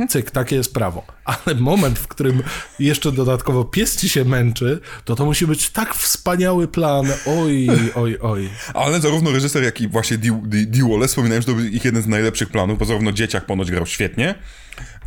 [0.09, 1.05] Cyk, takie jest prawo.
[1.25, 2.43] Ale moment, w którym
[2.79, 7.07] jeszcze dodatkowo pies ci się męczy, to to musi być tak wspaniały plan.
[7.27, 8.49] Oj, oj, oj.
[8.75, 10.19] Ale zarówno reżyser, jak i właśnie
[10.89, 13.87] Wallace wspominałem, że to był ich jeden z najlepszych planów, bo zarówno dzieciak ponoć grał
[13.87, 14.35] świetnie,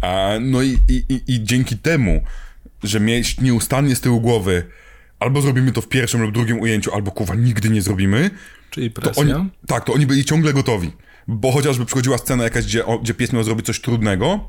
[0.01, 2.23] a, no i, i, i, i dzięki temu,
[2.83, 4.63] że mieć nieustannie z tyłu głowy
[5.19, 8.29] albo zrobimy to w pierwszym lub drugim ujęciu, albo kurwa nigdy nie zrobimy,
[8.69, 9.21] Czyli to presja.
[9.21, 10.91] oni, tak, to oni byli ciągle gotowi.
[11.27, 14.47] Bo chociażby przychodziła scena jakaś, gdzie, gdzie pies miał zrobić coś trudnego,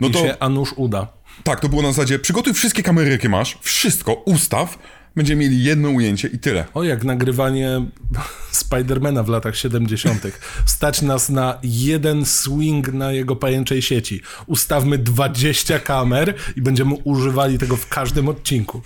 [0.00, 1.06] no I to się a nuż uda.
[1.44, 4.78] tak, to było na zasadzie przygotuj wszystkie kamery, jakie masz, wszystko, ustaw,
[5.16, 6.64] będziemy mieli jedno ujęcie i tyle.
[6.74, 7.86] O, jak nagrywanie
[8.50, 10.26] Spidermana w latach 70.
[10.66, 14.20] Stać nas na jeden swing na jego pajęczej sieci.
[14.46, 18.82] Ustawmy 20 kamer i będziemy używali tego w każdym odcinku.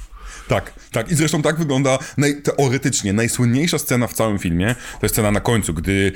[0.48, 1.10] Tak, tak.
[1.10, 4.74] I zresztą tak wygląda naj, teoretycznie najsłynniejsza scena w całym filmie.
[5.00, 6.12] To jest scena na końcu, gdy.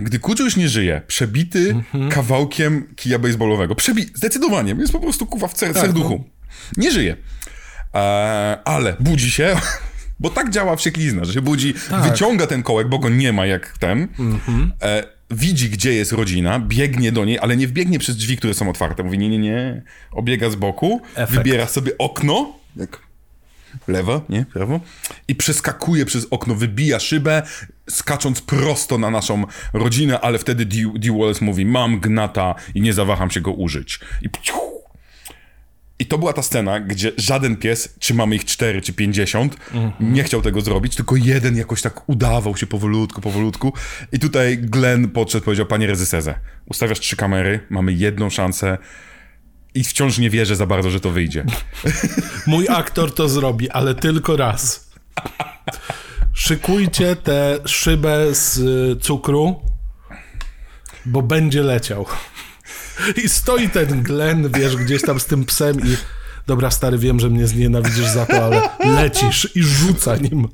[0.00, 1.74] Gdy Kujo już nie żyje, przebity
[2.10, 3.74] kawałkiem kija baseballowego.
[3.74, 6.24] Przebi zdecydowanie, jest po prostu kuwa w cer- Tak, serduchu.
[6.76, 7.16] Nie żyje.
[7.94, 7.98] E,
[8.64, 9.56] ale budzi się,
[10.20, 13.78] bo tak działa wścieklizna, że się budzi, wyciąga ten kołek, bo go nie ma jak
[13.78, 14.08] ten.
[14.82, 18.70] E, widzi, gdzie jest rodzina, biegnie do niej, ale nie wbiegnie przez drzwi, które są
[18.70, 19.02] otwarte.
[19.02, 19.82] Mówi, nie, nie, nie.
[20.12, 21.32] Obiega z boku, Efekt.
[21.32, 23.08] wybiera sobie okno, jak
[23.88, 24.80] lewo, nie, prawo,
[25.28, 27.42] i przeskakuje przez okno, wybija szybę,
[27.90, 32.92] skacząc prosto na naszą rodzinę, ale wtedy Dee, Dee Wallace mówi, mam gnata i nie
[32.92, 34.00] zawaham się go użyć.
[34.22, 34.68] I pciu,
[35.98, 39.56] i to była ta scena, gdzie żaden pies, czy mamy ich 4 czy 50,
[40.00, 43.72] nie chciał tego zrobić, tylko jeden jakoś tak udawał się powolutku, powolutku.
[44.12, 46.34] I tutaj Glenn podszedł, powiedział, panie rezyserze,
[46.66, 48.78] ustawiasz trzy kamery, mamy jedną szansę
[49.78, 51.44] i wciąż nie wierzę za bardzo, że to wyjdzie.
[52.46, 54.90] Mój aktor to zrobi, ale tylko raz.
[56.32, 59.60] Szykujcie tę szybę z y, cukru,
[61.06, 62.06] bo będzie leciał.
[63.24, 65.96] I stoi ten Glenn, wiesz, gdzieś tam z tym psem i
[66.46, 70.48] dobra, stary, wiem, że mnie znienawidzisz za to, ale lecisz i rzuca nim.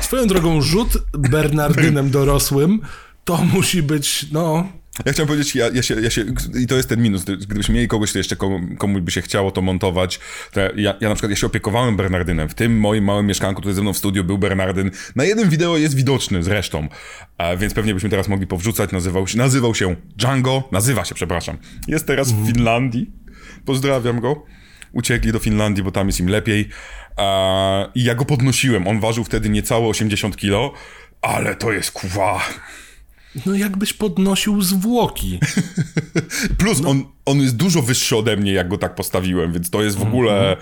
[0.00, 2.80] Swoją drogą, rzut Bernardynem dorosłym
[3.24, 4.68] to musi być, no,
[5.06, 6.24] Ja chciałem powiedzieć, ja, ja, się, ja się,
[6.60, 9.50] i to jest ten minus, gdybyśmy mieli kogoś, kto jeszcze komu, komuś by się chciało
[9.50, 10.20] to montować,
[10.52, 13.74] to ja, ja na przykład, ja się opiekowałem Bernardynem, w tym moim małym mieszkanku, który
[13.74, 16.88] ze mną w studiu był Bernardyn, na jednym wideo jest widoczny zresztą,
[17.38, 21.56] a więc pewnie byśmy teraz mogli powrzucać, nazywał się, nazywał się Django, nazywa się, przepraszam,
[21.88, 23.10] jest teraz w Finlandii,
[23.64, 24.44] pozdrawiam go,
[24.92, 26.68] uciekli do Finlandii, bo tam jest im lepiej,
[27.16, 30.72] a, i ja go podnosiłem, on ważył wtedy niecałe 80 kilo,
[31.22, 32.40] ale to jest kuwa...
[33.46, 35.38] No jakbyś podnosił zwłoki.
[36.58, 39.98] Plus on, on jest dużo wyższy ode mnie, jak go tak postawiłem, więc to jest
[39.98, 40.56] w ogóle...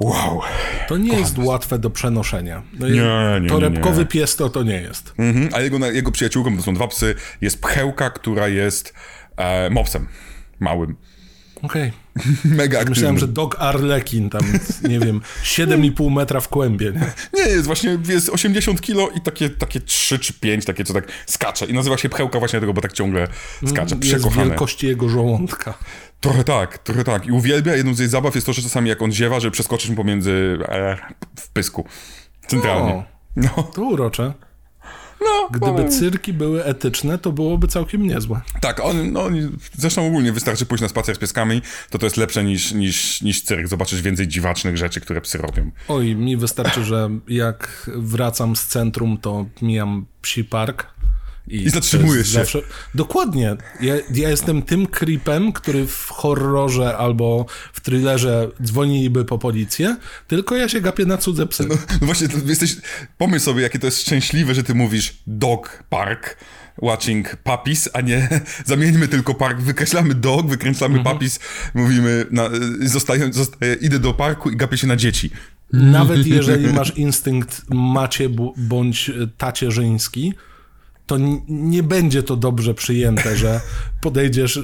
[0.00, 0.40] Wow.
[0.88, 2.62] To nie jest łatwe do przenoszenia.
[2.78, 4.06] No Nie, nie, nie, Torebkowy nie.
[4.06, 5.14] pies to to nie jest.
[5.18, 5.48] Mhm.
[5.52, 8.94] A jego, jego przyjaciółką, to są dwa psy, jest pchełka, która jest
[9.36, 10.08] e, mopsem
[10.60, 10.96] małym.
[11.62, 11.92] Okej.
[12.44, 12.90] Mega aktywny.
[12.90, 14.40] Myślałem, że Dog Arlekin tam,
[14.88, 16.92] nie wiem, 7,5 metra w kłębie.
[16.92, 17.12] Nie?
[17.44, 21.04] Nie, jest właśnie, jest 80 kilo i takie, takie 3 czy 5, takie co tak
[21.26, 21.66] skacze.
[21.66, 23.28] I nazywa się pchełka właśnie tego, bo tak ciągle
[23.66, 23.94] skacze.
[23.94, 24.46] Mm, Jest Przekochane.
[24.48, 25.74] wielkości jego żołądka.
[26.20, 27.26] Trochę tak, trochę tak.
[27.26, 29.90] I uwielbia, jedną z jej zabaw jest to, że czasami jak on ziewa, żeby przeskoczyć
[29.90, 30.96] mu pomiędzy e,
[31.36, 31.84] w pysku.
[32.46, 32.92] Centralnie.
[32.92, 33.04] O.
[33.36, 34.32] No, To urocze.
[35.20, 35.48] No.
[35.52, 38.40] Gdyby cyrki były etyczne, to byłoby całkiem niezłe.
[38.60, 42.16] Tak, on, no, oni- zresztą ogólnie wystarczy pójść na spacer z pieskami, to to jest
[42.16, 43.68] lepsze niż, niż, niż cyrk.
[43.68, 45.70] Zobaczysz więcej dziwacznych rzeczy, które psy robią.
[45.88, 50.86] Oj, mi wystarczy, że jak wracam z centrum, to mijam psi park.
[51.48, 52.22] I jest się.
[52.24, 52.58] Zawsze...
[52.94, 53.56] Dokładnie.
[53.80, 59.96] Ja, ja jestem tym creepem, który w horrorze albo w thrillerze dzwoniliby po policję,
[60.28, 61.66] tylko ja się gapię na cudze psy.
[61.68, 62.76] No, no właśnie, jesteś,
[63.18, 66.36] pomyśl sobie, jakie to jest szczęśliwe, że ty mówisz dog park,
[66.82, 68.28] watching puppies, a nie
[68.66, 71.14] zamieńmy tylko park, wykreślamy dog, wykręcamy Mhm.
[71.14, 71.40] puppies,
[71.74, 72.50] mówimy, na,
[72.80, 75.30] zostaję, zostaję, idę do parku i gapię się na dzieci.
[75.72, 80.34] Nawet jeżeli masz instynkt macie bądź tacierzyński,
[81.10, 81.16] to
[81.48, 83.60] nie będzie to dobrze przyjęte, że
[84.00, 84.60] podejdziesz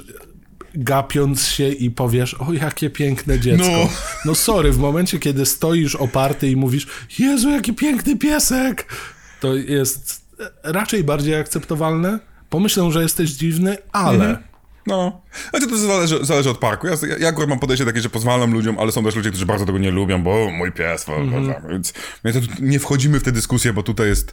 [0.75, 3.71] gapiąc się i powiesz, o jakie piękne dziecko.
[3.71, 3.89] No.
[4.25, 4.35] No.
[4.35, 6.87] sorry, w momencie, kiedy stoisz oparty i mówisz,
[7.19, 8.93] Jezu, jaki piękny piesek,
[9.41, 10.23] to jest
[10.63, 12.19] raczej bardziej akceptowalne.
[12.51, 14.39] Pomyślę, że jesteś dziwny, ale...
[14.87, 15.21] No,
[15.51, 16.87] znaczy to zależy, zależy od parku.
[16.87, 19.67] Ja, ja, akurat mam podejście takie, że pozwalam ludziom, ale są też ludzie, którzy bardzo
[19.67, 21.93] tego nie lubią, bo mój pies, bo, bo, bo, więc,
[22.25, 24.33] więc nie wchodzimy w tę dyskusję, bo tutaj jest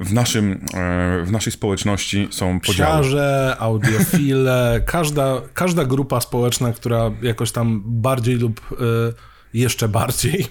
[0.00, 3.02] w naszym, e, w naszej społeczności są podziały.
[3.02, 8.74] Psiarze, audiofile, każda, każda grupa społeczna, która jakoś tam bardziej lub y,
[9.54, 10.46] jeszcze bardziej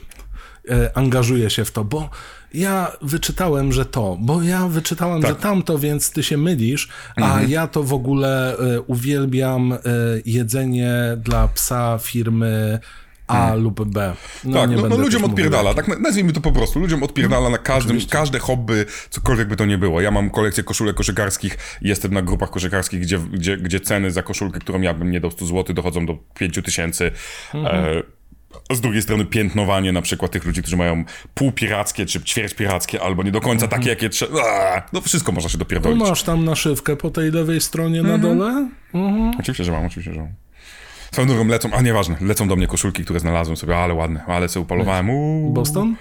[0.71, 2.09] y, angażuje się w to, bo
[2.53, 5.31] ja wyczytałem, że to, bo ja wyczytałem, Tak.
[5.31, 8.57] że tamto, więc ty się mylisz, a ja to w ogóle
[8.87, 9.77] uwielbiam
[10.25, 12.79] jedzenie dla psa firmy
[13.33, 14.13] A lub B.
[14.43, 16.79] No, tak, no, no ludziom odpierdala, tak na- nazwijmy to po prostu.
[16.79, 20.01] Ludziom odpierdala na każdym, każde hobby, cokolwiek by to nie było.
[20.01, 24.59] Ja mam kolekcję koszulek koszykarskich jestem na grupach koszykarskich, gdzie, gdzie, gdzie ceny za koszulkę,
[24.59, 27.11] którą ja bym nie dał 100 zł, dochodzą do 5 tysięcy.
[27.53, 27.85] Mhm.
[27.85, 28.03] E,
[28.75, 31.03] z drugiej strony piętnowanie na przykład tych ludzi, którzy mają
[31.33, 34.41] półpirackie czy ćwierć pirackie, albo nie do końca takie, jakie trzeba.
[34.93, 35.99] No wszystko można się No dopierdolić.
[35.99, 38.69] masz tam naszywkę po tej lewej stronie na dole?
[39.39, 40.33] Oczywiście, że mam, oczywiście, że mam.
[41.13, 44.49] Swoją drogą lecą, a nieważne, lecą do mnie koszulki, które znalazłem sobie, ale ładne, ale
[44.49, 45.09] sobie upolowałem.
[45.09, 45.53] Uuu.
[45.53, 45.95] Boston?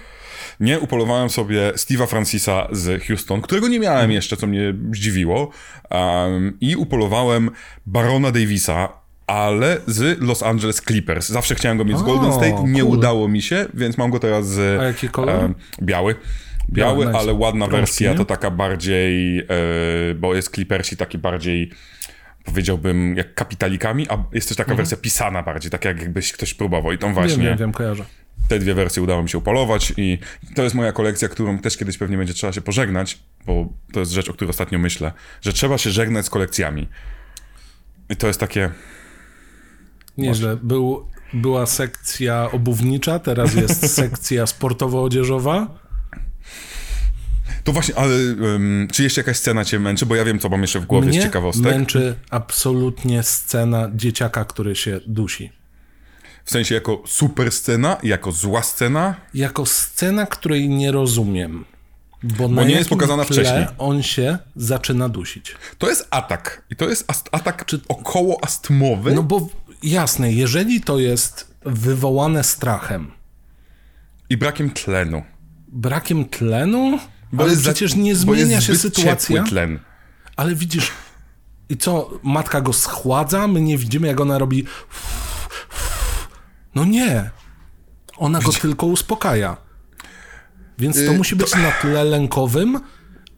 [0.59, 5.49] Nie, upolowałem sobie Steve'a Francisa z Houston, którego nie miałem jeszcze, co mnie zdziwiło.
[5.91, 7.49] Um, I upolowałem
[7.85, 8.89] Barona Davisa,
[9.27, 11.29] ale z Los Angeles Clippers.
[11.29, 12.97] Zawsze chciałem go mieć z Golden State, nie cool.
[12.97, 14.79] udało mi się, więc mam go teraz z...
[14.79, 15.43] A jaki kolor?
[15.43, 16.15] em, biały.
[16.69, 17.19] Biały, Biały, nice.
[17.19, 18.17] ale ładna wersja, nie?
[18.17, 19.45] to taka bardziej, e,
[20.15, 21.71] bo jest Clippersi taki bardziej
[22.43, 26.91] powiedziałbym, jak kapitalikami, a jest też taka wersja pisana bardziej, tak jak jakbyś ktoś próbował
[26.91, 27.49] i tą właśnie Mhm.
[27.49, 28.05] Wiem, wiem, wiem, kojarzę.
[28.47, 30.17] te dwie wersje udało mi się upolować i
[30.55, 34.11] to jest moja kolekcja, którą też kiedyś pewnie będzie trzeba się pożegnać, bo to jest
[34.11, 35.11] rzecz, o której ostatnio myślę,
[35.41, 36.87] że trzeba się żegnać z kolekcjami.
[38.09, 38.69] I to jest takie...
[40.17, 40.57] Nieźle.
[40.63, 45.67] Był, była sekcja obuwnicza, teraz jest sekcja sportowo-odzieżowa.
[47.63, 50.05] To właśnie, ale ym, czy jeszcze jakaś scena cię męczy?
[50.05, 51.65] Bo ja wiem, co mam jeszcze w głowie z Mnie ciekawostek.
[51.65, 55.51] męczy absolutnie scena dzieciaka, który się dusi.
[56.45, 59.15] W sensie jako super scena, jako zła scena.
[59.33, 61.65] Jako scena, której nie rozumiem.
[62.23, 63.65] Bo, na nie jest pokazana wcześniej.
[63.77, 65.55] on się zaczyna dusić.
[65.77, 66.63] To jest atak.
[66.69, 69.11] I to jest ast- atak około astmowy.
[69.13, 69.47] No bo
[69.83, 73.11] jasne, jeżeli to jest wywołane strachem,
[74.29, 75.23] I brakiem tlenu.
[75.67, 76.99] brakiem tlenu,
[77.33, 79.43] Bo ale za- przecież nie zmienia się sytuacja.
[79.43, 79.79] tlen.
[80.35, 80.91] Ale widzisz,
[81.69, 84.65] i co, matka go schładza, my nie widzimy, jak ona robi.
[86.75, 87.29] No nie.
[88.17, 89.57] Ona go tylko uspokaja.
[90.77, 92.79] Więc to Y, musi być na tle lękowym,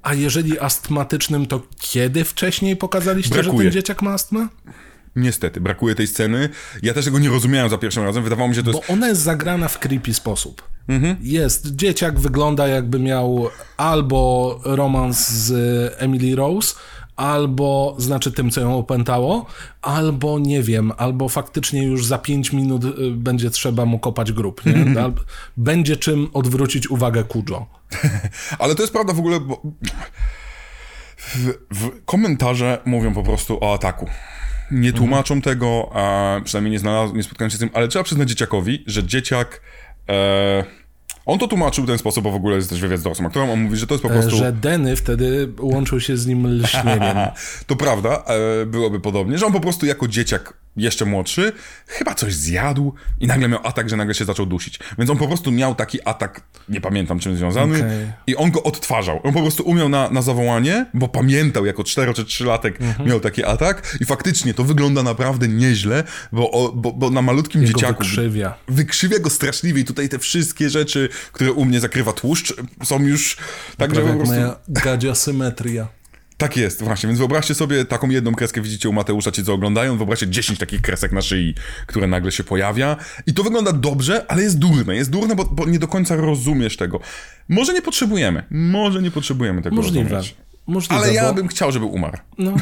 [0.02, 3.64] a jeżeli astmatycznym, to kiedy wcześniej pokazaliście, że Brakuje.
[3.70, 4.48] ten dzieciak ma astmę?
[5.16, 6.50] Niestety, brakuje tej sceny.
[6.84, 8.24] Ja też tego nie rozumiałem za pierwszym razem.
[8.24, 10.76] Wydawało mi się, że to Bo jest ona jest zagrana w creepy sposób.
[11.22, 15.54] Jest, dzieciak wygląda jakby miał albo romans z
[15.98, 16.76] Emily Rose,
[17.16, 19.46] albo, znaczy tym, co ją opętało,
[19.82, 24.66] albo nie wiem, albo faktycznie już za 5 minut y, będzie trzeba mu kopać grób,
[24.66, 24.74] nie?
[25.58, 27.66] Będzie czym odwrócić uwagę Kujo.
[28.60, 29.62] Ale to jest prawda w ogóle, bo
[31.18, 34.10] w, w komentarze mówią po prostu o ataku.
[34.72, 38.30] Nie tłumaczą tego, a przynajmniej nie, znalaz- nie spotkałem się z tym, ale trzeba przyznać
[38.30, 39.62] dzieciakowi, że dzieciak.
[40.10, 40.64] E,
[41.26, 43.50] on to tłumaczył w ten sposób, bo w ogóle jest też wywiad z dorosłym aktorem.
[43.50, 44.36] On mówi, że to jest po prostu.
[44.36, 47.18] E, Że Denny wtedy łączył się z nim lśnieniem.
[47.68, 48.24] To prawda,
[48.62, 51.52] e, byłoby podobnie, że on po prostu jako dzieciak jeszcze młodszy,
[51.88, 54.80] chyba coś zjadł i nagle miał atak, że nagle się zaczął dusić.
[54.98, 58.12] Więc on po prostu miał taki atak, nie pamiętam czym związany, Okej.
[58.28, 59.20] i on go odtwarzał.
[59.24, 63.10] On po prostu umiał na, na zawołanie, bo pamiętał jako 4 czy 3 latek Mhm.
[63.10, 67.62] miał taki atak i faktycznie to wygląda naprawdę nieźle, bo, o, bo, bo na malutkim
[67.62, 68.54] Jego dzieciaku wykrzywia.
[68.68, 72.54] wykrzywia go straszliwie i tutaj te wszystkie rzeczy, które u mnie zakrywa tłuszcz,
[72.84, 73.38] są już
[73.78, 74.36] tak, że po prostu...
[74.36, 75.88] moja gadzia symetria.
[76.38, 79.98] Tak jest, właśnie, więc wyobraźcie sobie taką jedną kreskę widzicie u Mateusza, ci co oglądają,
[79.98, 81.56] wyobraźcie 10 takich kresek na szyi,
[81.88, 82.98] które nagle się pojawia
[83.28, 86.78] i to wygląda dobrze, ale jest durne, jest durne, bo, bo nie do końca rozumiesz
[86.78, 87.00] tego.
[87.50, 90.10] Może nie potrzebujemy, może nie potrzebujemy tego Możliwe.
[90.10, 90.36] rozumieć.
[90.68, 91.34] Możliwe, Ale ja bo...
[91.34, 92.18] bym chciał, żeby umarł.
[92.38, 92.56] No.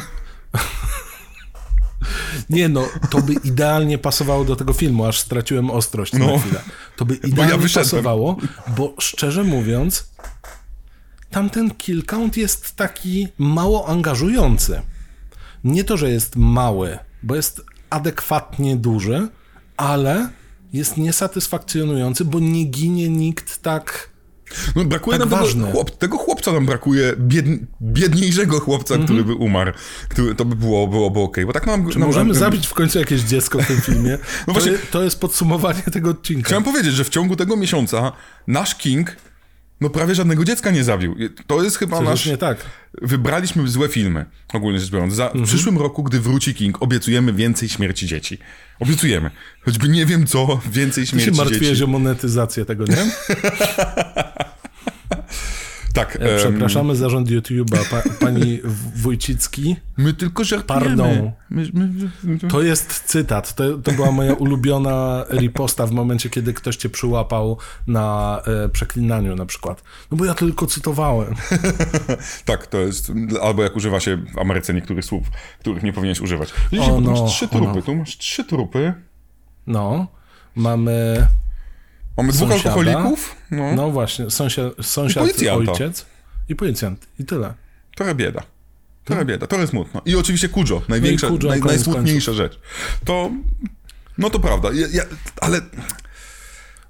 [2.50, 6.26] Nie no, to by idealnie pasowało do tego filmu, aż straciłem ostrość No.
[6.26, 6.60] na chwilę.
[6.96, 7.84] To by idealnie wyszedłem.
[7.84, 8.36] pasowało,
[8.76, 10.10] bo szczerze mówiąc,
[11.34, 14.82] tamten kill count jest taki mało angażujący.
[15.64, 19.28] Nie to, że jest mały, bo jest adekwatnie duży,
[19.76, 20.28] ale
[20.72, 24.14] jest niesatysfakcjonujący, bo nie ginie nikt tak...
[24.76, 27.46] No, brakuje Tak nam tego, chłop, tego chłopca nam brakuje, bied,
[27.82, 29.06] biedniejszego chłopca, Mhm.
[29.06, 29.72] który by umarł.
[30.08, 31.88] Który, to by było, byłoby okej, bo tak nam...
[31.88, 34.10] nam Możemy nam, zabić w końcu jakieś dziecko w tym filmie.
[34.46, 36.46] No to, właśnie- je- to jest podsumowanie tego odcinka.
[36.46, 38.12] Chciałem powiedzieć, że w ciągu tego miesiąca
[38.46, 39.16] nasz King
[39.84, 41.16] no prawie żadnego dziecka nie zabił.
[41.46, 42.26] To jest chyba Coś nasz...
[42.26, 42.58] nie tak.
[43.02, 45.14] Wybraliśmy złe filmy, ogólnie rzecz biorąc.
[45.14, 45.44] Za, Mhm.
[45.44, 48.38] W przyszłym roku, gdy wróci King, obiecujemy więcej śmierci dzieci.
[48.80, 49.30] Obiecujemy.
[49.64, 51.84] Choćby nie wiem co, więcej Ty się śmierci martwiłeś dzieci.
[51.84, 52.96] o monetyzację tego, nie?
[55.94, 58.60] Tak, E, Przepraszamy zarząd YouTube'a, pa, pani
[58.96, 59.76] Wójcicki.
[59.96, 60.86] my tylko żartujemy.
[60.86, 61.30] Pardon.
[61.50, 61.88] My, my,
[62.24, 63.54] my, To jest cytat.
[63.54, 69.36] To, to była moja ulubiona riposta w momencie, kiedy ktoś cię przyłapał na e, przeklinaniu
[69.36, 69.82] na przykład.
[70.10, 71.34] No bo ja tylko cytowałem.
[72.44, 73.12] Tak, to jest...
[73.42, 75.26] Albo jak używa się w Ameryce niektórych słów,
[75.60, 76.52] których nie powinieneś używać.
[76.72, 77.72] Widzicie, no, masz trzy o trupy.
[77.76, 77.82] no.
[77.82, 78.94] Tu masz trzy trupy.
[79.66, 80.06] No,
[80.56, 81.26] mamy...
[82.16, 82.74] Mamy dwóch Sąsiada.
[82.74, 83.36] alkoholików.
[83.50, 86.06] No, No właśnie, sąsiad, sąsiad I ojciec
[86.48, 87.06] i policjant.
[87.18, 87.54] I tyle.
[87.96, 88.42] Trochę bieda.
[89.04, 90.02] Trochę bieda, trochę smutno.
[90.04, 92.58] I oczywiście Kujo, największa, Kujo, naj, najsmutniejsza rzecz.
[93.04, 93.30] To,
[94.18, 95.02] no to prawda, ja, ja,
[95.40, 95.60] ale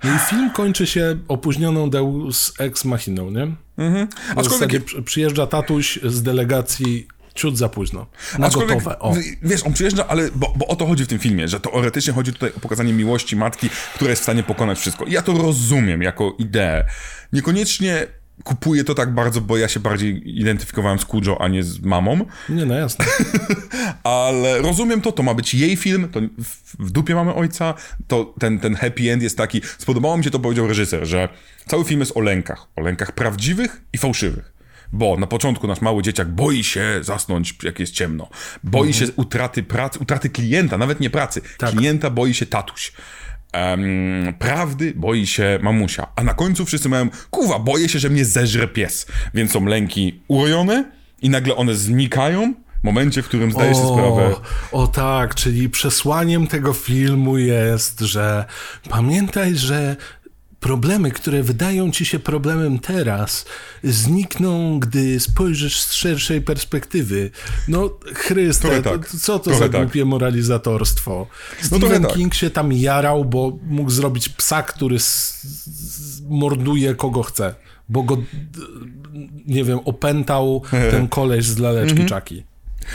[0.05, 3.43] No i film kończy się opóźnioną Deus Ex Machiną, nie?
[3.79, 4.09] Mhm.
[4.37, 8.07] Aczkolwiek- zasadzie przy- przyjeżdża tatuś z delegacji ciut za późno.
[8.39, 9.15] Na Aczkolwiek, gotowe, o.
[9.43, 12.33] Wiesz, on przyjeżdża, ale bo, bo o to chodzi w tym filmie, że teoretycznie chodzi
[12.33, 15.05] tutaj o pokazanie miłości matki, która jest w stanie pokonać wszystko.
[15.05, 16.85] I ja to rozumiem jako ideę.
[17.33, 18.07] Niekoniecznie
[18.45, 22.27] kupuję to tak bardzo, bo ja się bardziej identyfikowałem z Kujo, a nie z mamą,
[22.49, 23.05] Nie, no jasne.
[24.05, 27.75] ale rozumiem to, to ma być jej film, to w, w dupie mamy ojca,
[28.07, 31.29] to ten, ten happy end jest taki, spodobało mi się to, powiedział reżyser, że
[31.67, 34.54] cały film jest o lękach, o lękach prawdziwych i fałszywych.
[34.95, 38.29] Bo na początku nasz mały dzieciak boi się zasnąć, jak jest ciemno.
[38.65, 41.41] Boi się utraty pracy, utraty klienta, nawet nie pracy.
[41.59, 41.71] Tak.
[41.71, 42.93] Klienta boi się tatuś.
[43.53, 46.07] Em, prawdy boi się mamusia.
[46.17, 49.07] A na końcu wszyscy mają, kuwa, boję się, że mnie zeżre pies.
[49.35, 50.85] Więc są lęki urojone
[51.23, 54.35] i nagle one znikają w momencie, w którym zdajesz sobie sprawę.
[54.73, 58.45] o tak, czyli przesłaniem tego filmu jest, że
[58.91, 59.97] pamiętaj, że
[60.65, 63.45] problemy, które wydają ci się problemem teraz,
[63.83, 67.31] znikną, gdy spojrzysz z szerszej perspektywy.
[67.69, 69.09] No, Chryste, tak.
[69.09, 69.83] co to Trochę za tak.
[69.83, 71.27] głupie moralizatorstwo?
[71.63, 72.13] Stephen tak.
[72.13, 74.97] King się tam jarał, bo mógł zrobić psa, który
[76.29, 77.55] morduje kogo chce,
[77.89, 78.17] bo go,
[79.47, 82.09] nie wiem, opętał ten koleś z laleczki Mhm.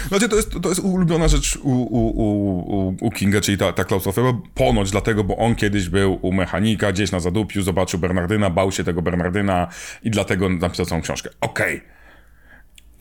[0.08, 3.84] Znaczy, to jest, to jest ulubiona rzecz u, u, u, u, Kinga, czyli ta, ta
[3.84, 4.40] klaustrofobia.
[4.56, 8.84] Ponoć dlatego, bo on kiedyś był u mechanika, gdzieś na zadupiu, zobaczył Bernardyna, bał się
[8.84, 9.68] tego Bernardyna
[10.04, 11.30] i dlatego napisał całą książkę.
[11.42, 11.99] Okej.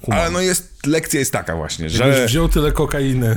[0.06, 2.26] Ale no jest, lekcja jest taka właśnie, Jakbyś że...
[2.26, 3.34] wziął tyle kokainy.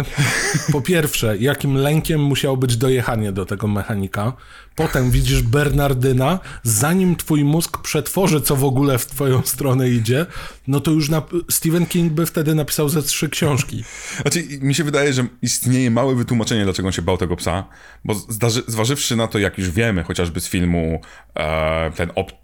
[0.71, 4.33] Po pierwsze, jakim lękiem musiało być dojechanie do tego mechanika.
[4.75, 10.25] Potem widzisz Bernardyna, zanim twój mózg przetworzy, co w ogóle w twoją stronę idzie,
[10.67, 11.21] no to już na...
[11.49, 13.83] Stephen King by wtedy napisał ze trzy książki.
[14.21, 17.63] Znaczy, mi się wydaje, że istnieje małe wytłumaczenie, dlaczego on się bał tego psa,
[18.05, 21.01] bo zdarzy, zważywszy na to, jak już wiemy, chociażby z filmu
[21.35, 22.40] e, ten, ob,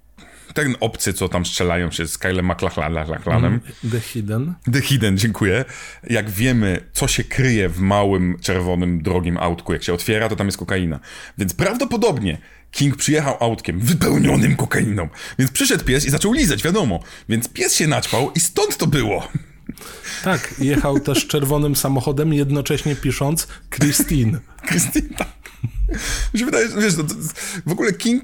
[0.54, 3.60] ten obcy, co tam strzelają się z Kylem MacLachlanem,
[3.92, 4.54] The Hidden.
[4.74, 5.66] The Hidden, dziękuję.
[6.10, 10.48] Jak wiemy, co się kryje w małym, czerwonym, drogim autku, jak się otwiera, to tam
[10.48, 11.00] jest kokaina.
[11.38, 12.38] Więc prawdopodobnie
[12.72, 15.10] King przyjechał autkiem wypełnionym kokainą.
[15.40, 17.00] Więc przyszedł pies i zaczął lizać, wiadomo.
[17.30, 19.28] Więc pies się naćpał i stąd to było.
[20.24, 24.40] Tak, jechał też czerwonym samochodem, jednocześnie pisząc Christine.
[24.70, 25.37] Christine, tak.
[26.34, 27.04] Mi się wydaje, że wiesz, no,
[27.66, 28.24] w ogóle King,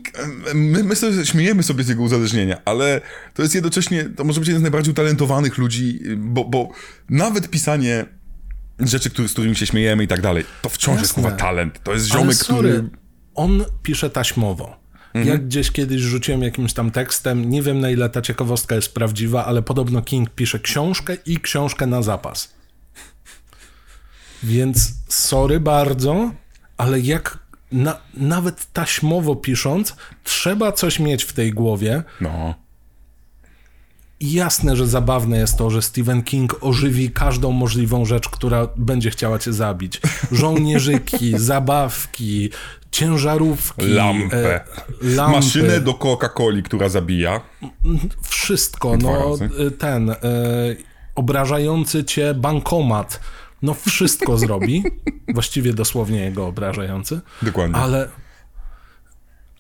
[0.54, 3.02] my, my sobie śmiejemy sobie z jego uzależnienia, ale
[3.34, 6.70] to jest jednocześnie, to może być jeden z najbardziej utalentowanych ludzi, bo, bo
[7.10, 8.06] nawet pisanie
[8.80, 11.24] rzeczy, który, z którymi się śmiejemy i tak dalej, to wciąż jest Jasne.
[11.24, 11.84] chyba talent.
[11.84, 12.90] To jest Ale ziomek, sorry, który...
[13.36, 14.84] On pisze taśmowo.
[15.14, 15.28] Mhm.
[15.28, 19.46] Ja gdzieś kiedyś rzuciłem jakimś tam tekstem, nie wiem na ile ta ciekawostka jest prawdziwa,
[19.46, 22.54] ale podobno King pisze książkę i książkę na zapas.
[24.44, 26.32] Więc sorry bardzo,
[26.78, 27.40] ale jak
[27.72, 32.04] na, nawet taśmowo pisząc, trzeba coś mieć w tej głowie.
[32.22, 32.56] No.
[34.22, 39.40] Jasne, że zabawne jest to, że Stephen King ożywi każdą możliwą rzecz, która będzie chciała
[39.40, 40.02] cię zabić.
[40.32, 42.50] Żołnierzyki, zabawki,
[42.92, 44.56] ciężarówki, Lampę.
[44.56, 44.64] e,
[45.02, 47.42] lampy, Maszynę do Coca-Coli, która zabija.
[48.24, 48.98] wszystko.
[48.98, 49.72] Dwa No, razy.
[49.72, 50.16] ten e,
[51.16, 53.20] obrażający cię bankomat.
[53.64, 54.84] No wszystko zrobi.
[55.34, 57.20] Właściwie dosłownie jego obrażający.
[57.42, 57.76] Dokładnie.
[57.76, 58.10] Ale,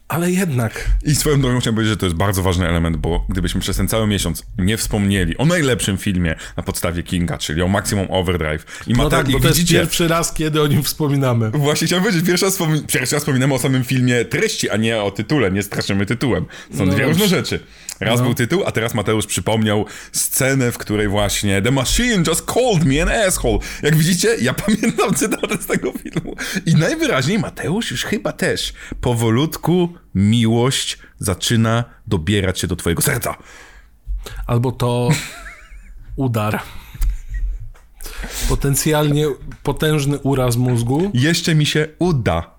[0.07, 3.61] ale jednak I swoją drogą chciałem powiedzieć, że to jest bardzo ważny element, bo gdybyśmy
[3.61, 8.07] przez ten cały miesiąc nie wspomnieli o najlepszym filmie na podstawie Kinga, czyli o Maximum
[8.09, 8.65] Overdrive.
[8.87, 11.51] I No Mate- tak, bo i to jest widzicie, pierwszy raz, kiedy o nim wspominamy.
[11.51, 15.01] Właśnie chciałem powiedzieć, pierwszy raz, wspomin- pierwszy raz wspominamy o samym filmie treści, a nie
[15.03, 16.45] o tytule, nie straszymy tytułem.
[16.77, 17.59] Są No dwie różne rzeczy.
[18.03, 22.85] Raz był tytuł, a teraz Mateusz przypomniał scenę, w której właśnie The machine just called
[22.85, 23.57] me an asshole.
[23.83, 26.35] Jak widzicie, ja pamiętam cytaty z tego filmu.
[26.65, 33.35] I najwyraźniej Mateusz już chyba też powolutku miłość zaczyna dobierać się do twojego serca.
[34.47, 35.09] Albo to
[36.15, 36.59] udar.
[38.49, 39.25] Potencjalnie
[39.63, 41.11] potężny uraz mózgu.
[41.13, 42.52] Jeszcze mi się uda.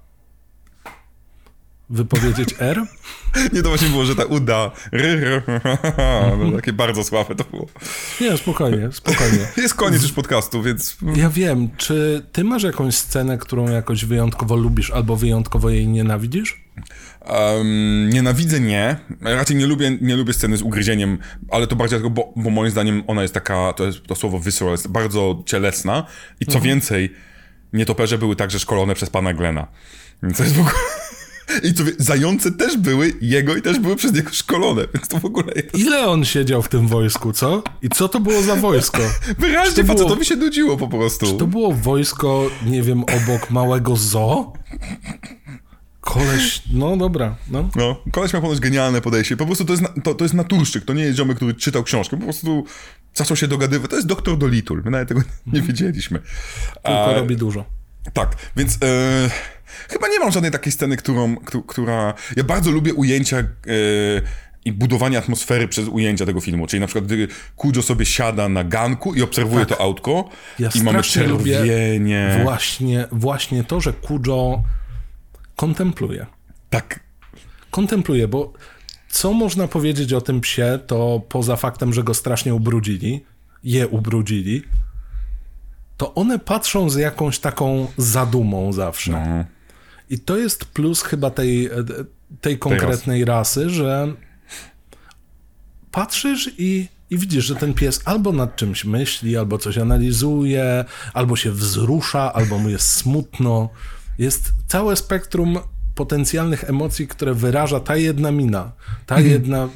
[1.94, 2.82] Wypowiedzieć R.
[3.52, 4.70] Nie, to właśnie było, że ta uda.
[6.38, 7.66] No, takie bardzo słabe to było.
[8.20, 9.38] Nie, spokojnie, spokojnie.
[9.62, 14.56] Jest koniec już podcastu, więc Ja wiem, czy ty masz jakąś scenę, którą jakoś wyjątkowo
[14.56, 16.64] lubisz albo wyjątkowo jej nienawidzisz?
[17.26, 18.96] Um, nienawidzę nie.
[19.20, 21.18] Raczej nie lubię, nie lubię sceny z ugryzieniem,
[21.50, 24.40] ale to bardziej dlatego, bo, bo moim zdaniem ona jest taka, to jest to słowo
[24.40, 26.06] visceral, jest bardzo cielesna
[26.40, 27.12] i co więcej,
[27.72, 29.66] nietoperze były także szkolone przez pana Glena.
[30.22, 30.74] Więc to jest w ogóle...
[31.62, 35.18] I co wie, zające też były jego i też były przez niego szkolone, więc to
[35.18, 35.78] w ogóle jest...
[35.78, 37.62] Ile on siedział w tym wojsku, co?
[37.82, 38.98] I co to było za wojsko?
[39.38, 41.38] Wyraźnie to było- facetowi się nudziło po prostu.
[41.38, 44.52] To było wojsko, nie wiem, obok małego zoo?
[46.00, 47.68] Koleś, no dobra, no.
[47.76, 49.36] No, koleś miał ponoć genialne podejście.
[49.36, 52.16] Po prostu to jest, to, to jest naturszczyk, to nie jest ziomek, który czytał książkę.
[52.16, 52.64] Po prostu
[53.14, 53.90] zaczął się dogadywać.
[53.90, 54.82] To jest doktor Dolitul.
[54.84, 55.20] My nawet tego
[55.52, 56.18] nie wiedzieliśmy.
[56.74, 57.64] Tylko A, robi dużo.
[58.12, 59.30] Tak, więc e,
[59.90, 62.14] chyba nie mam żadnej takiej sceny, którą, któ- która...
[62.36, 63.44] Ja bardzo lubię ujęcia e,
[64.64, 66.66] i budowanie atmosfery przez ujęcia tego filmu.
[66.66, 70.28] Czyli na przykład, gdy Kujo sobie siada na ganku i obserwuje to autko
[70.58, 72.40] Ja i mamy czerwienie.
[72.42, 74.62] Właśnie, właśnie to, że Kujo
[75.56, 76.26] kontempluje.
[76.70, 77.00] Tak,
[77.70, 78.52] Kontempluje, bo
[79.08, 83.24] co można powiedzieć o tym psie, to poza faktem, że go strasznie ubrudzili,
[83.64, 84.62] je ubrudzili,
[85.96, 89.10] to one patrzą z jakąś taką zadumą zawsze.
[89.10, 89.44] no.
[90.10, 91.70] I to jest plus chyba tej,
[92.40, 94.14] tej konkretnej rasy, że
[95.90, 101.36] patrzysz i, i widzisz, że ten pies albo nad czymś myśli, albo coś analizuje, albo
[101.36, 103.68] się wzrusza, albo mu jest smutno.
[104.18, 105.58] Jest całe spektrum
[105.94, 108.72] potencjalnych emocji, które wyraża ta jedna mina,
[109.06, 109.68] ta jedna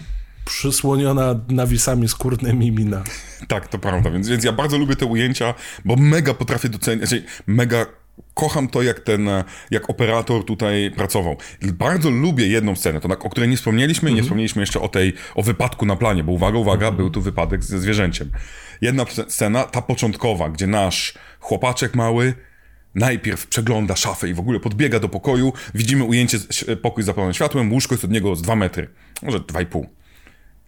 [0.44, 3.04] przysłoniona nawisami skórnymi mina.
[3.48, 7.24] Tak, to prawda, więc, więc ja bardzo lubię te ujęcia, bo mega potrafię docenić, znaczy
[7.46, 7.86] mega
[8.34, 11.36] kocham to, jak ten, e, jak operator tutaj pracował.
[11.62, 14.88] Bardzo lubię jedną scenę, to, na- o której nie wspomnieliśmy i nie wspomnieliśmy jeszcze o
[14.88, 18.30] tej, o wypadku na planie, bo uwaga, uwaga, był tu wypadek ze zwierzęciem.
[18.80, 22.34] Jedna scena, ta początkowa, gdzie nasz chłopaczek mały
[22.94, 26.38] najpierw przegląda szafę i w ogóle podbiega do pokoju, widzimy ujęcie,
[26.82, 28.88] pokój zapalony światłem, łóżko jest od niego z 2 metry,
[29.22, 29.84] może 2,5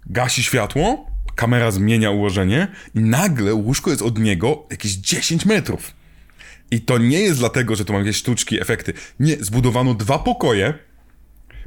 [0.06, 5.93] gasi światło, kamera zmienia ułożenie i nagle łóżko jest od niego jakieś 10 metrów.
[6.70, 8.92] I to nie jest dlatego, że tu mamy jakieś sztuczki, efekty.
[9.20, 10.74] Nie, zbudowano dwa pokoje.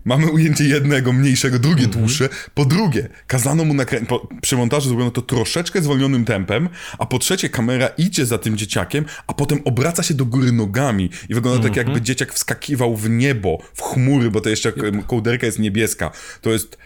[0.06, 2.30] Mamy ujęcie jednego mniejszego, drugie dłuższe.
[2.54, 4.10] Po drugie, kazano mu nakręcić.
[4.42, 9.06] Przy montażu zrobiono to troszeczkę zwolnionym tempem, a po trzecie, kamera idzie za tym dzieciakiem,
[9.28, 13.58] a potem obraca się do góry nogami i wygląda tak, jakby dzieciak wskakiwał w niebo,
[13.74, 16.12] w chmury, bo to jeszcze ko- kołderka jest niebieska.
[16.42, 16.78] To jest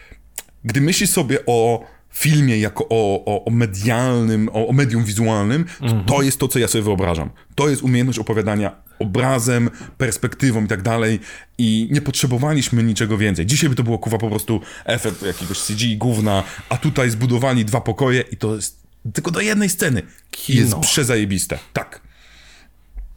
[0.64, 6.14] gdy myślisz sobie o filmie jako o, o, o medialnym, o, o medium wizualnym, to,
[6.14, 7.30] to jest to, co ja sobie wyobrażam.
[7.54, 11.20] To jest umiejętność opowiadania obrazem, perspektywą i tak dalej
[11.58, 13.46] i nie potrzebowaliśmy niczego więcej.
[13.46, 17.80] Dzisiaj by to było, kuwa, po prostu efekt jakiegoś CGI gówna, a tutaj zbudowali dwa
[17.80, 18.82] pokoje i to jest
[19.14, 20.02] tylko do jednej sceny.
[20.30, 20.60] Kino.
[20.60, 21.58] Jest przezajebiste.
[21.72, 22.00] Tak,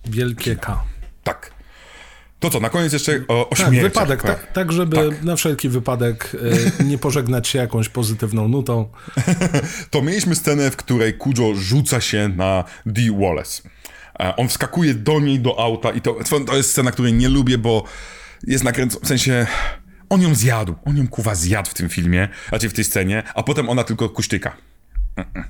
[0.05, 0.83] Wielkie K.
[1.23, 1.60] tak.
[2.41, 6.31] To co, na koniec jeszcze o, o Tak, wypadek, tak, tak żeby na wszelki wypadek
[6.79, 8.89] e, nie pożegnać się jakąś pozytywną nutą.
[9.89, 13.61] To mieliśmy scenę, w której Kujo rzuca się na Dee Wallace.
[14.19, 16.15] E, On wskakuje do niej, do auta i to,
[16.47, 17.83] to jest scena, której nie lubię, bo
[18.47, 19.47] jest nakręcona, w sensie...
[20.09, 23.43] On ją zjadł, on ją kuwa zjadł w tym filmie, znaczy w tej scenie, a
[23.43, 24.57] potem ona tylko kusztyka.
[25.17, 25.43] Mm-mm.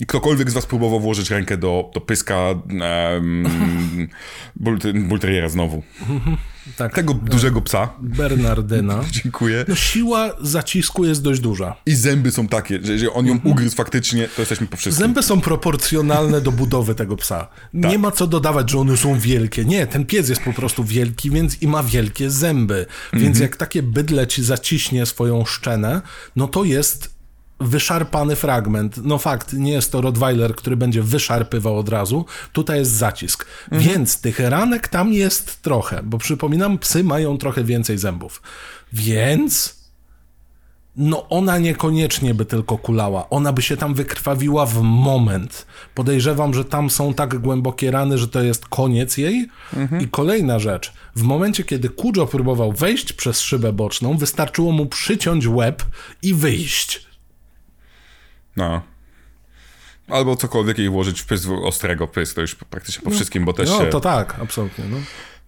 [0.00, 2.36] I ktokolwiek z was próbował włożyć rękę do, do pyska
[3.14, 4.08] um,
[5.08, 5.82] Bulteriera znowu.
[6.76, 7.92] Tak, Tego dużego psa.
[8.00, 9.04] Bernardyna.
[9.22, 9.64] Dziękuję.
[9.68, 11.76] No siła zacisku jest dość duża.
[11.86, 15.06] I zęby są takie, że jeżeli on ją ugryzł faktycznie, to jesteśmy po wszystkim.
[15.06, 17.48] Zęby są proporcjonalne do budowy tego psa.
[17.74, 17.98] Nie Tak.
[18.00, 19.64] ma co dodawać, że one są wielkie.
[19.64, 22.86] Nie, ten pies jest po prostu wielki, więc i ma wielkie zęby.
[23.12, 23.42] Więc Mhm.
[23.42, 26.02] jak takie bydle ci zaciśnie swoją szczenę,
[26.36, 27.13] no to jest
[27.60, 28.96] wyszarpany fragment.
[29.04, 32.24] No fakt, nie jest to Rottweiler, który będzie wyszarpywał od razu.
[32.52, 33.46] Tutaj jest zacisk.
[33.70, 33.82] Mhm.
[33.82, 38.42] Więc tych ranek tam jest trochę, bo przypominam, psy mają trochę więcej zębów.
[38.92, 39.84] Więc
[40.96, 43.30] no ona niekoniecznie by tylko kulała.
[43.30, 45.66] Ona by się tam wykrwawiła w moment.
[45.94, 49.48] Podejrzewam, że tam są tak głębokie rany, że to jest koniec jej.
[50.00, 50.92] I kolejna rzecz.
[51.16, 55.82] W momencie, kiedy Kujo próbował wejść przez szybę boczną, wystarczyło mu przyciąć łeb
[56.22, 57.06] i wyjść.
[58.56, 58.82] No.
[60.08, 63.70] Albo cokolwiek jej włożyć w pysk ostrego pysk, to już praktycznie po wszystkim, bo też
[63.70, 63.86] No się...
[63.86, 64.84] to tak, absolutnie.
[64.90, 64.96] No.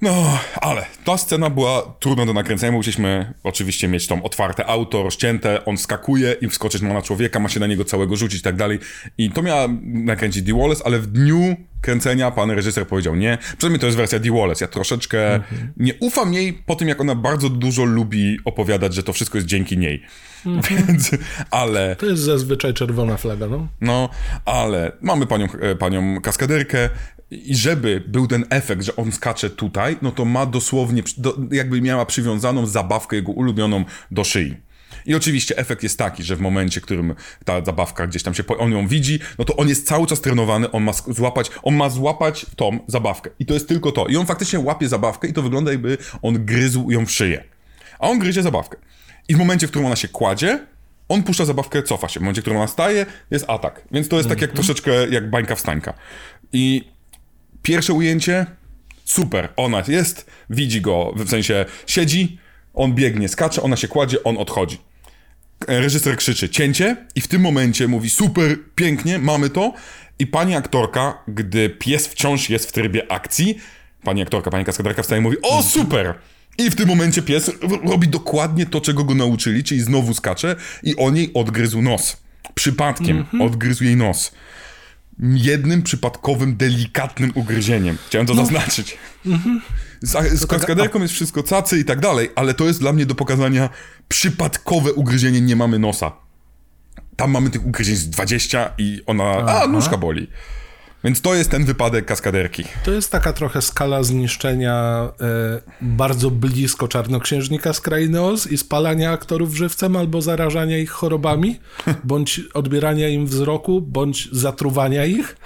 [0.03, 5.03] No, ale ta scena była trudna do nakręcenia, bo musieliśmy oczywiście mieć tą otwarte auto,
[5.03, 8.43] rozcięte, on skakuje i wskoczyć ma na człowieka, ma się na niego całego rzucić i
[8.43, 8.78] tak dalej.
[9.19, 13.39] I to miała nakręcić Dee Wallace, ale w dniu kręcenia pan reżyser powiedział nie.
[13.59, 14.65] Przynajmniej to jest wersja Dee Wallace.
[14.65, 15.40] Ja troszeczkę
[15.77, 19.48] nie ufam jej po tym, jak ona bardzo dużo lubi opowiadać, że to wszystko jest
[19.48, 20.03] dzięki niej.
[20.70, 21.11] Więc,
[21.51, 21.97] ale...
[21.97, 23.69] To jest zazwyczaj czerwona flaga, no.
[23.81, 24.09] No,
[24.44, 26.90] ale mamy panią, e, panią kaskaderkę
[27.31, 31.81] i żeby był ten efekt, że on skacze tutaj, no to ma dosłownie, do, jakby
[31.81, 34.57] miała przywiązaną zabawkę jego ulubioną do szyi.
[35.07, 37.15] I oczywiście efekt jest taki, że w momencie, w którym
[37.45, 40.70] ta zabawka gdzieś tam się, on ją widzi, no to on jest cały czas trenowany,
[40.70, 43.31] on ma złapać, on ma złapać tą zabawkę.
[43.39, 44.07] I to jest tylko to.
[44.07, 47.45] I on faktycznie łapie zabawkę i to wygląda jakby on gryzł ją w szyję.
[47.99, 48.77] A on gryzie zabawkę.
[49.28, 50.66] I w momencie, w którym ona się kładzie,
[51.09, 52.20] on puszcza zabawkę, cofa się.
[52.20, 53.85] W momencie, w którym ona staje, jest atak.
[53.93, 55.95] Więc to jest tak jak troszeczkę jak bańka wstańka.
[56.53, 56.85] I
[57.62, 58.47] pierwsze ujęcie,
[59.05, 62.39] super, ona jest, widzi go, w sensie siedzi,
[62.74, 64.78] on biegnie, skacze, ona się kładzie, on odchodzi.
[65.69, 69.73] Reżyser krzyczy cięcie i w tym momencie mówi super, pięknie, mamy to.
[70.19, 73.59] I pani aktorka, gdy pies wciąż jest w trybie akcji,
[74.03, 76.15] pani aktorka, pani kaskaderka wstaje i mówi o super!
[76.59, 77.51] I w tym momencie pies
[77.85, 82.16] robi dokładnie to, czego go nauczyli, czyli znowu skacze i on jej odgryzł nos.
[82.55, 84.33] Przypadkiem odgryzł jej nos.
[85.20, 87.99] Jednym przypadkowym, delikatnym ugryzieniem.
[88.07, 88.99] Chciałem to zaznaczyć.
[90.02, 93.14] Z, z kaskaderką jest wszystko cacy i tak dalej, ale to jest dla mnie do
[93.14, 93.70] pokazania
[94.09, 96.12] przypadkowe ugryzienie, nie mamy nosa.
[97.16, 100.28] Tam mamy tych ugryzień z 20 i ona, a nóżka boli.
[101.05, 102.64] Więc to jest ten wypadek kaskaderki.
[102.85, 109.10] To jest taka trochę skala zniszczenia e, bardzo blisko czarnoksiężnika z krainy Oz i spalania
[109.10, 111.60] aktorów żywcem albo zarażania ich chorobami,
[112.05, 115.36] bądź odbierania im wzroku, bądź zatruwania ich,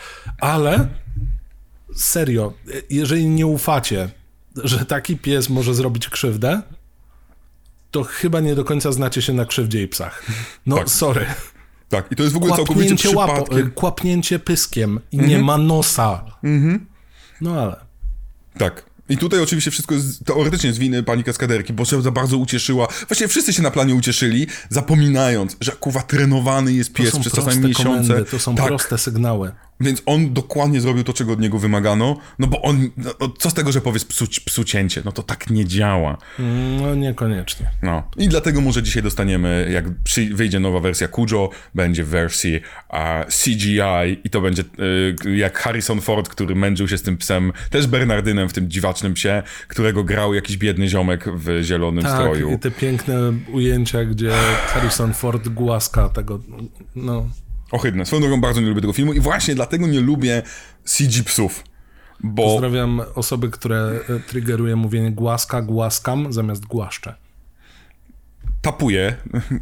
[0.40, 0.88] ale
[1.96, 4.08] serio, e, jeżeli nie ufacie,
[4.64, 6.62] że taki pies może zrobić krzywdę,
[7.90, 10.26] to chyba nie do końca znacie się na krzywdzie i psach.
[10.66, 10.88] No, Tak.
[10.90, 11.26] sorry.
[11.88, 13.56] Tak, i to jest w ogóle całkowicie Kłapnięcie, łapo, przypadkiem.
[13.58, 13.68] Mhm.
[13.68, 16.24] e, kłapnięcie pyskiem i nie ma nosa.
[17.40, 17.76] No ale...
[18.58, 18.90] Tak.
[19.08, 22.88] I tutaj oczywiście wszystko jest teoretycznie z winy pani kaskaderki, bo się za bardzo ucieszyła.
[23.08, 28.08] Właściwie wszyscy się na planie ucieszyli, zapominając, że kuwa trenowany jest pies przez czasami miesiące.
[28.08, 29.52] komendy, to są tak, proste sygnały.
[29.80, 33.50] Więc on dokładnie zrobił to, czego od niego wymagano, no bo on, no, no, co
[33.50, 36.18] z tego, że powiesz psu, psu cięcie, no to tak nie działa.
[36.80, 37.70] No niekoniecznie.
[37.82, 38.02] No.
[38.16, 43.24] I dlatego może dzisiaj dostaniemy, jak przy, wyjdzie nowa wersja Kujo, będzie w wersji e,
[43.24, 44.62] CGI i to będzie
[45.26, 49.14] e, jak Harrison Ford, który męczył się z tym psem, też Bernardynem w tym dziwacznym
[49.14, 52.52] psie, którego grał jakiś biedny ziomek w zielonym Tak, stroju.
[52.52, 53.14] i te piękne
[53.52, 54.30] ujęcia, gdzie
[54.66, 56.40] Harrison Ford głaska tego,
[56.96, 57.28] no...
[57.70, 58.06] Ohydne.
[58.06, 60.42] Swoją drogą bardzo nie lubię tego filmu i właśnie dlatego nie lubię
[60.84, 61.64] CG psów.
[62.22, 67.14] Bo Pozdrawiam osoby, które e, triggeruje mówienie głaska, głaskam, zamiast głaszczę.
[68.62, 69.16] tapuje,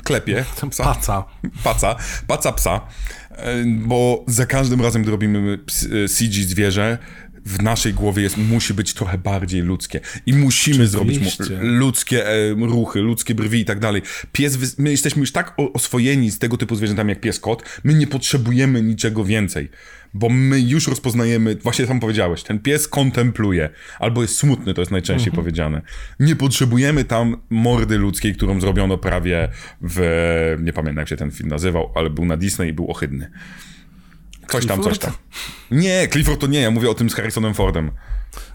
[0.04, 0.84] klepie psa.
[0.84, 1.24] Paca.
[1.64, 2.80] paca, paca psa,
[3.30, 5.58] e, bo za każdym razem, gdy robimy
[6.04, 6.98] e, CG zwierzę,
[7.46, 10.00] w naszej głowie jest, musi być trochę bardziej ludzkie.
[10.26, 14.02] I musimy zrobić mu, ludzkie e, ruchy, ludzkie brwi i tak dalej.
[14.32, 18.06] Pies, my jesteśmy już tak oswojeni z tego typu zwierzętami jak pies, kot, my nie
[18.06, 19.68] potrzebujemy niczego więcej.
[20.14, 24.92] Bo my już rozpoznajemy, właśnie sam powiedziałeś, ten pies kontempluje, albo jest smutny, to jest
[24.92, 25.82] najczęściej powiedziane.
[26.20, 29.48] Nie potrzebujemy tam mordy ludzkiej, którą zrobiono prawie
[29.80, 33.30] w, nie pamiętam jak się ten film nazywał, ale był na Disney i był ohydny.
[34.50, 35.12] Coś tam, coś tam.
[35.70, 37.90] Nie, Clifford to nie, ja mówię o tym z Harrisonem Fordem.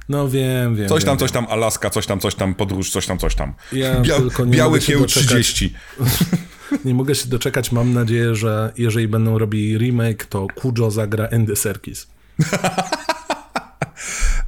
[0.10, 0.90] No wiem, wiem.
[0.90, 1.20] Coś tam, wiem.
[1.20, 3.54] coś tam, Alaska, coś tam, coś tam, podróż, coś tam, coś tam.
[3.72, 5.28] Ja Bia tylko nie biały kieł doczekać.
[5.28, 5.74] 30.
[6.86, 7.72] Nie mogę się doczekać.
[7.72, 12.08] Mam nadzieję, że jeżeli będą robili remake, to Kujo zagra Andy Serkis.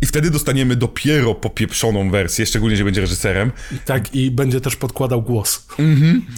[0.02, 4.76] I wtedy dostaniemy dopiero popieprzoną wersję, szczególnie, że będzie reżyserem, I tak, i będzie też
[4.76, 5.68] podkładał głos.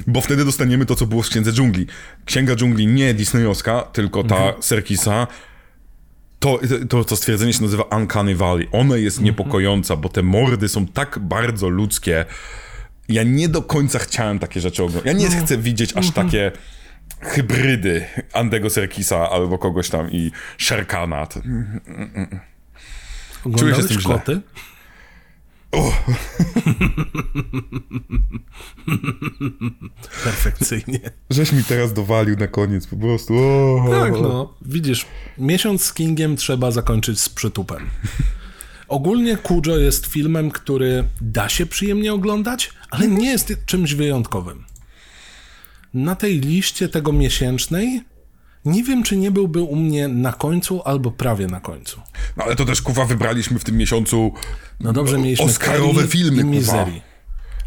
[0.08, 1.88] bo wtedy dostaniemy to, co było w Księdze Dżungli.
[2.26, 4.64] Księga Dżungli nie Disneyowska, tylko ta Mhm.
[4.64, 5.28] Serkisa.
[6.40, 6.60] To,
[6.90, 8.68] to, to stwierdzenie się nazywa Uncanny Valley.
[8.72, 9.04] Ona Mhm.
[9.04, 12.26] jest niepokojąca, bo te mordy są tak bardzo ludzkie.
[13.10, 15.06] Ja nie do końca chciałem takie rzeczy oglądać.
[15.06, 15.46] Ja nie No.
[15.46, 16.28] chcę widzieć aż Mhm.
[16.28, 16.52] takie
[17.22, 21.28] hybrydy Andego Serkisa albo kogoś tam i Sherkana.
[23.48, 24.14] Oglądałeś z tym źle.
[24.14, 24.42] koty?
[30.24, 31.00] Perfekcyjnie.
[31.30, 33.34] Żeś mi teraz dowalił na koniec, po prostu.
[33.38, 34.54] O, Tak, no.
[34.62, 35.06] Widzisz,
[35.38, 37.90] miesiąc z Kingiem trzeba zakończyć z przytupem.
[38.88, 44.64] Ogólnie Kujo jest filmem, który da się przyjemnie oglądać, ale nie jest czymś wyjątkowym.
[45.94, 48.02] Na tej liście tego miesięcznej
[48.68, 52.02] nie wiem, czy nie byłby u mnie na końcu albo prawie na końcu.
[52.38, 54.34] No ale to też, kuwa, wybraliśmy w tym miesiącu
[54.80, 56.46] No dobrze, mieliśmy Oscarowe filmy, i.
[56.46, 57.02] Misery.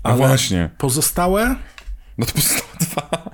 [0.04, 0.70] No właśnie.
[0.78, 1.56] Pozostałe?
[2.18, 3.30] No to pozostałe dwa.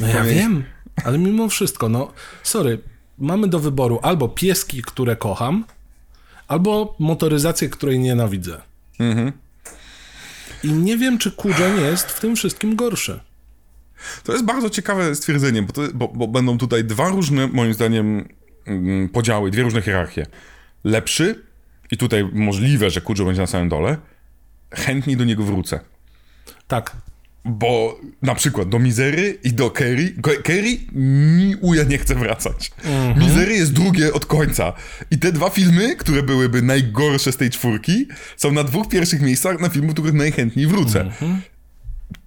[0.00, 0.64] No ja wiem,
[1.04, 2.12] ale mimo wszystko, no
[2.42, 2.78] sorry,
[3.18, 5.64] mamy do wyboru albo pieski, które kocham,
[6.48, 8.60] albo motoryzację, której nienawidzę.
[10.64, 13.20] I nie wiem, czy Kujo nie jest w tym wszystkim gorszy.
[14.24, 18.28] To jest bardzo ciekawe stwierdzenie, bo, to, bo, bo będą tutaj dwa różne, moim zdaniem,
[18.66, 20.26] mm, podziały, dwie różne hierarchie.
[20.84, 21.44] Lepszy,
[21.90, 23.96] i tutaj możliwe, że Kujo będzie na samym dole,
[24.74, 25.80] chętniej do niego wrócę.
[26.68, 26.96] Tak,
[27.46, 30.14] Bo na przykład do Mizery i do Kerry,
[30.44, 32.70] Kerry ni uja nie chce wracać.
[33.16, 34.72] Mizery jest drugie od końca.
[35.10, 38.06] I te dwa filmy, które byłyby najgorsze z tej czwórki,
[38.36, 41.10] są na dwóch pierwszych miejscach na filmu, do których najchętniej wrócę.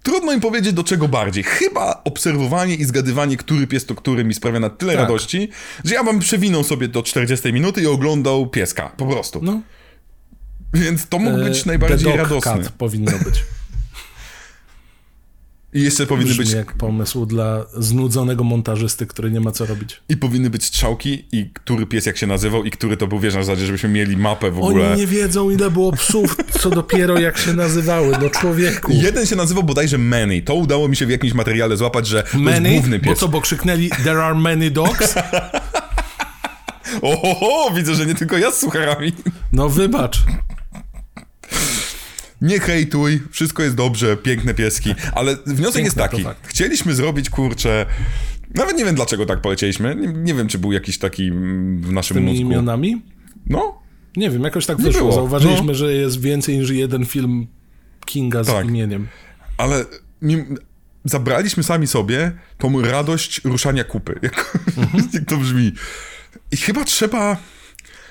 [0.02, 1.44] Trudno im powiedzieć do czego bardziej.
[1.44, 5.02] Chyba obserwowanie i zgadywanie, który pies to który mi sprawia na tyle Tak.
[5.02, 5.48] radości,
[5.84, 8.92] że ja bym przewinął sobie do 40 minuty i oglądał pieska.
[8.96, 9.40] Po prostu.
[9.42, 9.60] no.
[10.74, 12.52] Więc to mógł być e, najbardziej The Dog radosny.
[12.64, 13.44] Cat powinno być.
[15.74, 20.00] I jeszcze powinny Brzmi być jak pomysł dla znudzonego montażysty, który nie ma co robić.
[20.08, 23.34] I powinny być strzałki, i który pies jak się nazywał, i który to był, wiesz,
[23.34, 24.90] na zasadzie, żebyśmy mieli mapę w ogóle.
[24.92, 28.92] Oni nie wiedzą, ile było psów, co dopiero jak się nazywały, do człowieku.
[28.94, 30.42] Jeden się nazywał bodajże Manny.
[30.42, 32.70] To udało mi się w jakimś materiale złapać, że to jest Many?
[32.72, 33.18] główny Bo pies.
[33.18, 35.14] co, bo krzyknęli there are many dogs?
[37.02, 39.12] Ohoho, widzę, że nie tylko ja z sucharami.
[39.52, 40.24] No wybacz.
[42.42, 44.94] Nie hejtuj, wszystko jest dobrze, piękne pieski.
[45.14, 46.40] Ale wniosek jest Piękne, to taki.
[46.48, 47.86] Chcieliśmy zrobić, kurczę...
[48.54, 49.94] Nawet nie wiem, dlaczego tak polecieliśmy.
[49.96, 51.30] Nie, nie wiem, czy był jakiś taki
[51.80, 52.40] w naszym Tymi mózgu.
[52.42, 53.02] imionami?
[53.46, 53.82] No,
[54.16, 55.00] Nie wiem, jakoś tak wyszło.
[55.00, 55.12] było.
[55.12, 55.74] Zauważyliśmy, No.
[55.74, 57.46] że jest więcej niż jeden film
[58.06, 58.66] Kinga z Tak.
[58.66, 59.08] imieniem.
[59.56, 59.84] ale
[60.22, 60.56] mim-
[61.04, 64.18] zabraliśmy sami sobie tą radość ruszania kupy.
[64.22, 64.58] Jak,
[65.14, 65.72] jak to brzmi.
[66.52, 67.36] I chyba trzeba.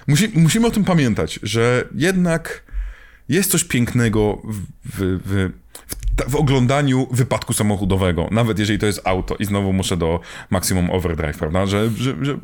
[0.08, 2.64] Musi, musimy o tym pamiętać, że jednak
[3.30, 5.52] jest coś pięknego w, w, w,
[6.32, 9.36] w, oglądaniu wypadku samochodowego, nawet jeżeli to jest auto.
[9.36, 11.66] I znowu muszę do Maximum Overdrive, prawda?
[11.66, 12.38] Że, że, że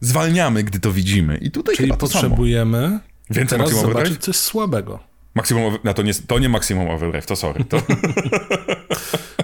[0.00, 1.36] zwalniamy, gdy to widzimy.
[1.36, 2.00] I tutaj Czyli to samo.
[2.12, 3.00] potrzebujemy
[3.30, 4.18] Więcej teraz zobaczyć Overdrive?
[4.18, 4.98] coś słabego.
[5.36, 7.64] Over- no to, nie, to nie Maximum Overdrive, to sorry.
[7.64, 7.82] To,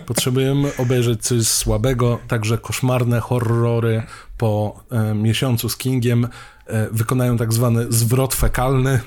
[0.06, 4.02] Potrzebujemy obejrzeć coś słabego, także koszmarne horrory
[4.38, 6.28] po e, miesiącu z Kingiem
[6.66, 9.00] e, wykonają tak zwany zwrot fekalny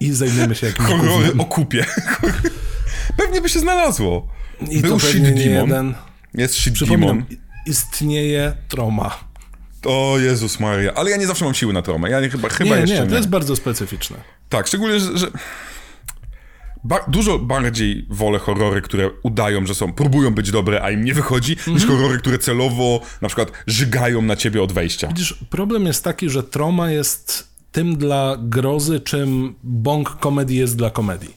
[0.00, 0.88] i zajmiemy się jakimś
[1.38, 1.84] o kupie.
[3.18, 4.28] Pewnie by się znalazło.
[4.70, 5.94] I Był to pewnie nie jeden.
[6.34, 7.24] Jest shit demon.
[7.66, 9.18] istnieje troma.
[9.84, 10.94] O Jezus Maria.
[10.94, 12.10] Ale ja nie zawsze mam siły na tromę.
[12.10, 13.06] Ja nie, chyba, chyba Nie, jeszcze nie, nie.
[13.10, 14.16] to jest bardzo specyficzne.
[14.48, 15.18] Tak, szczególnie, że...
[15.18, 15.26] że...
[16.84, 21.14] Ba- dużo bardziej wolę horrory, które udają, że są, próbują być dobre, a im nie
[21.14, 21.90] wychodzi, niż Mhm.
[21.90, 25.08] horrory, które celowo na przykład żygają na ciebie od wejścia.
[25.08, 27.48] Widzisz, problem jest taki, że troma jest
[27.78, 31.36] tym dla grozy, czym bong komedii jest dla komedii.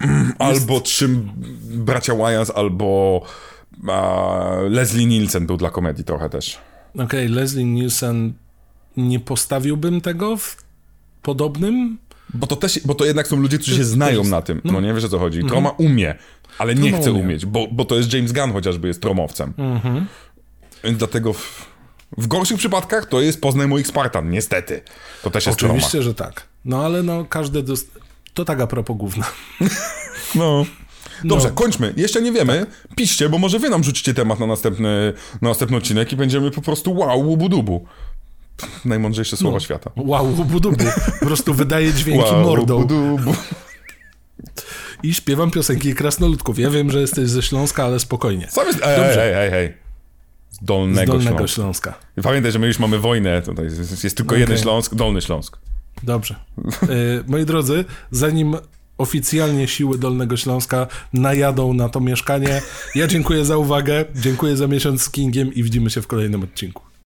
[0.38, 1.30] Albo czym
[1.64, 3.22] bracia Wyans, albo
[3.88, 6.58] a, Leslie Nielsen był dla komedii trochę też.
[6.98, 8.32] Okej, Leslie Nielsen,
[8.96, 10.56] nie postawiłbym tego w
[11.22, 11.98] podobnym.
[12.34, 14.60] Bo to też, bo to jednak są ludzie, którzy się znają jest- na tym.
[14.64, 15.38] No, nie wiesz o co chodzi.
[15.38, 15.50] Mhm.
[15.52, 16.14] Troma umie,
[16.58, 17.20] ale nie Troma chce umie.
[17.22, 19.52] umieć, bo, bo to jest James Gunn chociażby jest tromowcem.
[19.58, 20.06] Mhm.
[20.84, 21.66] Więc dlatego w,
[22.18, 24.80] w gorszych przypadkach to jest Poznaj moich Spartan, niestety.
[25.22, 25.62] To też jest.
[25.64, 26.42] Oczywiście, że tak.
[26.64, 27.62] No ale no, każdy.
[27.62, 27.90] Dost...
[28.34, 29.24] To tak a propos gówna.
[30.34, 30.66] No.
[31.24, 31.54] Dobrze, No.
[31.54, 31.94] kończmy.
[31.96, 32.66] Jeszcze nie wiemy.
[32.96, 35.12] Piszcie, bo może wy nam rzucicie temat na następny,
[35.42, 37.84] na następny odcinek i będziemy po prostu wow, łubu-dubu.
[38.84, 39.90] Najmądrzejsze słowo świata.
[39.96, 40.84] Wow, budubu.
[41.20, 42.74] Po prostu wydaje dźwięki Wow, mordą.
[42.76, 43.34] łubu-dubu.
[45.02, 46.58] I śpiewam piosenki krasnoludków.
[46.58, 48.48] Ja wiem, że jesteś ze Śląska, ale spokojnie.
[48.52, 48.78] Co jest?
[48.84, 49.14] Ej, Dobrze.
[49.20, 49.85] hej, hej, hej.
[50.60, 51.54] Z Z Dolnego, Dolnego Śląska.
[51.54, 51.94] Śląska.
[52.22, 53.42] Pamiętaj, że my już mamy wojnę.
[53.42, 54.62] Tutaj jest, jest tylko jeden Okej.
[54.62, 55.58] Śląsk, Dolny Śląsk.
[56.02, 56.34] Dobrze.
[56.82, 56.88] E,
[57.26, 58.56] moi drodzy, zanim
[58.98, 62.62] oficjalnie siły Dolnego Śląska najadą na to mieszkanie,
[62.94, 66.82] ja dziękuję za uwagę, dziękuję za miesiąc z Kingiem i widzimy się w kolejnym odcinku.